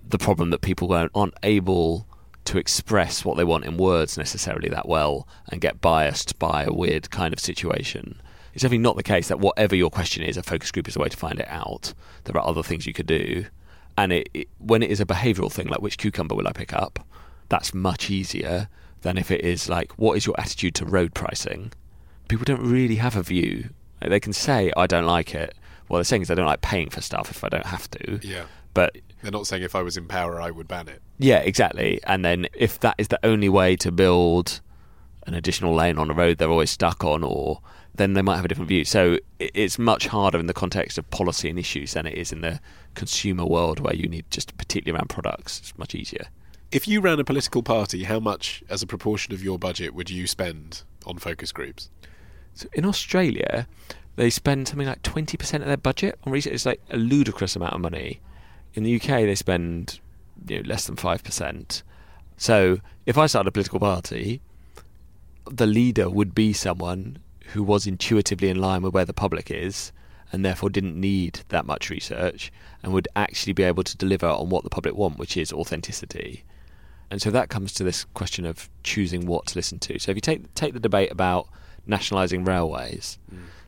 the 0.07 0.17
problem 0.17 0.49
that 0.49 0.61
people 0.61 0.91
aren't 0.93 1.33
able 1.43 2.07
to 2.45 2.57
express 2.57 3.23
what 3.23 3.37
they 3.37 3.43
want 3.43 3.65
in 3.65 3.77
words 3.77 4.17
necessarily 4.17 4.67
that 4.69 4.87
well 4.87 5.27
and 5.49 5.61
get 5.61 5.79
biased 5.79 6.37
by 6.39 6.63
a 6.63 6.73
weird 6.73 7.09
kind 7.09 7.33
of 7.33 7.39
situation. 7.39 8.21
It's 8.53 8.61
definitely 8.61 8.79
not 8.83 8.95
the 8.95 9.03
case 9.03 9.27
that 9.29 9.39
whatever 9.39 9.75
your 9.75 9.89
question 9.89 10.23
is, 10.23 10.37
a 10.37 10.43
focus 10.43 10.71
group 10.71 10.87
is 10.87 10.95
a 10.95 10.99
way 10.99 11.09
to 11.09 11.17
find 11.17 11.39
it 11.39 11.47
out. 11.47 11.93
There 12.25 12.37
are 12.37 12.47
other 12.47 12.63
things 12.63 12.85
you 12.85 12.93
could 12.93 13.07
do. 13.07 13.45
And 13.97 14.11
it, 14.13 14.29
it, 14.33 14.47
when 14.59 14.81
it 14.83 14.89
is 14.91 14.99
a 14.99 15.05
behavioural 15.05 15.51
thing, 15.51 15.67
like 15.67 15.81
which 15.81 15.97
cucumber 15.97 16.35
will 16.35 16.47
I 16.47 16.51
pick 16.51 16.73
up, 16.73 16.99
that's 17.49 17.73
much 17.73 18.09
easier 18.09 18.67
than 19.01 19.17
if 19.17 19.31
it 19.31 19.41
is 19.41 19.69
like, 19.69 19.91
what 19.93 20.17
is 20.17 20.25
your 20.25 20.39
attitude 20.39 20.75
to 20.75 20.85
road 20.85 21.13
pricing? 21.13 21.71
People 22.27 22.45
don't 22.45 22.61
really 22.61 22.95
have 22.95 23.15
a 23.15 23.23
view. 23.23 23.69
Like, 24.01 24.09
they 24.11 24.19
can 24.19 24.33
say, 24.33 24.71
I 24.77 24.87
don't 24.87 25.05
like 25.05 25.35
it. 25.35 25.53
What 25.87 25.97
they're 25.97 26.03
saying 26.05 26.21
is, 26.23 26.31
I 26.31 26.35
don't 26.35 26.45
like 26.45 26.61
paying 26.61 26.89
for 26.89 27.01
stuff 27.01 27.29
if 27.29 27.43
I 27.43 27.49
don't 27.49 27.65
have 27.65 27.89
to. 27.91 28.19
Yeah. 28.23 28.45
But 28.73 28.97
They're 29.21 29.31
not 29.31 29.45
saying 29.45 29.61
if 29.63 29.75
I 29.75 29.81
was 29.81 29.97
in 29.97 30.07
power, 30.07 30.41
I 30.41 30.49
would 30.49 30.67
ban 30.67 30.87
it. 30.87 31.01
yeah, 31.19 31.39
exactly. 31.39 31.99
And 32.05 32.23
then 32.25 32.47
if 32.53 32.79
that 32.79 32.95
is 32.97 33.09
the 33.09 33.19
only 33.23 33.49
way 33.49 33.75
to 33.77 33.91
build 33.91 34.61
an 35.27 35.33
additional 35.35 35.73
lane 35.75 35.97
on 35.97 36.09
a 36.09 36.13
road 36.13 36.37
they're 36.37 36.49
always 36.49 36.71
stuck 36.71 37.03
on, 37.03 37.23
or 37.23 37.61
then 37.95 38.13
they 38.13 38.21
might 38.21 38.37
have 38.37 38.45
a 38.45 38.47
different 38.47 38.69
view. 38.69 38.85
So 38.85 39.17
it's 39.39 39.77
much 39.77 40.07
harder 40.07 40.39
in 40.39 40.47
the 40.47 40.53
context 40.53 40.97
of 40.97 41.09
policy 41.11 41.49
and 41.49 41.59
issues 41.59 41.93
than 41.93 42.05
it 42.05 42.17
is 42.17 42.31
in 42.31 42.41
the 42.41 42.59
consumer 42.95 43.45
world 43.45 43.79
where 43.79 43.95
you 43.95 44.07
need 44.07 44.25
just 44.31 44.55
particularly 44.57 44.97
around 44.97 45.09
products. 45.09 45.59
It's 45.59 45.77
much 45.77 45.93
easier. 45.93 46.27
If 46.71 46.87
you 46.87 47.01
ran 47.01 47.19
a 47.19 47.23
political 47.23 47.61
party, 47.61 48.05
how 48.05 48.19
much 48.19 48.63
as 48.67 48.81
a 48.81 48.87
proportion 48.87 49.33
of 49.33 49.43
your 49.43 49.59
budget 49.59 49.93
would 49.93 50.09
you 50.09 50.25
spend 50.25 50.81
on 51.05 51.19
focus 51.19 51.51
groups? 51.51 51.91
So 52.55 52.67
in 52.73 52.83
Australia, 52.83 53.67
they 54.15 54.31
spend 54.31 54.67
something 54.67 54.87
like 54.87 55.03
twenty 55.03 55.37
percent 55.37 55.61
of 55.61 55.67
their 55.67 55.77
budget 55.77 56.17
on 56.23 56.33
research. 56.33 56.53
It's 56.53 56.65
like 56.65 56.81
a 56.89 56.97
ludicrous 56.97 57.55
amount 57.55 57.73
of 57.73 57.81
money. 57.81 58.21
In 58.73 58.83
the 58.83 58.95
UK, 58.95 59.07
they 59.21 59.35
spend 59.35 59.99
you 60.47 60.57
know, 60.57 60.67
less 60.67 60.87
than 60.87 60.95
five 60.95 61.23
percent. 61.23 61.83
So 62.37 62.79
if 63.05 63.19
I 63.19 63.27
started 63.27 63.49
a 63.49 63.51
political 63.51 63.79
party, 63.79 64.41
the 65.45 65.67
leader 65.67 66.09
would 66.09 66.33
be 66.33 66.53
someone 66.53 67.19
who 67.51 67.63
was 67.63 67.85
intuitively 67.85 68.49
in 68.49 68.59
line 68.59 68.81
with 68.81 68.93
where 68.93 69.05
the 69.05 69.13
public 69.13 69.51
is, 69.51 69.91
and 70.31 70.43
therefore 70.43 70.69
didn't 70.69 70.99
need 70.99 71.41
that 71.49 71.65
much 71.65 71.89
research, 71.89 72.51
and 72.81 72.93
would 72.93 73.07
actually 73.15 73.53
be 73.53 73.63
able 73.63 73.83
to 73.83 73.97
deliver 73.97 74.27
on 74.27 74.49
what 74.49 74.63
the 74.63 74.69
public 74.69 74.95
want, 74.95 75.17
which 75.17 75.37
is 75.37 75.53
authenticity. 75.53 76.43
And 77.11 77.21
so 77.21 77.29
that 77.29 77.49
comes 77.49 77.73
to 77.73 77.83
this 77.83 78.05
question 78.05 78.45
of 78.45 78.69
choosing 78.81 79.27
what 79.27 79.45
to 79.47 79.55
listen 79.55 79.77
to. 79.79 79.99
So 79.99 80.09
if 80.11 80.17
you 80.17 80.21
take 80.21 80.53
take 80.55 80.73
the 80.73 80.79
debate 80.79 81.11
about 81.11 81.47
nationalising 81.85 82.43
railways, 82.45 83.19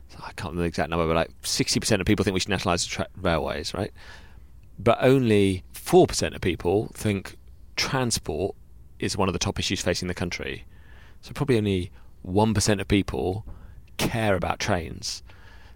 so 0.08 0.18
I 0.18 0.32
can't 0.32 0.52
remember 0.52 0.62
the 0.62 0.68
exact 0.68 0.90
number, 0.90 1.06
but 1.06 1.14
like 1.14 1.30
sixty 1.42 1.78
percent 1.78 2.00
of 2.00 2.06
people 2.06 2.24
think 2.24 2.34
we 2.34 2.40
should 2.40 2.48
nationalise 2.48 2.86
tra- 2.86 3.06
railways, 3.20 3.72
right? 3.74 3.92
But 4.78 4.98
only 5.00 5.62
four 5.72 6.08
percent 6.08 6.34
of 6.34 6.40
people 6.40 6.90
think 6.94 7.36
transport 7.76 8.56
is 8.98 9.16
one 9.16 9.28
of 9.28 9.32
the 9.34 9.38
top 9.38 9.60
issues 9.60 9.80
facing 9.80 10.08
the 10.08 10.14
country. 10.14 10.64
So 11.20 11.32
probably 11.32 11.58
only 11.58 11.92
one 12.22 12.52
percent 12.54 12.80
of 12.80 12.88
people 12.88 13.46
care 13.96 14.34
about 14.36 14.58
trains. 14.58 15.22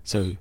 So 0.04 0.36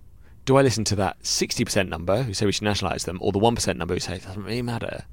do 0.46 0.58
I 0.58 0.62
listen 0.62 0.84
to 0.86 0.96
that 0.98 1.26
sixty 1.26 1.66
percent 1.66 1.90
number 1.90 2.24
who 2.24 2.34
say 2.34 2.46
we 2.46 2.52
should 2.52 2.64
nationalise 2.64 3.04
them, 3.04 3.20
or 3.22 3.32
the 3.32 3.40
one 3.40 3.56
percent 3.56 3.78
number 3.78 3.94
who 3.94 4.00
say 4.00 4.16
it 4.16 4.24
doesn't 4.24 4.44
really 4.44 4.62
matter? 4.62 5.06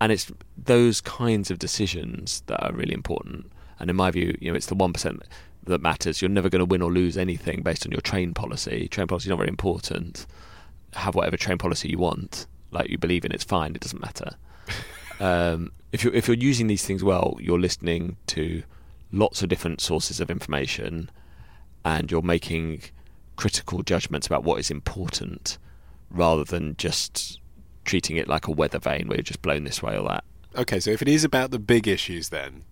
and 0.00 0.10
it's 0.10 0.32
those 0.56 1.00
kinds 1.00 1.50
of 1.50 1.58
decisions 1.58 2.42
that 2.46 2.64
are 2.64 2.72
really 2.72 2.94
important. 2.94 3.52
And 3.78 3.90
in 3.90 3.96
my 3.96 4.10
view, 4.10 4.36
you 4.40 4.50
know, 4.50 4.56
it's 4.56 4.66
the 4.66 4.74
one 4.74 4.92
percent 4.92 5.22
that 5.64 5.82
matters. 5.82 6.22
You're 6.22 6.30
never 6.30 6.48
going 6.48 6.60
to 6.60 6.66
win 6.66 6.82
or 6.82 6.90
lose 6.90 7.18
anything 7.18 7.62
based 7.62 7.84
on 7.84 7.92
your 7.92 8.00
train 8.00 8.32
policy. 8.32 8.88
Train 8.88 9.06
policy 9.06 9.26
is 9.26 9.30
not 9.30 9.38
very 9.38 9.48
important. 9.48 10.26
Have 10.94 11.14
whatever 11.14 11.36
train 11.36 11.58
policy 11.58 11.90
you 11.90 11.98
want, 11.98 12.46
like 12.70 12.88
you 12.88 12.98
believe 12.98 13.24
in, 13.24 13.32
it's 13.32 13.44
fine. 13.44 13.74
It 13.74 13.82
doesn't 13.82 14.00
matter. 14.00 14.36
um, 15.20 15.70
if 15.92 16.02
you're 16.02 16.14
if 16.14 16.26
you're 16.26 16.36
using 16.36 16.66
these 16.66 16.84
things 16.84 17.04
well, 17.04 17.36
you're 17.38 17.60
listening 17.60 18.16
to 18.28 18.62
lots 19.12 19.42
of 19.42 19.50
different 19.50 19.80
sources 19.82 20.18
of 20.20 20.30
information, 20.30 21.10
and 21.84 22.10
you're 22.10 22.22
making 22.22 22.82
critical 23.36 23.82
judgments 23.82 24.26
about 24.26 24.44
what 24.44 24.60
is 24.60 24.70
important, 24.70 25.58
rather 26.10 26.44
than 26.44 26.76
just 26.76 27.40
treating 27.84 28.16
it 28.16 28.28
like 28.28 28.46
a 28.46 28.50
weather 28.50 28.78
vane 28.78 29.08
where 29.08 29.16
you're 29.16 29.22
just 29.22 29.42
blown 29.42 29.64
this 29.64 29.82
way 29.82 29.96
or 29.96 30.06
that. 30.08 30.24
Okay, 30.56 30.80
so 30.80 30.90
if 30.90 31.00
it 31.00 31.08
is 31.08 31.24
about 31.24 31.50
the 31.50 31.58
big 31.58 31.88
issues 31.88 32.28
then, 32.28 32.64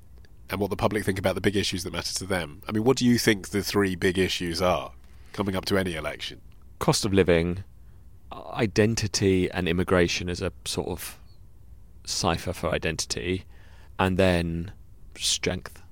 and 0.50 0.60
what 0.60 0.70
the 0.70 0.76
public 0.76 1.04
think 1.04 1.18
about 1.18 1.34
the 1.34 1.40
big 1.40 1.56
issues 1.56 1.84
that 1.84 1.92
matter 1.92 2.12
to 2.14 2.24
them, 2.24 2.62
I 2.68 2.72
mean, 2.72 2.84
what 2.84 2.96
do 2.96 3.06
you 3.06 3.18
think 3.18 3.48
the 3.48 3.62
three 3.62 3.94
big 3.94 4.18
issues 4.18 4.60
are 4.60 4.92
coming 5.32 5.54
up 5.54 5.64
to 5.66 5.78
any 5.78 5.94
election? 5.94 6.40
Cost 6.78 7.04
of 7.04 7.12
living, 7.12 7.64
identity, 8.32 9.50
and 9.50 9.68
immigration 9.68 10.28
as 10.28 10.42
a 10.42 10.52
sort 10.64 10.88
of 10.88 11.18
cipher 12.04 12.52
for 12.52 12.70
identity, 12.74 13.44
and 13.98 14.16
then 14.16 14.72
strength. 15.16 15.82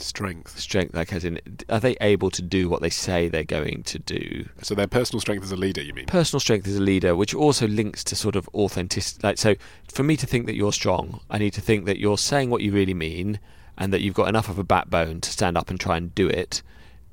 Strength. 0.00 0.58
Strength, 0.58 0.94
like 0.94 1.12
as 1.12 1.24
in, 1.24 1.40
are 1.68 1.80
they 1.80 1.96
able 2.00 2.30
to 2.30 2.42
do 2.42 2.68
what 2.68 2.82
they 2.82 2.90
say 2.90 3.28
they're 3.28 3.42
going 3.42 3.82
to 3.84 3.98
do? 3.98 4.48
So 4.62 4.74
their 4.74 4.86
personal 4.86 5.20
strength 5.20 5.42
as 5.42 5.52
a 5.52 5.56
leader, 5.56 5.82
you 5.82 5.92
mean? 5.92 6.06
Personal 6.06 6.40
strength 6.40 6.68
as 6.68 6.76
a 6.76 6.82
leader, 6.82 7.16
which 7.16 7.34
also 7.34 7.66
links 7.66 8.04
to 8.04 8.16
sort 8.16 8.36
of 8.36 8.48
authenticity. 8.54 9.20
Like, 9.22 9.38
so 9.38 9.56
for 9.88 10.04
me 10.04 10.16
to 10.16 10.26
think 10.26 10.46
that 10.46 10.54
you're 10.54 10.72
strong, 10.72 11.20
I 11.28 11.38
need 11.38 11.52
to 11.54 11.60
think 11.60 11.84
that 11.86 11.98
you're 11.98 12.18
saying 12.18 12.50
what 12.50 12.62
you 12.62 12.72
really 12.72 12.94
mean, 12.94 13.40
and 13.76 13.92
that 13.92 14.00
you've 14.00 14.14
got 14.14 14.28
enough 14.28 14.48
of 14.48 14.58
a 14.58 14.64
backbone 14.64 15.20
to 15.20 15.30
stand 15.30 15.56
up 15.56 15.70
and 15.70 15.78
try 15.78 15.96
and 15.96 16.14
do 16.14 16.28
it, 16.28 16.62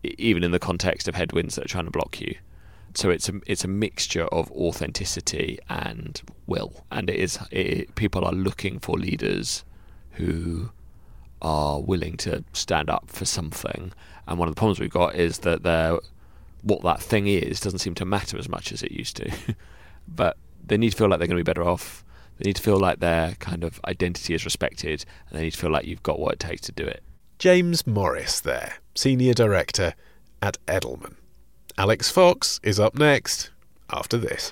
even 0.03 0.43
in 0.43 0.51
the 0.51 0.59
context 0.59 1.07
of 1.07 1.15
headwinds 1.15 1.55
that 1.55 1.65
are 1.65 1.69
trying 1.69 1.85
to 1.85 1.91
block 1.91 2.21
you. 2.21 2.35
So 2.93 3.09
it's 3.09 3.27
a 3.27 3.33
it's 3.45 3.63
a 3.63 3.67
mixture 3.67 4.25
of 4.25 4.51
authenticity 4.51 5.59
and 5.67 6.21
will, 6.47 6.85
and 6.91 7.09
it 7.09 7.17
is 7.17 7.37
it, 7.51 7.93
people 7.95 8.23
are 8.23 8.31
looking 8.31 8.79
for 8.79 8.97
leaders 8.97 9.63
who 10.11 10.71
are 11.41 11.81
willing 11.81 12.17
to 12.17 12.43
stand 12.53 12.89
up 12.89 13.05
for 13.07 13.25
something. 13.25 13.91
And 14.27 14.39
one 14.39 14.47
of 14.47 14.55
the 14.55 14.59
problems 14.59 14.79
we've 14.79 14.89
got 14.89 15.15
is 15.15 15.39
that 15.39 15.63
they're 15.63 15.99
what 16.63 16.81
that 16.81 17.01
thing 17.01 17.27
is 17.27 17.59
doesn't 17.59 17.79
seem 17.79 17.93
to 17.93 18.05
matter 18.05 18.39
as 18.39 18.49
much 18.49 18.71
as 18.71 18.81
it 18.81 18.91
used 18.91 19.15
to. 19.17 19.31
but 20.07 20.37
they 20.65 20.77
need 20.77 20.91
to 20.91 20.97
feel 20.97 21.07
like 21.07 21.19
they're 21.19 21.27
going 21.27 21.37
to 21.37 21.43
be 21.43 21.49
better 21.49 21.63
off. 21.63 22.03
They 22.37 22.47
need 22.49 22.55
to 22.55 22.61
feel 22.61 22.79
like 22.79 22.99
their 22.99 23.35
kind 23.35 23.63
of 23.63 23.79
identity 23.85 24.33
is 24.33 24.43
respected, 24.43 25.05
and 25.29 25.39
they 25.39 25.43
need 25.43 25.51
to 25.51 25.57
feel 25.57 25.69
like 25.69 25.85
you've 25.85 26.03
got 26.03 26.19
what 26.19 26.33
it 26.33 26.39
takes 26.39 26.61
to 26.61 26.71
do 26.71 26.83
it. 26.83 27.03
James 27.37 27.85
Morris 27.85 28.39
there, 28.39 28.75
Senior 28.95 29.33
Director 29.33 29.93
at 30.41 30.57
Edelman. 30.65 31.15
Alix 31.77 32.09
Fox 32.09 32.59
is 32.63 32.79
up 32.79 32.95
next 32.95 33.51
after 33.89 34.17
this. 34.17 34.51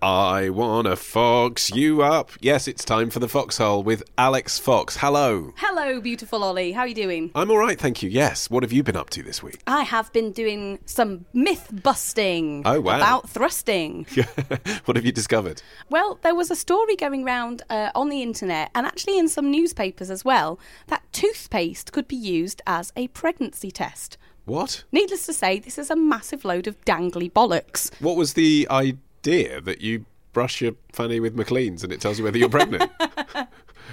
I 0.00 0.50
wanna 0.50 0.94
fox 0.94 1.70
you 1.74 2.02
up. 2.02 2.30
Yes, 2.40 2.68
it's 2.68 2.84
time 2.84 3.10
for 3.10 3.18
the 3.18 3.28
foxhole 3.28 3.82
with 3.82 4.04
Alix 4.16 4.56
Fox. 4.58 4.96
Hello. 4.98 5.52
Hello, 5.56 6.00
beautiful 6.00 6.44
Olly. 6.44 6.70
How 6.70 6.82
are 6.82 6.86
you 6.86 6.94
doing? 6.94 7.32
I'm 7.34 7.50
all 7.50 7.58
right, 7.58 7.78
thank 7.80 8.00
you. 8.02 8.08
Yes. 8.08 8.48
What 8.48 8.62
have 8.62 8.72
you 8.72 8.84
been 8.84 8.94
up 8.96 9.10
to 9.10 9.24
this 9.24 9.42
week? 9.42 9.60
I 9.66 9.82
have 9.82 10.12
been 10.12 10.30
doing 10.30 10.78
some 10.86 11.24
myth 11.32 11.68
busting 11.82 12.62
Oh, 12.64 12.80
wow. 12.80 12.96
about 12.96 13.28
thrusting. 13.28 14.06
what 14.84 14.96
have 14.96 15.04
you 15.04 15.10
discovered? 15.10 15.62
Well, 15.90 16.20
there 16.22 16.34
was 16.34 16.52
a 16.52 16.56
story 16.56 16.94
going 16.94 17.24
round 17.24 17.62
uh, 17.68 17.90
on 17.96 18.08
the 18.08 18.22
internet 18.22 18.70
and 18.76 18.86
actually 18.86 19.18
in 19.18 19.28
some 19.28 19.50
newspapers 19.50 20.10
as 20.12 20.24
well 20.24 20.60
that 20.86 21.02
toothpaste 21.12 21.90
could 21.90 22.06
be 22.06 22.16
used 22.16 22.62
as 22.68 22.92
a 22.94 23.08
pregnancy 23.08 23.72
test. 23.72 24.16
What? 24.44 24.84
Needless 24.92 25.26
to 25.26 25.32
say, 25.34 25.58
this 25.58 25.76
is 25.76 25.90
a 25.90 25.96
massive 25.96 26.44
load 26.44 26.66
of 26.68 26.82
dangly 26.84 27.30
bollocks. 27.30 27.90
What 28.00 28.16
was 28.16 28.34
the 28.34 28.66
idea 28.70 28.98
that 29.28 29.80
you 29.80 30.04
brush 30.32 30.60
your 30.60 30.72
fanny 30.92 31.20
with 31.20 31.34
Macleans 31.34 31.84
and 31.84 31.92
it 31.92 32.00
tells 32.00 32.18
you 32.18 32.24
whether 32.24 32.38
you're 32.38 32.48
pregnant? 32.48 32.90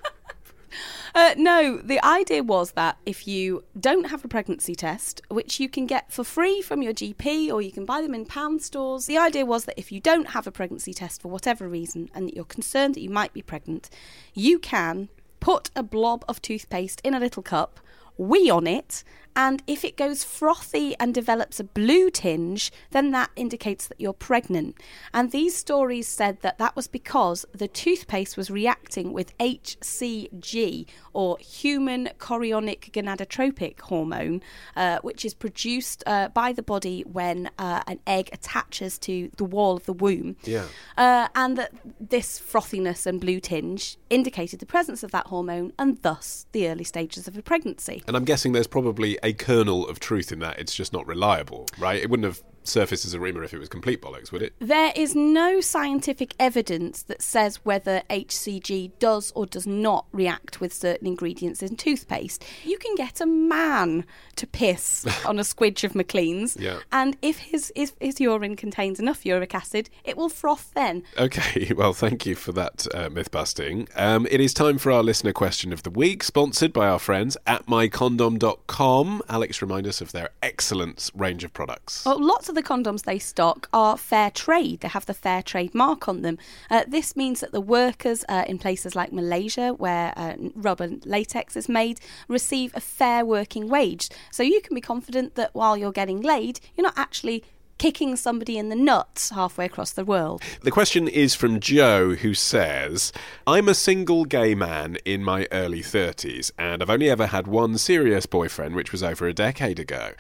Uh, 1.15 1.33
No, 1.37 1.77
the 1.77 2.03
idea 2.03 2.43
was 2.43 2.73
that 2.73 2.97
if 3.05 3.25
you 3.25 3.63
don't 3.79 4.07
have 4.07 4.25
a 4.25 4.27
pregnancy 4.27 4.75
test, 4.75 5.21
which 5.29 5.61
you 5.61 5.69
can 5.69 5.85
get 5.85 6.11
for 6.11 6.25
free 6.25 6.61
from 6.61 6.81
your 6.81 6.91
GP 6.91 7.49
or 7.53 7.61
you 7.61 7.71
can 7.71 7.85
buy 7.85 8.01
them 8.01 8.13
in 8.13 8.25
pound 8.25 8.61
stores, 8.61 9.05
the 9.05 9.17
idea 9.17 9.45
was 9.45 9.63
that 9.63 9.79
if 9.79 9.93
you 9.93 10.01
don't 10.01 10.31
have 10.31 10.45
a 10.45 10.51
pregnancy 10.51 10.93
test 10.93 11.21
for 11.21 11.29
whatever 11.29 11.69
reason 11.69 12.09
and 12.13 12.27
that 12.27 12.35
you're 12.35 12.43
concerned 12.43 12.95
that 12.95 13.01
you 13.01 13.09
might 13.09 13.31
be 13.31 13.41
pregnant, 13.41 13.89
you 14.33 14.59
can 14.59 15.07
put 15.39 15.69
a 15.73 15.83
blob 15.83 16.25
of 16.27 16.41
toothpaste 16.41 16.99
in 17.05 17.13
a 17.13 17.19
little 17.19 17.41
cup, 17.43 17.79
wee 18.17 18.49
on 18.49 18.67
it, 18.67 19.05
and 19.35 19.61
if 19.67 19.83
it 19.83 19.97
goes 19.97 20.23
frothy 20.23 20.95
and 20.99 21.13
develops 21.13 21.59
a 21.59 21.63
blue 21.63 22.09
tinge, 22.09 22.71
then 22.91 23.11
that 23.11 23.31
indicates 23.35 23.87
that 23.87 23.99
you're 23.99 24.13
pregnant. 24.13 24.77
And 25.13 25.31
these 25.31 25.55
stories 25.55 26.07
said 26.07 26.41
that 26.41 26.57
that 26.57 26.75
was 26.75 26.87
because 26.87 27.45
the 27.53 27.67
toothpaste 27.67 28.37
was 28.37 28.49
reacting 28.49 29.13
with 29.13 29.37
HCG, 29.37 30.87
or 31.13 31.37
human 31.39 32.09
chorionic 32.19 32.91
gonadotropic 32.91 33.79
hormone, 33.81 34.41
uh, 34.75 34.99
which 35.01 35.25
is 35.25 35.33
produced 35.33 36.03
uh, 36.05 36.29
by 36.29 36.51
the 36.51 36.63
body 36.63 37.01
when 37.01 37.49
uh, 37.57 37.81
an 37.87 37.99
egg 38.07 38.29
attaches 38.31 38.97
to 38.99 39.29
the 39.37 39.45
wall 39.45 39.75
of 39.77 39.85
the 39.85 39.93
womb. 39.93 40.35
Yeah. 40.43 40.65
Uh, 40.97 41.27
and 41.35 41.57
that 41.57 41.71
this 41.99 42.39
frothiness 42.39 43.05
and 43.05 43.19
blue 43.19 43.39
tinge 43.39 43.97
indicated 44.09 44.59
the 44.59 44.65
presence 44.65 45.03
of 45.03 45.11
that 45.11 45.27
hormone 45.27 45.73
and 45.77 46.01
thus 46.01 46.45
the 46.51 46.67
early 46.69 46.83
stages 46.83 47.27
of 47.27 47.37
a 47.37 47.41
pregnancy. 47.41 48.03
And 48.07 48.15
I'm 48.15 48.25
guessing 48.25 48.51
there's 48.51 48.67
probably 48.67 49.17
a 49.25 49.33
kernel 49.33 49.87
of 49.87 49.99
truth 49.99 50.31
in 50.31 50.39
that. 50.39 50.59
It's 50.59 50.75
just 50.75 50.93
not 50.93 51.07
reliable, 51.07 51.65
right? 51.79 52.01
It 52.01 52.09
wouldn't 52.09 52.25
have 52.25 52.43
surfaced 52.67 53.05
as 53.05 53.13
a 53.13 53.19
rumour 53.19 53.43
if 53.43 53.53
it 53.53 53.59
was 53.59 53.69
complete 53.69 54.01
bollocks, 54.01 54.31
would 54.31 54.41
it? 54.41 54.53
There 54.59 54.91
is 54.95 55.15
no 55.15 55.61
scientific 55.61 56.33
evidence 56.39 57.03
that 57.03 57.21
says 57.21 57.57
whether 57.63 58.01
HCG 58.09 58.91
does 58.99 59.31
or 59.35 59.45
does 59.45 59.65
not 59.67 60.05
react 60.11 60.59
with 60.59 60.73
certain 60.73 61.07
ingredients 61.07 61.61
in 61.61 61.75
toothpaste. 61.75 62.43
You 62.63 62.77
can 62.77 62.95
get 62.95 63.21
a 63.21 63.25
man 63.25 64.05
to 64.37 64.47
piss 64.47 65.05
on 65.25 65.39
a 65.39 65.43
squidge 65.43 65.83
of 65.83 65.95
Macleans, 65.95 66.57
Yeah. 66.59 66.79
and 66.91 67.15
if 67.21 67.37
his, 67.39 67.71
his, 67.75 67.93
his 67.99 68.19
urine 68.19 68.55
contains 68.55 68.99
enough 68.99 69.25
uric 69.25 69.53
acid, 69.55 69.89
it 70.03 70.17
will 70.17 70.29
froth 70.29 70.71
then. 70.73 71.03
Okay, 71.17 71.71
well, 71.77 71.93
thank 71.93 72.25
you 72.25 72.35
for 72.35 72.51
that 72.51 72.87
uh, 72.93 73.09
myth 73.09 73.31
busting. 73.31 73.87
Um, 73.95 74.27
it 74.29 74.41
is 74.41 74.53
time 74.53 74.77
for 74.77 74.91
our 74.91 75.03
listener 75.03 75.33
question 75.33 75.71
of 75.73 75.83
the 75.83 75.89
week, 75.89 76.23
sponsored 76.23 76.73
by 76.73 76.87
our 76.87 76.99
friends 76.99 77.37
at 77.47 77.65
mycondom.com. 77.67 79.21
Alix, 79.29 79.61
remind 79.61 79.87
us 79.87 80.01
of 80.01 80.11
their 80.11 80.29
excellent 80.41 81.11
range 81.15 81.43
of 81.43 81.53
products. 81.53 82.05
Well, 82.05 82.21
lots 82.23 82.49
of 82.49 82.54
the 82.55 82.63
condoms 82.63 83.03
they 83.03 83.19
stock 83.19 83.69
are 83.71 83.97
fair 83.97 84.31
trade. 84.31 84.79
They 84.81 84.87
have 84.87 85.05
the 85.05 85.13
fair 85.13 85.43
trade 85.43 85.75
mark 85.75 86.07
on 86.07 86.21
them. 86.21 86.37
Uh, 86.69 86.83
this 86.87 87.15
means 87.15 87.41
that 87.41 87.51
the 87.51 87.61
workers 87.61 88.25
uh, 88.27 88.45
in 88.47 88.57
places 88.57 88.95
like 88.95 89.13
Malaysia, 89.13 89.73
where 89.73 90.13
uh, 90.17 90.33
rubber 90.55 90.89
latex 91.05 91.55
is 91.55 91.69
made, 91.69 91.99
receive 92.27 92.71
a 92.75 92.79
fair 92.79 93.23
working 93.25 93.69
wage. 93.69 94.09
So 94.31 94.43
you 94.43 94.61
can 94.61 94.73
be 94.73 94.81
confident 94.81 95.35
that 95.35 95.53
while 95.53 95.77
you're 95.77 95.91
getting 95.91 96.21
laid, 96.21 96.59
you're 96.75 96.85
not 96.85 96.97
actually 96.97 97.43
kicking 97.77 98.15
somebody 98.15 98.57
in 98.57 98.69
the 98.69 98.75
nuts 98.75 99.29
halfway 99.31 99.65
across 99.65 99.91
the 99.91 100.05
world. 100.05 100.41
The 100.61 100.71
question 100.71 101.07
is 101.07 101.35
from 101.35 101.59
Joe, 101.59 102.15
who 102.15 102.33
says, 102.33 103.11
I'm 103.45 103.67
a 103.67 103.73
single 103.73 104.25
gay 104.25 104.55
man 104.55 104.97
in 105.05 105.23
my 105.23 105.47
early 105.51 105.81
30s, 105.81 106.51
and 106.57 106.81
I've 106.81 106.89
only 106.89 107.09
ever 107.09 107.27
had 107.27 107.47
one 107.47 107.77
serious 107.77 108.25
boyfriend, 108.25 108.75
which 108.75 108.91
was 108.91 109.03
over 109.03 109.27
a 109.27 109.33
decade 109.33 109.79
ago. 109.79 110.11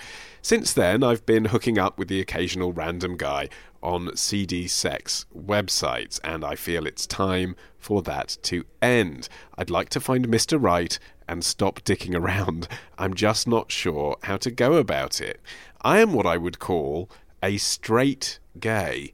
Since 0.41 0.73
then, 0.73 1.03
I've 1.03 1.25
been 1.25 1.45
hooking 1.45 1.79
up 1.79 1.97
with 1.97 2.07
the 2.07 2.21
occasional 2.21 2.71
random 2.71 3.17
guy 3.17 3.49
on 3.81 4.15
seedy 4.15 4.67
sex 4.67 5.25
websites, 5.35 6.19
and 6.23 6.43
I 6.43 6.55
feel 6.55 6.85
it's 6.85 7.07
time 7.07 7.55
for 7.77 8.01
that 8.03 8.37
to 8.43 8.65
end. 8.81 9.29
I'd 9.57 9.69
like 9.69 9.89
to 9.89 9.99
find 9.99 10.27
Mr. 10.27 10.61
Right 10.61 10.97
and 11.27 11.43
stop 11.43 11.81
dicking 11.81 12.15
around. 12.15 12.67
I'm 12.97 13.13
just 13.13 13.47
not 13.47 13.71
sure 13.71 14.17
how 14.23 14.37
to 14.37 14.51
go 14.51 14.73
about 14.73 15.21
it. 15.21 15.39
I 15.81 15.99
am 15.99 16.13
what 16.13 16.25
I 16.25 16.37
would 16.37 16.59
call 16.59 17.09
a 17.45 17.57
straight 17.57 18.39
gay. 18.59 19.13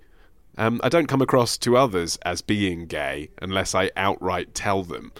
Um, 0.58 0.80
I 0.84 0.88
don't 0.88 1.08
come 1.08 1.22
across 1.22 1.58
to 1.58 1.76
others 1.76 2.18
as 2.24 2.42
being 2.42 2.86
gay 2.86 3.30
unless 3.42 3.76
I 3.76 3.92
outright 3.98 4.56
tell 4.56 4.84
them. 4.84 5.12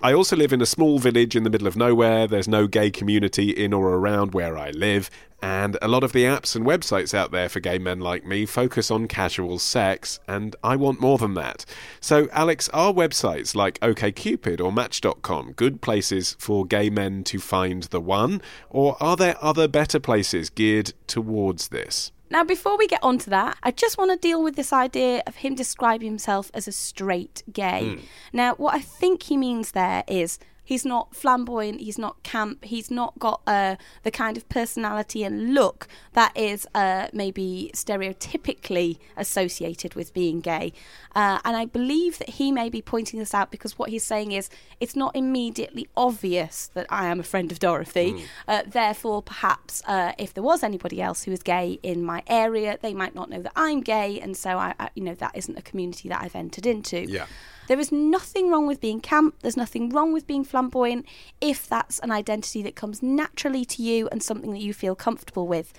I 0.00 0.12
also 0.12 0.36
live 0.36 0.52
in 0.52 0.62
a 0.62 0.66
small 0.66 1.00
village 1.00 1.34
in 1.34 1.42
the 1.42 1.50
middle 1.50 1.66
of 1.66 1.76
nowhere. 1.76 2.28
There's 2.28 2.46
no 2.46 2.68
gay 2.68 2.92
community 2.92 3.50
in 3.50 3.72
or 3.72 3.88
around 3.88 4.34
where 4.34 4.56
I 4.56 4.70
live, 4.70 5.10
and 5.42 5.76
a 5.82 5.88
lot 5.88 6.04
of 6.04 6.12
the 6.12 6.22
apps 6.22 6.54
and 6.54 6.64
websites 6.64 7.12
out 7.12 7.32
there 7.32 7.48
for 7.48 7.58
gay 7.58 7.78
men 7.78 7.98
like 7.98 8.24
me 8.24 8.46
focus 8.46 8.88
on 8.88 9.08
casual 9.08 9.58
sex, 9.58 10.20
and 10.28 10.54
I 10.62 10.76
want 10.76 11.00
more 11.00 11.18
than 11.18 11.34
that. 11.34 11.64
So, 12.00 12.28
Alix, 12.30 12.68
are 12.68 12.92
websites 12.92 13.56
like 13.56 13.80
OKCupid 13.80 14.60
or 14.60 14.70
Match.com 14.70 15.52
good 15.52 15.82
places 15.82 16.36
for 16.38 16.64
gay 16.64 16.88
men 16.88 17.24
to 17.24 17.40
find 17.40 17.82
the 17.84 18.00
one, 18.00 18.40
or 18.68 18.96
are 19.00 19.16
there 19.16 19.36
other 19.42 19.66
better 19.66 19.98
places 19.98 20.50
geared 20.50 20.92
towards 21.08 21.68
this? 21.68 22.12
Now, 22.30 22.44
before 22.44 22.78
we 22.78 22.86
get 22.86 23.02
on 23.02 23.18
to 23.18 23.30
that, 23.30 23.58
I 23.62 23.72
just 23.72 23.98
want 23.98 24.12
to 24.12 24.16
deal 24.16 24.42
with 24.42 24.54
this 24.54 24.72
idea 24.72 25.22
of 25.26 25.36
him 25.36 25.54
describing 25.54 26.06
himself 26.08 26.50
as 26.54 26.68
a 26.68 26.72
straight 26.72 27.42
gay. 27.52 27.98
Now, 28.32 28.54
what 28.54 28.74
I 28.74 28.80
think 28.80 29.24
he 29.24 29.36
means 29.36 29.72
there 29.72 30.04
is 30.06 30.38
he's 30.70 30.84
not 30.84 31.16
flamboyant, 31.16 31.80
he's 31.80 31.98
not 31.98 32.22
camp, 32.22 32.64
he's 32.64 32.92
not 32.92 33.18
got 33.18 33.42
uh, 33.48 33.74
the 34.04 34.10
kind 34.12 34.36
of 34.36 34.48
personality 34.48 35.24
and 35.24 35.52
look 35.52 35.88
that 36.12 36.36
is 36.36 36.64
uh, 36.76 37.08
maybe 37.12 37.72
stereotypically 37.74 38.98
associated 39.16 39.94
with 39.94 40.14
being 40.14 40.38
gay. 40.40 40.72
Uh, 41.14 41.38
and 41.44 41.56
I 41.56 41.64
believe 41.64 42.18
that 42.18 42.30
he 42.30 42.52
may 42.52 42.68
be 42.68 42.80
pointing 42.80 43.18
this 43.18 43.34
out 43.34 43.50
because 43.50 43.78
what 43.78 43.90
he's 43.90 44.04
saying 44.04 44.32
is 44.32 44.48
it's 44.78 44.94
not 44.94 45.16
immediately 45.16 45.88
obvious 45.96 46.70
that 46.74 46.86
I 46.88 47.06
am 47.06 47.20
a 47.20 47.24
friend 47.24 47.50
of 47.50 47.58
Dorothy. 47.58 48.24
Uh, 48.46 48.62
therefore, 48.66 49.22
perhaps 49.22 49.82
uh, 49.86 50.12
if 50.18 50.34
there 50.34 50.42
was 50.42 50.62
anybody 50.62 51.00
else 51.02 51.24
who 51.24 51.32
is 51.32 51.42
gay 51.42 51.78
in 51.82 52.04
my 52.04 52.22
area, 52.26 52.78
they 52.80 52.94
might 52.94 53.14
not 53.14 53.30
know 53.30 53.42
that 53.42 53.52
I'm 53.56 53.80
gay, 53.80 54.20
and 54.20 54.36
so 54.36 54.58
I, 54.58 54.74
I 54.78 54.90
you 54.94 55.02
know, 55.02 55.14
that 55.14 55.36
isn't 55.36 55.58
a 55.58 55.62
community 55.62 56.08
that 56.08 56.22
I've 56.22 56.36
entered 56.36 56.66
into. 56.66 57.08
Yeah. 57.08 57.26
There 57.70 57.78
is 57.78 57.92
nothing 57.92 58.50
wrong 58.50 58.66
with 58.66 58.80
being 58.80 59.00
camp. 59.00 59.36
There's 59.42 59.56
nothing 59.56 59.90
wrong 59.90 60.12
with 60.12 60.26
being 60.26 60.42
flamboyant 60.42 61.06
if 61.40 61.68
that's 61.68 62.00
an 62.00 62.10
identity 62.10 62.62
that 62.62 62.74
comes 62.74 63.00
naturally 63.00 63.64
to 63.66 63.80
you 63.80 64.08
and 64.10 64.20
something 64.22 64.50
that 64.50 64.60
you 64.60 64.74
feel 64.74 64.96
comfortable 64.96 65.46
with. 65.46 65.72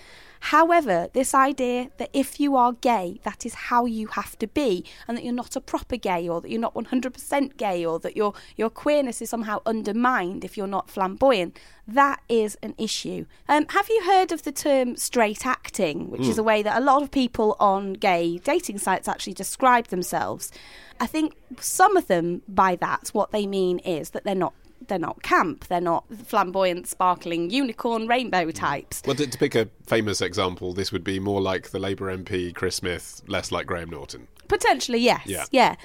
However, 0.46 1.08
this 1.14 1.36
idea 1.36 1.92
that 1.98 2.10
if 2.14 2.40
you 2.40 2.56
are 2.56 2.74
gay, 2.74 3.20
that 3.24 3.46
is 3.46 3.54
how 3.54 3.86
you 3.86 4.08
have 4.08 4.38
to 4.40 4.48
be, 4.48 4.84
and 5.08 5.16
that 5.16 5.24
you're 5.24 5.34
not 5.34 5.56
a 5.56 5.62
proper 5.62 5.98
gay, 5.98 6.28
or 6.28 6.42
that 6.42 6.50
you're 6.50 6.60
not 6.60 6.74
100% 6.74 7.58
gay, 7.58 7.86
or 7.86 8.00
that 8.00 8.18
your 8.18 8.34
your 8.58 8.70
queerness 8.70 9.22
is 9.22 9.30
somehow 9.30 9.62
undermined 9.68 10.44
if 10.44 10.58
you're 10.58 10.68
not 10.68 10.90
flamboyant, 10.90 11.60
that 11.88 12.22
is 12.28 12.58
an 12.64 12.74
issue. 12.78 13.26
Um, 13.48 13.68
have 13.70 13.88
you 13.88 14.04
heard 14.06 14.32
of 14.32 14.42
the 14.42 14.52
term 14.52 14.96
straight 14.96 15.46
acting, 15.46 16.10
which 16.10 16.28
is 16.28 16.40
a 16.40 16.44
way 16.44 16.64
that 16.64 16.78
a 16.78 16.84
lot 16.84 17.04
of 17.04 17.12
people 17.12 17.56
on 17.60 17.94
gay 17.94 18.40
dating 18.40 18.80
sites 18.80 19.08
actually 19.08 19.34
describe 19.34 19.88
themselves? 19.88 20.52
I 21.00 21.08
think 21.08 21.36
some 21.60 21.98
of 21.98 22.08
them 22.08 22.42
by 22.48 22.76
that, 22.78 23.10
what 23.14 23.32
they 23.32 23.46
mean 23.48 23.80
is 23.80 24.12
that 24.12 24.24
they're 24.24 24.36
not 24.36 24.54
they're 24.88 25.00
not 25.00 25.24
camp, 25.24 25.68
they're 25.68 25.82
not 25.82 26.06
flamboyant, 26.26 26.88
sparkling 26.88 27.50
unicorn 27.50 28.08
rainbow 28.08 28.52
types. 28.52 29.02
Well, 29.06 29.16
to, 29.16 29.28
to 29.28 29.38
pick 29.38 29.56
a 29.56 29.68
famous 29.86 30.22
example, 30.22 30.74
this 30.74 30.92
would 30.92 31.04
be 31.04 31.20
more 31.20 31.42
like 31.42 31.70
the 31.70 31.80
Labour 31.80 32.16
MP 32.16 32.54
Chris 32.54 32.78
Smith, 32.78 33.22
less 33.28 33.52
like 33.52 33.68
Graham 33.68 33.90
Norton. 33.90 34.28
Potentially, 34.48 35.00
yes. 35.00 35.26
Yeah. 35.26 35.46
Yeah. 35.52 35.76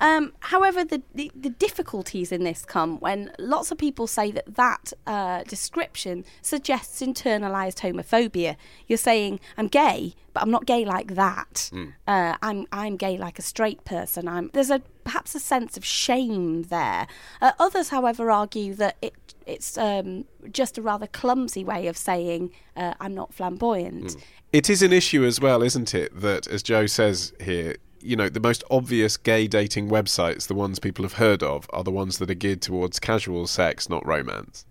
Um, 0.00 0.32
however, 0.40 0.84
the, 0.84 1.00
the, 1.14 1.30
the 1.34 1.50
difficulties 1.50 2.32
in 2.32 2.42
this 2.42 2.64
come 2.64 2.98
when 2.98 3.30
lots 3.38 3.70
of 3.70 3.78
people 3.78 4.08
say 4.08 4.32
that 4.32 4.56
that 4.56 4.92
uh, 5.06 5.44
description 5.44 6.24
suggests 6.42 7.00
internalized 7.00 7.78
homophobia. 7.80 8.56
You're 8.88 8.98
saying, 8.98 9.38
I'm 9.56 9.68
gay, 9.68 10.14
but 10.32 10.42
I'm 10.42 10.50
not 10.50 10.66
gay 10.66 10.84
like 10.84 11.14
that. 11.14 11.70
Uh, 12.08 12.36
I'm, 12.42 12.66
I'm 12.72 12.96
gay 12.96 13.16
like 13.16 13.38
a 13.38 13.42
straight 13.42 13.84
person. 13.84 14.26
I'm, 14.26 14.50
there's 14.52 14.70
a 14.70 14.82
perhaps 15.06 15.34
a 15.36 15.40
sense 15.40 15.76
of 15.76 15.84
shame 15.84 16.64
there. 16.64 17.06
Uh, 17.40 17.52
others, 17.58 17.88
however, 17.88 18.30
argue 18.30 18.74
that 18.74 18.96
it 19.00 19.14
it's 19.46 19.78
um, 19.78 20.24
just 20.50 20.76
a 20.76 20.82
rather 20.82 21.06
clumsy 21.06 21.62
way 21.62 21.86
of 21.86 21.96
saying 21.96 22.50
uh, 22.76 22.94
I'm 23.00 23.14
not 23.14 23.32
flamboyant. 23.32 24.16
It 24.52 24.68
is 24.68 24.82
an 24.82 24.92
issue 24.92 25.24
as 25.24 25.40
well, 25.40 25.62
isn't 25.62 25.94
it? 25.94 26.20
That, 26.20 26.48
as 26.48 26.64
Joe 26.64 26.86
says 26.86 27.32
here, 27.40 27.76
you 28.00 28.16
know, 28.16 28.28
the 28.28 28.40
most 28.40 28.64
obvious 28.70 29.16
gay 29.16 29.46
dating 29.46 29.88
websites, 29.88 30.48
the 30.48 30.54
ones 30.54 30.80
people 30.80 31.04
have 31.04 31.14
heard 31.14 31.44
of, 31.44 31.68
are 31.70 31.84
the 31.84 31.92
ones 31.92 32.18
that 32.18 32.28
are 32.28 32.34
geared 32.34 32.60
towards 32.60 32.98
casual 32.98 33.46
sex, 33.46 33.88
not 33.88 34.04
romance. 34.04 34.64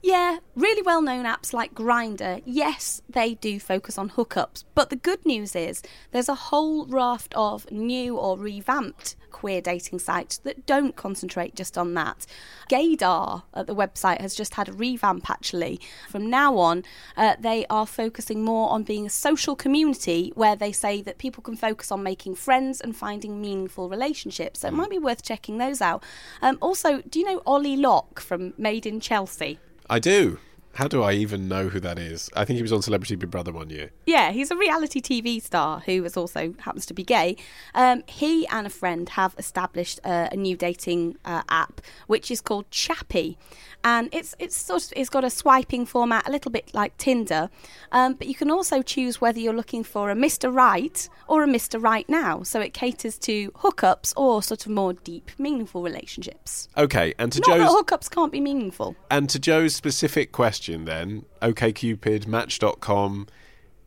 Yeah, 0.00 0.38
really 0.54 0.82
well 0.82 1.02
known 1.02 1.24
apps 1.24 1.52
like 1.52 1.74
Grindr, 1.74 2.40
yes, 2.44 3.02
they 3.08 3.34
do 3.34 3.58
focus 3.58 3.98
on 3.98 4.10
hookups. 4.10 4.62
But 4.74 4.90
the 4.90 4.96
good 4.96 5.26
news 5.26 5.56
is 5.56 5.82
there's 6.12 6.28
a 6.28 6.34
whole 6.34 6.86
raft 6.86 7.34
of 7.34 7.70
new 7.72 8.16
or 8.16 8.38
revamped 8.38 9.16
queer 9.32 9.60
dating 9.60 9.98
sites 9.98 10.38
that 10.38 10.66
don't 10.66 10.94
concentrate 10.94 11.56
just 11.56 11.76
on 11.76 11.94
that. 11.94 12.26
Gaydar 12.70 13.42
at 13.54 13.66
the 13.66 13.74
website 13.74 14.20
has 14.20 14.36
just 14.36 14.54
had 14.54 14.68
a 14.68 14.72
revamp 14.72 15.28
actually. 15.28 15.80
From 16.08 16.30
now 16.30 16.56
on, 16.56 16.84
uh, 17.16 17.34
they 17.38 17.66
are 17.68 17.86
focusing 17.86 18.44
more 18.44 18.70
on 18.70 18.84
being 18.84 19.06
a 19.06 19.10
social 19.10 19.56
community 19.56 20.32
where 20.36 20.54
they 20.54 20.72
say 20.72 21.02
that 21.02 21.18
people 21.18 21.42
can 21.42 21.56
focus 21.56 21.90
on 21.90 22.04
making 22.04 22.36
friends 22.36 22.80
and 22.80 22.96
finding 22.96 23.40
meaningful 23.40 23.88
relationships. 23.88 24.60
So 24.60 24.68
it 24.68 24.74
might 24.74 24.90
be 24.90 24.98
worth 24.98 25.22
checking 25.22 25.58
those 25.58 25.80
out. 25.80 26.04
Um, 26.40 26.56
also, 26.62 27.02
do 27.02 27.18
you 27.18 27.26
know 27.26 27.42
Ollie 27.44 27.76
Locke 27.76 28.20
from 28.20 28.54
Made 28.56 28.86
in 28.86 29.00
Chelsea? 29.00 29.58
I 29.90 29.98
do. 29.98 30.38
How 30.74 30.86
do 30.86 31.02
I 31.02 31.14
even 31.14 31.48
know 31.48 31.70
who 31.70 31.80
that 31.80 31.98
is? 31.98 32.30
I 32.36 32.44
think 32.44 32.56
he 32.56 32.62
was 32.62 32.72
on 32.72 32.82
Celebrity 32.82 33.16
Big 33.16 33.30
Brother 33.30 33.52
one 33.52 33.70
year. 33.70 33.90
Yeah, 34.06 34.30
he's 34.30 34.50
a 34.50 34.56
reality 34.56 35.00
TV 35.00 35.42
star 35.42 35.80
who 35.80 36.04
is 36.04 36.16
also 36.16 36.54
happens 36.60 36.86
to 36.86 36.94
be 36.94 37.02
gay. 37.02 37.36
Um, 37.74 38.04
he 38.06 38.46
and 38.46 38.66
a 38.66 38.70
friend 38.70 39.08
have 39.08 39.34
established 39.38 39.98
uh, 40.04 40.28
a 40.30 40.36
new 40.36 40.56
dating 40.56 41.16
uh, 41.24 41.42
app 41.48 41.80
which 42.06 42.30
is 42.30 42.40
called 42.40 42.70
Chappy, 42.70 43.38
and 43.84 44.08
it's 44.12 44.34
it's 44.38 44.56
sort 44.56 44.84
of 44.84 44.92
it's 44.96 45.08
got 45.08 45.24
a 45.24 45.30
swiping 45.30 45.86
format, 45.86 46.28
a 46.28 46.32
little 46.32 46.50
bit 46.50 46.72
like 46.74 46.96
Tinder, 46.98 47.50
um, 47.92 48.14
but 48.14 48.26
you 48.26 48.34
can 48.34 48.50
also 48.50 48.82
choose 48.82 49.20
whether 49.20 49.38
you're 49.38 49.54
looking 49.54 49.84
for 49.84 50.10
a 50.10 50.14
Mr. 50.14 50.52
Right 50.52 51.08
or 51.26 51.42
a 51.42 51.46
Mr. 51.46 51.82
Right 51.82 52.08
now. 52.08 52.42
So 52.42 52.60
it 52.60 52.74
caters 52.74 53.18
to 53.20 53.50
hookups 53.52 54.12
or 54.16 54.42
sort 54.42 54.66
of 54.66 54.72
more 54.72 54.92
deep, 54.92 55.30
meaningful 55.38 55.82
relationships. 55.82 56.68
Okay, 56.76 57.14
and 57.18 57.32
to 57.32 57.40
Not 57.46 57.58
that 57.58 57.68
hookups 57.68 58.10
can't 58.10 58.32
be 58.32 58.40
meaningful. 58.40 58.96
and 59.10 59.30
to 59.30 59.38
Joe's 59.38 59.74
specific 59.74 60.32
question 60.32 60.84
then, 60.84 61.24
OKCupid, 61.42 62.26
Match.com, 62.26 63.26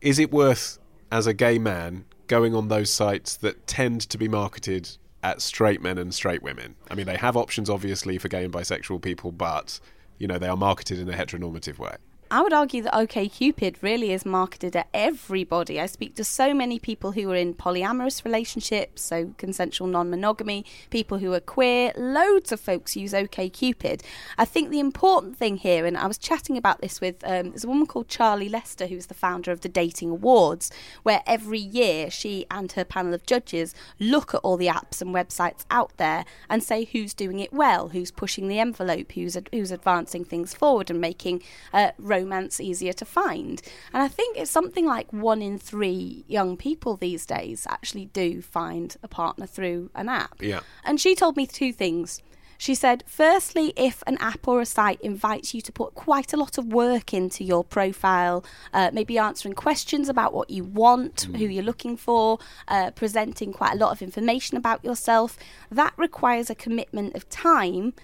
is 0.00 0.18
it 0.18 0.32
worth 0.32 0.78
as 1.10 1.26
a 1.26 1.34
gay 1.34 1.58
man 1.58 2.04
going 2.26 2.54
on 2.54 2.68
those 2.68 2.90
sites 2.90 3.36
that 3.36 3.66
tend 3.66 4.00
to 4.00 4.16
be 4.16 4.26
marketed 4.26 4.96
at 5.22 5.40
straight 5.40 5.82
men 5.82 5.98
and 5.98 6.14
straight 6.14 6.42
women? 6.42 6.76
I 6.90 6.94
mean, 6.94 7.06
they 7.06 7.16
have 7.16 7.36
options 7.36 7.70
obviously 7.70 8.18
for 8.18 8.28
gay 8.28 8.44
and 8.44 8.52
bisexual 8.52 9.02
people, 9.02 9.32
but 9.32 9.80
you 10.18 10.26
know, 10.26 10.38
they 10.38 10.48
are 10.48 10.56
marketed 10.56 10.98
in 10.98 11.08
a 11.08 11.12
heteronormative 11.12 11.78
way. 11.78 11.96
I 12.32 12.40
would 12.40 12.54
argue 12.54 12.80
that 12.84 12.94
OKCupid 12.94 13.82
really 13.82 14.10
is 14.10 14.24
marketed 14.24 14.74
at 14.74 14.88
everybody. 14.94 15.78
I 15.78 15.84
speak 15.84 16.14
to 16.14 16.24
so 16.24 16.54
many 16.54 16.78
people 16.78 17.12
who 17.12 17.30
are 17.30 17.36
in 17.36 17.52
polyamorous 17.52 18.24
relationships, 18.24 19.02
so 19.02 19.34
consensual 19.36 19.86
non 19.86 20.08
monogamy, 20.08 20.64
people 20.88 21.18
who 21.18 21.34
are 21.34 21.40
queer. 21.40 21.92
Loads 21.94 22.50
of 22.50 22.58
folks 22.58 22.96
use 22.96 23.12
OKCupid. 23.12 24.00
I 24.38 24.46
think 24.46 24.70
the 24.70 24.80
important 24.80 25.36
thing 25.36 25.58
here, 25.58 25.84
and 25.84 25.94
I 25.94 26.06
was 26.06 26.16
chatting 26.16 26.56
about 26.56 26.80
this 26.80 27.02
with 27.02 27.22
um, 27.22 27.50
there's 27.50 27.64
a 27.64 27.68
woman 27.68 27.86
called 27.86 28.08
Charly 28.08 28.48
Lester, 28.48 28.86
who's 28.86 29.08
the 29.08 29.14
founder 29.14 29.52
of 29.52 29.60
the 29.60 29.68
Dating 29.68 30.08
Awards, 30.08 30.70
where 31.02 31.22
every 31.26 31.60
year 31.60 32.10
she 32.10 32.46
and 32.50 32.72
her 32.72 32.84
panel 32.86 33.12
of 33.12 33.26
judges 33.26 33.74
look 34.00 34.32
at 34.32 34.40
all 34.40 34.56
the 34.56 34.68
apps 34.68 35.02
and 35.02 35.14
websites 35.14 35.66
out 35.70 35.94
there 35.98 36.24
and 36.48 36.62
say 36.62 36.84
who's 36.84 37.12
doing 37.12 37.40
it 37.40 37.52
well, 37.52 37.90
who's 37.90 38.10
pushing 38.10 38.48
the 38.48 38.58
envelope, 38.58 39.12
who's 39.12 39.36
who's 39.52 39.70
advancing 39.70 40.24
things 40.24 40.54
forward 40.54 40.88
and 40.88 40.98
making 40.98 41.42
uh, 41.74 41.90
romance 42.22 42.60
easier 42.60 42.92
to 42.94 43.04
find. 43.04 43.62
And 43.92 44.02
I 44.02 44.08
think 44.08 44.36
it's 44.36 44.50
something 44.50 44.86
like 44.86 45.12
one 45.12 45.42
in 45.42 45.58
three 45.58 46.24
young 46.28 46.56
people 46.56 46.96
these 46.96 47.26
days 47.26 47.66
actually 47.68 48.06
do 48.06 48.42
find 48.42 48.96
a 49.02 49.08
partner 49.08 49.46
through 49.46 49.90
an 49.94 50.08
app. 50.08 50.40
Yeah. 50.40 50.60
And 50.84 51.00
she 51.00 51.14
told 51.14 51.36
me 51.36 51.46
two 51.46 51.72
things. 51.72 52.22
She 52.58 52.76
said, 52.76 53.02
firstly, 53.08 53.72
if 53.76 54.04
an 54.06 54.16
app 54.18 54.46
or 54.46 54.60
a 54.60 54.66
site 54.66 55.00
invites 55.00 55.52
you 55.52 55.60
to 55.62 55.72
put 55.72 55.96
quite 55.96 56.32
a 56.32 56.36
lot 56.36 56.58
of 56.58 56.72
work 56.72 57.12
into 57.12 57.42
your 57.42 57.64
profile, 57.64 58.44
uh, 58.72 58.90
maybe 58.92 59.18
answering 59.18 59.54
questions 59.54 60.08
about 60.08 60.32
what 60.32 60.48
you 60.48 60.62
want, 60.62 61.22
who 61.22 61.46
you're 61.46 61.64
looking 61.64 61.96
for, 61.96 62.38
uh, 62.68 62.92
presenting 62.92 63.52
quite 63.52 63.72
a 63.72 63.76
lot 63.76 63.90
of 63.90 64.00
information 64.00 64.56
about 64.56 64.84
yourself, 64.84 65.36
that 65.72 65.92
requires 65.96 66.50
a 66.50 66.54
commitment 66.54 67.16
of 67.16 67.28
time. 67.28 67.94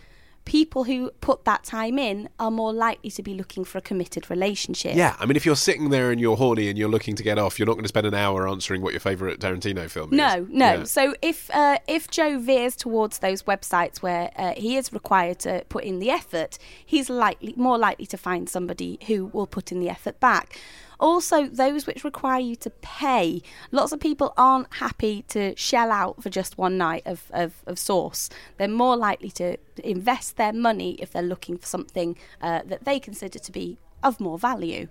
People 0.49 0.85
who 0.85 1.11
put 1.21 1.45
that 1.45 1.63
time 1.63 1.99
in 1.99 2.29
are 2.39 2.51
more 2.51 2.73
likely 2.73 3.11
to 3.11 3.23
be 3.23 3.35
looking 3.35 3.65
for 3.65 3.79
a 3.79 3.81
committed 3.81 4.31
relationship. 4.31 4.97
Yeah, 4.97 5.15
I 5.21 5.27
mean, 5.27 5.37
if 5.37 5.45
you're 5.45 5.57
sitting 5.57 5.91
there 5.91 6.11
and 6.11 6.19
you're 6.21 6.37
horny 6.37 6.69
and 6.69 6.79
you're 6.79 6.89
looking 6.89 7.15
to 7.17 7.23
get 7.23 7.39
off, 7.39 7.59
you're 7.59 7.67
not 7.67 7.75
going 7.75 7.85
to 7.85 7.89
spend 7.89 8.07
an 8.07 8.15
hour 8.15 8.49
answering 8.49 8.81
what 8.81 8.93
your 8.95 9.01
favourite 9.01 9.41
Tarantino 9.41 9.91
film 9.91 10.13
is. 10.13 10.17
No, 10.17 10.47
no. 10.51 10.75
Yeah. 10.79 10.85
So 10.85 11.15
if 11.21 11.51
uh, 11.53 11.79
if 11.87 12.11
Joe 12.11 12.39
veers 12.39 12.75
towards 12.77 13.19
those 13.19 13.43
websites 13.43 13.99
where 13.99 14.31
uh, 14.37 14.55
he 14.57 14.77
is 14.77 14.93
required 14.93 15.39
to 15.41 15.65
put 15.69 15.85
in 15.85 15.99
the 15.99 16.11
effort, 16.11 16.59
he's 16.85 17.11
likely 17.11 17.55
more 17.57 17.77
likely 17.77 18.07
to 18.07 18.17
find 18.17 18.49
somebody 18.49 18.99
who 19.07 19.27
will 19.27 19.47
put 19.47 19.71
in 19.71 19.81
the 19.81 19.91
effort 19.91 20.19
back. 20.19 20.59
Also, 21.01 21.47
those 21.47 21.87
which 21.87 22.05
require 22.05 22.41
you 22.41 22.57
to 22.57 22.71
pay. 22.71 23.43
Lots 23.71 23.93
of 23.93 24.01
people 24.01 24.35
aren't 24.37 24.75
happy 24.75 25.23
to 25.29 25.55
shell 25.57 25.91
out 25.91 26.23
for 26.23 26.31
just 26.31 26.59
one 26.59 26.77
night 26.77 27.03
of, 27.07 27.31
of, 27.33 27.63
of 27.67 27.79
source. 27.79 28.29
They're 28.57 28.69
more 28.69 28.97
likely 28.97 29.31
to 29.33 29.57
invest 29.83 30.37
their 30.37 30.53
money 30.53 30.97
if 30.99 31.13
they're 31.13 31.23
looking 31.23 31.57
for 31.59 31.67
something 31.67 32.17
uh, 32.41 32.63
that 32.67 32.85
they 32.85 32.99
consider 32.99 33.39
to 33.39 33.53
be 33.53 33.79
of 34.03 34.21
more 34.21 34.39
value. 34.39 34.89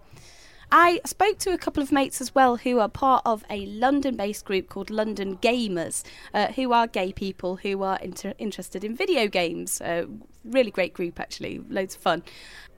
I 0.72 0.99
spoke 1.05 1.38
to 1.39 1.53
a 1.53 1.58
couple 1.58 1.82
of 1.82 1.93
mates 1.93 2.20
as 2.20 2.36
well 2.36 2.58
who 2.58 2.80
are 2.80 2.89
part 2.89 3.22
of 3.26 3.45
a 3.49 3.66
London 3.68 4.18
based 4.18 4.43
group 4.43 4.68
called 4.68 4.89
London 4.89 5.38
Gamers, 5.38 6.03
uh, 6.34 6.47
who 6.47 6.74
are 6.74 6.88
gay 6.88 7.14
people 7.14 7.58
who 7.58 7.84
are 7.84 7.97
inter- 8.01 8.34
interested 8.38 8.84
in 8.84 8.93
video 8.93 9.28
games. 9.28 9.80
Uh, 9.80 10.08
really 10.43 10.72
great 10.72 10.93
group, 10.93 11.22
actually, 11.22 11.60
loads 11.70 11.95
of 11.95 12.01
fun. 12.01 12.24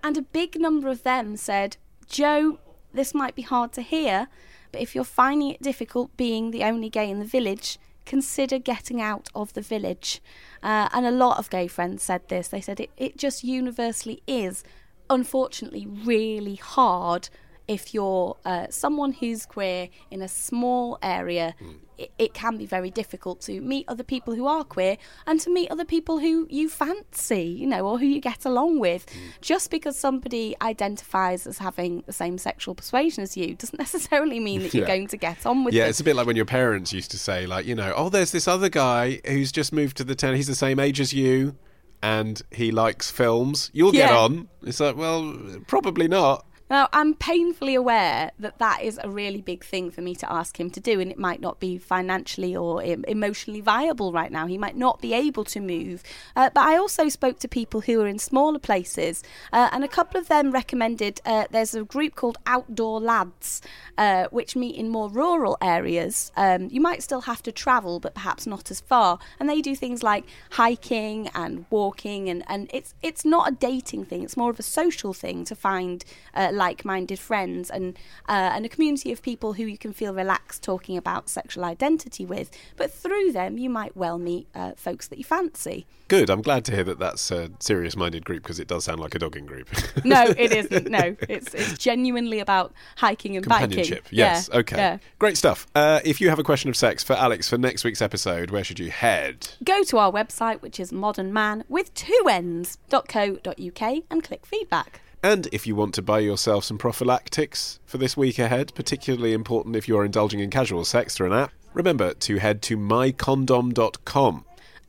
And 0.03 0.17
a 0.17 0.21
big 0.21 0.59
number 0.59 0.87
of 0.89 1.01
them 1.01 1.35
said, 1.35 1.77
Joe, 2.07 2.59
this 2.93 3.13
might 3.13 3.35
be 3.35 3.41
hard 3.41 3.71
to 3.73 3.81
hear, 3.81 4.27
but 4.71 4.81
if 4.81 4.95
you're 4.95 5.03
finding 5.03 5.51
it 5.51 5.61
difficult 5.61 6.15
being 6.17 6.51
the 6.51 6.63
only 6.63 6.89
gay 6.89 7.09
in 7.09 7.19
the 7.19 7.25
village, 7.25 7.79
consider 8.05 8.57
getting 8.57 8.99
out 9.01 9.29
of 9.35 9.53
the 9.53 9.61
village. 9.61 10.21
Uh, 10.63 10.89
and 10.91 11.05
a 11.05 11.11
lot 11.11 11.37
of 11.37 11.49
gay 11.49 11.67
friends 11.67 12.03
said 12.03 12.27
this. 12.27 12.47
They 12.47 12.61
said 12.61 12.79
it, 12.79 12.89
it 12.97 13.17
just 13.17 13.43
universally 13.43 14.21
is, 14.27 14.63
unfortunately, 15.09 15.85
really 15.85 16.55
hard 16.55 17.29
if 17.67 17.93
you're 17.93 18.35
uh, 18.45 18.65
someone 18.69 19.11
who's 19.11 19.45
queer 19.45 19.89
in 20.09 20.21
a 20.21 20.27
small 20.27 20.97
area. 21.03 21.53
It, 21.99 22.11
it 22.17 22.33
can 22.33 22.57
be 22.57 22.65
very 22.65 22.89
difficult 22.89 23.41
to 23.41 23.59
meet 23.61 23.85
other 23.87 24.03
people 24.03 24.33
who 24.35 24.47
are 24.47 24.63
queer 24.63 24.97
and 25.27 25.39
to 25.41 25.49
meet 25.49 25.69
other 25.69 25.85
people 25.85 26.19
who 26.19 26.47
you 26.49 26.69
fancy, 26.69 27.43
you 27.43 27.67
know, 27.67 27.85
or 27.87 27.99
who 27.99 28.05
you 28.05 28.21
get 28.21 28.45
along 28.45 28.79
with. 28.79 29.05
Hmm. 29.11 29.19
Just 29.41 29.69
because 29.69 29.97
somebody 29.97 30.55
identifies 30.61 31.45
as 31.45 31.57
having 31.57 32.03
the 32.05 32.13
same 32.13 32.37
sexual 32.37 32.73
persuasion 32.75 33.21
as 33.23 33.35
you 33.35 33.55
doesn't 33.55 33.77
necessarily 33.87 34.39
mean 34.39 34.61
that 34.63 34.73
you're 34.73 34.83
Yeah. 34.87 34.95
going 34.95 35.07
to 35.07 35.17
get 35.17 35.45
on 35.45 35.63
with 35.63 35.73
Yeah, 35.73 35.83
them. 35.83 35.89
it's 35.89 35.99
a 35.99 36.03
bit 36.03 36.15
like 36.15 36.25
when 36.27 36.35
your 36.37 36.45
parents 36.45 36.93
used 36.93 37.11
to 37.11 37.19
say, 37.19 37.45
like, 37.45 37.65
you 37.65 37.75
know, 37.75 37.93
oh, 37.95 38.09
there's 38.09 38.31
this 38.31 38.47
other 38.47 38.69
guy 38.69 39.19
who's 39.27 39.51
just 39.51 39.73
moved 39.73 39.97
to 39.97 40.03
the 40.03 40.15
town. 40.15 40.35
He's 40.35 40.47
the 40.47 40.55
same 40.55 40.79
age 40.79 40.99
as 40.99 41.11
you, 41.13 41.55
and 42.01 42.41
he 42.51 42.71
likes 42.71 43.11
films. 43.11 43.69
You'll 43.73 43.91
get 43.91 44.09
on. 44.11 44.47
It's 44.63 44.79
like, 44.79 44.95
well, 44.95 45.37
probably 45.67 46.07
not. 46.07 46.45
Now, 46.69 46.87
I'm 46.93 47.15
painfully 47.15 47.73
aware 47.73 48.31
that 48.37 48.59
that 48.59 48.83
is 48.83 48.99
a 49.03 49.09
really 49.09 49.41
big 49.41 49.63
thing 49.63 49.89
for 49.89 50.01
me 50.01 50.15
to 50.15 50.31
ask 50.31 50.59
him 50.59 50.69
to 50.71 50.79
do, 50.79 50.99
and 50.99 51.11
it 51.11 51.17
might 51.17 51.41
not 51.41 51.59
be 51.59 51.79
financially 51.79 52.55
or 52.55 52.83
emotionally 52.83 53.61
viable 53.61 54.11
right 54.11 54.31
now. 54.31 54.45
He 54.45 54.57
might 54.57 54.75
not 54.77 55.01
be 55.01 55.13
able 55.13 55.43
to 55.45 55.59
move. 55.59 56.03
Uh, 56.35 56.51
but 56.53 56.61
I 56.61 56.77
also 56.77 57.09
spoke 57.09 57.39
to 57.39 57.47
people 57.47 57.81
who 57.81 57.99
are 58.01 58.07
in 58.07 58.19
smaller 58.19 58.59
places, 58.59 59.23
uh, 59.51 59.69
and 59.71 59.83
a 59.83 59.87
couple 59.87 60.19
of 60.19 60.27
them 60.27 60.51
recommended 60.51 61.21
uh, 61.25 61.45
there's 61.49 61.73
a 61.73 61.83
group 61.83 62.15
called 62.15 62.37
Outdoor 62.45 62.99
Lads, 62.99 63.61
uh, 63.97 64.27
which 64.29 64.55
meet 64.55 64.75
in 64.75 64.89
more 64.89 65.09
rural 65.09 65.57
areas. 65.61 66.31
Um, 66.37 66.69
you 66.71 66.81
might 66.81 67.01
still 67.01 67.21
have 67.21 67.41
to 67.43 67.51
travel, 67.51 67.99
but 67.99 68.13
perhaps 68.13 68.45
not 68.45 68.69
as 68.69 68.79
far. 68.79 69.17
And 69.39 69.49
they 69.49 69.61
do 69.61 69.75
things 69.75 70.03
like 70.03 70.25
hiking 70.51 71.29
and 71.33 71.65
walking, 71.71 72.29
and, 72.29 72.43
and 72.47 72.69
it's 72.71 72.93
it's 73.01 73.25
not 73.25 73.51
a 73.51 73.55
dating 73.55 74.05
thing. 74.05 74.21
It's 74.21 74.37
more 74.37 74.51
of 74.51 74.59
a 74.59 74.63
social 74.63 75.13
thing 75.13 75.45
to 75.45 75.55
find 75.55 76.05
uh, 76.35 76.51
like-minded 76.59 77.17
friends 77.17 77.71
and 77.71 77.97
uh, 78.27 78.51
and 78.53 78.65
a 78.65 78.69
community 78.69 79.11
of 79.11 79.23
people 79.23 79.53
who 79.53 79.63
you 79.63 79.77
can 79.77 79.93
feel 79.93 80.13
relaxed 80.13 80.61
talking 80.61 80.95
about 80.97 81.29
sexual 81.29 81.65
identity 81.65 82.25
with. 82.25 82.51
But 82.77 82.91
through 82.91 83.31
them, 83.31 83.57
you 83.57 83.69
might 83.69 83.97
well 83.97 84.19
meet 84.19 84.47
uh, 84.53 84.73
folks 84.75 85.07
that 85.07 85.17
you 85.17 85.23
fancy. 85.23 85.87
Good. 86.09 86.29
I'm 86.29 86.41
glad 86.41 86.65
to 86.65 86.71
hear 86.71 86.83
that 86.85 86.97
that's 86.97 87.29
a 87.29 87.51
serious 87.59 87.95
minded 87.95 88.25
group 88.25 88.41
because 88.41 88.59
it 88.59 88.67
does 88.67 88.83
sound 88.83 88.99
like 88.99 89.13
a 89.15 89.19
dogging 89.19 89.45
group. 89.45 89.69
No, 90.03 90.23
it 90.25 90.51
isn't. 90.61 90.89
No, 90.89 91.15
it's 91.27 91.53
it's 91.53 91.77
genuinely 91.77 92.39
about 92.39 92.73
hiking 92.97 93.37
and 93.37 93.47
biking. 93.47 93.69
Companionship. 93.69 94.07
Yes. 94.11 94.49
Yeah, 94.51 94.59
okay. 94.59 94.77
yeah. 94.77 94.97
Great 95.19 95.37
stuff. 95.37 95.67
Uh, 95.75 95.99
if 96.03 96.19
you 96.19 96.29
have 96.29 96.39
a 96.39 96.43
question 96.43 96.69
of 96.69 96.75
sex 96.75 97.03
for 97.03 97.13
Alix 97.13 97.47
for 97.47 97.57
next 97.57 97.83
week's 97.83 98.01
episode, 98.01 98.49
where 98.51 98.63
should 98.63 98.79
you 98.79 98.89
head? 98.89 99.49
Go 99.63 99.83
to 99.83 99.97
our 99.97 100.11
website, 100.11 100.61
which 100.61 100.79
is 100.79 100.91
modernman 100.91 101.63
with 101.69 101.93
two 101.93 102.27
ends.co.uk, 102.29 104.03
and 104.09 104.23
click 104.23 104.45
feedback. 104.45 105.01
And 105.21 105.49
if 105.51 105.67
you 105.67 105.75
want 105.75 105.93
to 105.95 106.01
buy 106.01 106.19
yourself 106.19 106.63
some 106.63 106.77
prophylactics 106.77 107.79
for 107.85 107.97
this 107.97 108.15
week 108.15 108.39
ahead, 108.39 108.73
particularly 108.73 109.33
important 109.33 109.75
if 109.75 109.87
you 109.87 109.97
are 109.97 110.05
indulging 110.05 110.39
in 110.39 110.49
casual 110.49 110.85
sex 110.85 111.15
through 111.15 111.27
an 111.27 111.33
app, 111.33 111.51
remember 111.73 112.13
to 112.13 112.37
head 112.37 112.61
to 112.63 112.77
mycondom.com. 112.77 114.45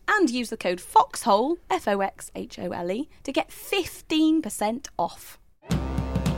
and 0.07 0.31
use 0.31 0.51
the 0.51 0.57
code 0.57 0.81
FOXHOLE, 0.81 1.59
F 1.69 1.89
O 1.89 2.01
X 2.01 2.31
H 2.37 2.61
O 2.61 2.71
L 2.71 2.93
E, 2.93 3.09
to 3.25 3.33
get 3.33 3.49
15% 3.49 4.87
off. 4.97 5.40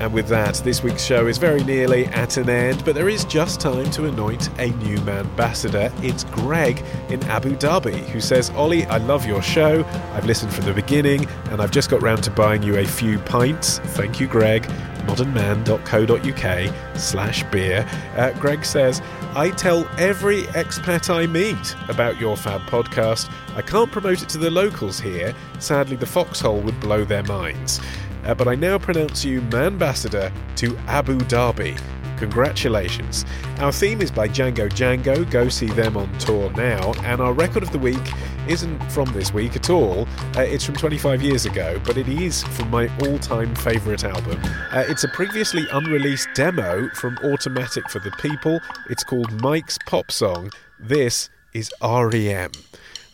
And 0.02 0.12
with 0.12 0.26
that, 0.30 0.56
this 0.56 0.82
week's 0.82 1.04
show 1.04 1.28
is 1.28 1.38
very 1.38 1.62
nearly 1.62 2.06
at 2.06 2.36
an 2.36 2.50
end, 2.50 2.84
but 2.84 2.96
there 2.96 3.08
is 3.08 3.24
just 3.24 3.60
time 3.60 3.88
to 3.92 4.06
anoint 4.06 4.48
a 4.58 4.70
new 4.70 4.98
ambassador. 5.08 5.92
It's 5.98 6.24
Greg 6.24 6.84
in 7.08 7.22
Abu 7.26 7.54
Dhabi 7.54 8.04
who 8.08 8.20
says, 8.20 8.50
Olly, 8.56 8.84
I 8.86 8.96
love 8.96 9.24
your 9.26 9.40
show. 9.42 9.84
I've 10.12 10.26
listened 10.26 10.52
from 10.52 10.64
the 10.64 10.74
beginning 10.74 11.28
and 11.50 11.62
I've 11.62 11.70
just 11.70 11.88
got 11.88 12.02
round 12.02 12.24
to 12.24 12.32
buying 12.32 12.64
you 12.64 12.78
a 12.78 12.84
few 12.84 13.20
pints. 13.20 13.78
Thank 13.78 14.18
you, 14.18 14.26
Greg. 14.26 14.64
modernman.co.uk 15.06 16.98
slash 16.98 17.44
beer. 17.52 17.88
Uh, 18.16 18.32
Greg 18.40 18.64
says, 18.64 19.00
I 19.36 19.50
tell 19.50 19.88
every 19.98 20.42
expat 20.46 21.14
I 21.14 21.26
meet 21.26 21.76
about 21.88 22.20
your 22.20 22.36
fab 22.36 22.62
podcast. 22.62 23.32
I 23.54 23.62
can't 23.62 23.92
promote 23.92 24.20
it 24.22 24.28
to 24.30 24.38
the 24.38 24.50
locals 24.50 24.98
here. 24.98 25.32
Sadly, 25.60 25.94
the 25.94 26.06
foxhole 26.06 26.60
would 26.62 26.80
blow 26.80 27.04
their 27.04 27.22
minds. 27.22 27.80
Uh, 28.24 28.34
but 28.34 28.48
I 28.48 28.54
now 28.54 28.78
pronounce 28.78 29.24
you 29.24 29.40
Manbassador 29.42 30.32
to 30.56 30.76
Abu 30.86 31.18
Dhabi. 31.18 31.78
Congratulations. 32.22 33.24
Our 33.58 33.72
theme 33.72 34.00
is 34.00 34.12
by 34.12 34.28
Django 34.28 34.68
Django. 34.70 35.28
Go 35.28 35.48
see 35.48 35.66
them 35.66 35.96
on 35.96 36.16
tour 36.18 36.52
now. 36.52 36.92
And 37.02 37.20
our 37.20 37.32
record 37.32 37.64
of 37.64 37.72
the 37.72 37.80
week 37.80 37.98
isn't 38.46 38.78
from 38.92 39.12
this 39.12 39.34
week 39.34 39.56
at 39.56 39.70
all. 39.70 40.06
Uh, 40.36 40.42
it's 40.42 40.64
from 40.64 40.76
25 40.76 41.20
years 41.20 41.46
ago, 41.46 41.80
but 41.84 41.96
it 41.96 42.08
is 42.08 42.44
from 42.44 42.70
my 42.70 42.88
all 43.00 43.18
time 43.18 43.52
favourite 43.56 44.04
album. 44.04 44.40
Uh, 44.70 44.84
it's 44.86 45.02
a 45.02 45.08
previously 45.08 45.66
unreleased 45.72 46.28
demo 46.34 46.88
from 46.90 47.18
Automatic 47.24 47.90
for 47.90 47.98
the 47.98 48.12
People. 48.12 48.60
It's 48.88 49.02
called 49.02 49.40
Mike's 49.42 49.78
Pop 49.86 50.12
Song. 50.12 50.52
This 50.78 51.28
is 51.54 51.72
REM. 51.82 52.52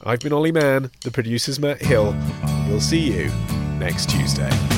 I've 0.04 0.20
been 0.20 0.34
Olly 0.34 0.52
Mann, 0.52 0.90
the 1.02 1.10
producer's 1.10 1.58
Matt 1.58 1.80
Hill. 1.80 2.14
We'll 2.68 2.82
see 2.82 3.10
you 3.10 3.30
next 3.78 4.10
Tuesday. 4.10 4.77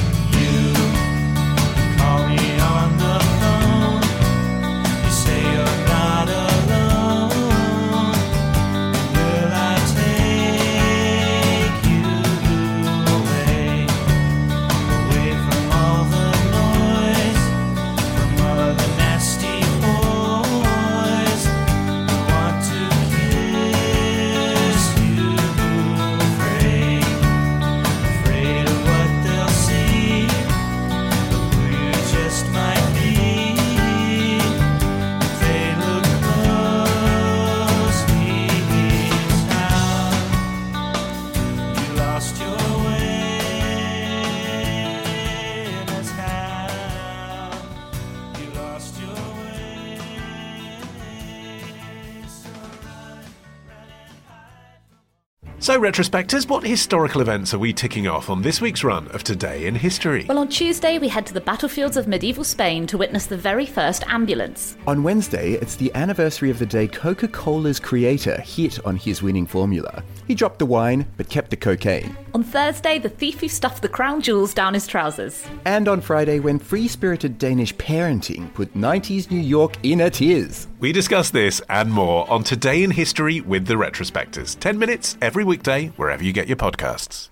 So, 55.70 55.78
retrospectors, 55.78 56.48
what 56.48 56.66
historical 56.66 57.20
events 57.20 57.54
are 57.54 57.58
we 57.60 57.72
ticking 57.72 58.08
off 58.08 58.28
on 58.28 58.42
this 58.42 58.60
week's 58.60 58.82
run 58.82 59.06
of 59.12 59.22
Today 59.22 59.66
in 59.66 59.76
History? 59.76 60.26
Well, 60.28 60.40
on 60.40 60.48
Tuesday, 60.48 60.98
we 60.98 61.06
head 61.06 61.26
to 61.26 61.32
the 61.32 61.40
battlefields 61.40 61.96
of 61.96 62.08
medieval 62.08 62.42
Spain 62.42 62.88
to 62.88 62.98
witness 62.98 63.26
the 63.26 63.36
very 63.36 63.66
first 63.66 64.02
ambulance. 64.08 64.76
On 64.88 65.04
Wednesday, 65.04 65.52
it's 65.52 65.76
the 65.76 65.94
anniversary 65.94 66.50
of 66.50 66.58
the 66.58 66.66
day 66.66 66.88
Coca 66.88 67.28
Cola's 67.28 67.78
creator 67.78 68.40
hit 68.40 68.84
on 68.84 68.96
his 68.96 69.22
winning 69.22 69.46
formula. 69.46 70.02
He 70.26 70.34
dropped 70.34 70.58
the 70.58 70.66
wine, 70.66 71.06
but 71.16 71.28
kept 71.28 71.50
the 71.50 71.56
cocaine. 71.56 72.16
On 72.34 72.42
Thursday, 72.42 72.98
the 72.98 73.08
thief 73.08 73.38
who 73.38 73.46
stuffed 73.46 73.82
the 73.82 73.88
crown 73.88 74.22
jewels 74.22 74.52
down 74.52 74.74
his 74.74 74.88
trousers. 74.88 75.46
And 75.66 75.86
on 75.86 76.00
Friday, 76.00 76.40
when 76.40 76.58
free 76.58 76.88
spirited 76.88 77.38
Danish 77.38 77.76
parenting 77.76 78.52
put 78.54 78.74
90s 78.74 79.30
New 79.30 79.38
York 79.38 79.76
in 79.84 80.00
a 80.00 80.10
tears. 80.10 80.66
We 80.80 80.92
discuss 80.92 81.28
this 81.28 81.60
and 81.68 81.92
more 81.92 82.28
on 82.30 82.42
Today 82.42 82.82
in 82.82 82.92
History 82.92 83.42
with 83.42 83.66
the 83.66 83.74
Retrospectors. 83.74 84.58
10 84.58 84.78
minutes 84.78 85.18
every 85.20 85.44
weekday, 85.44 85.88
wherever 85.96 86.24
you 86.24 86.32
get 86.32 86.48
your 86.48 86.56
podcasts. 86.56 87.28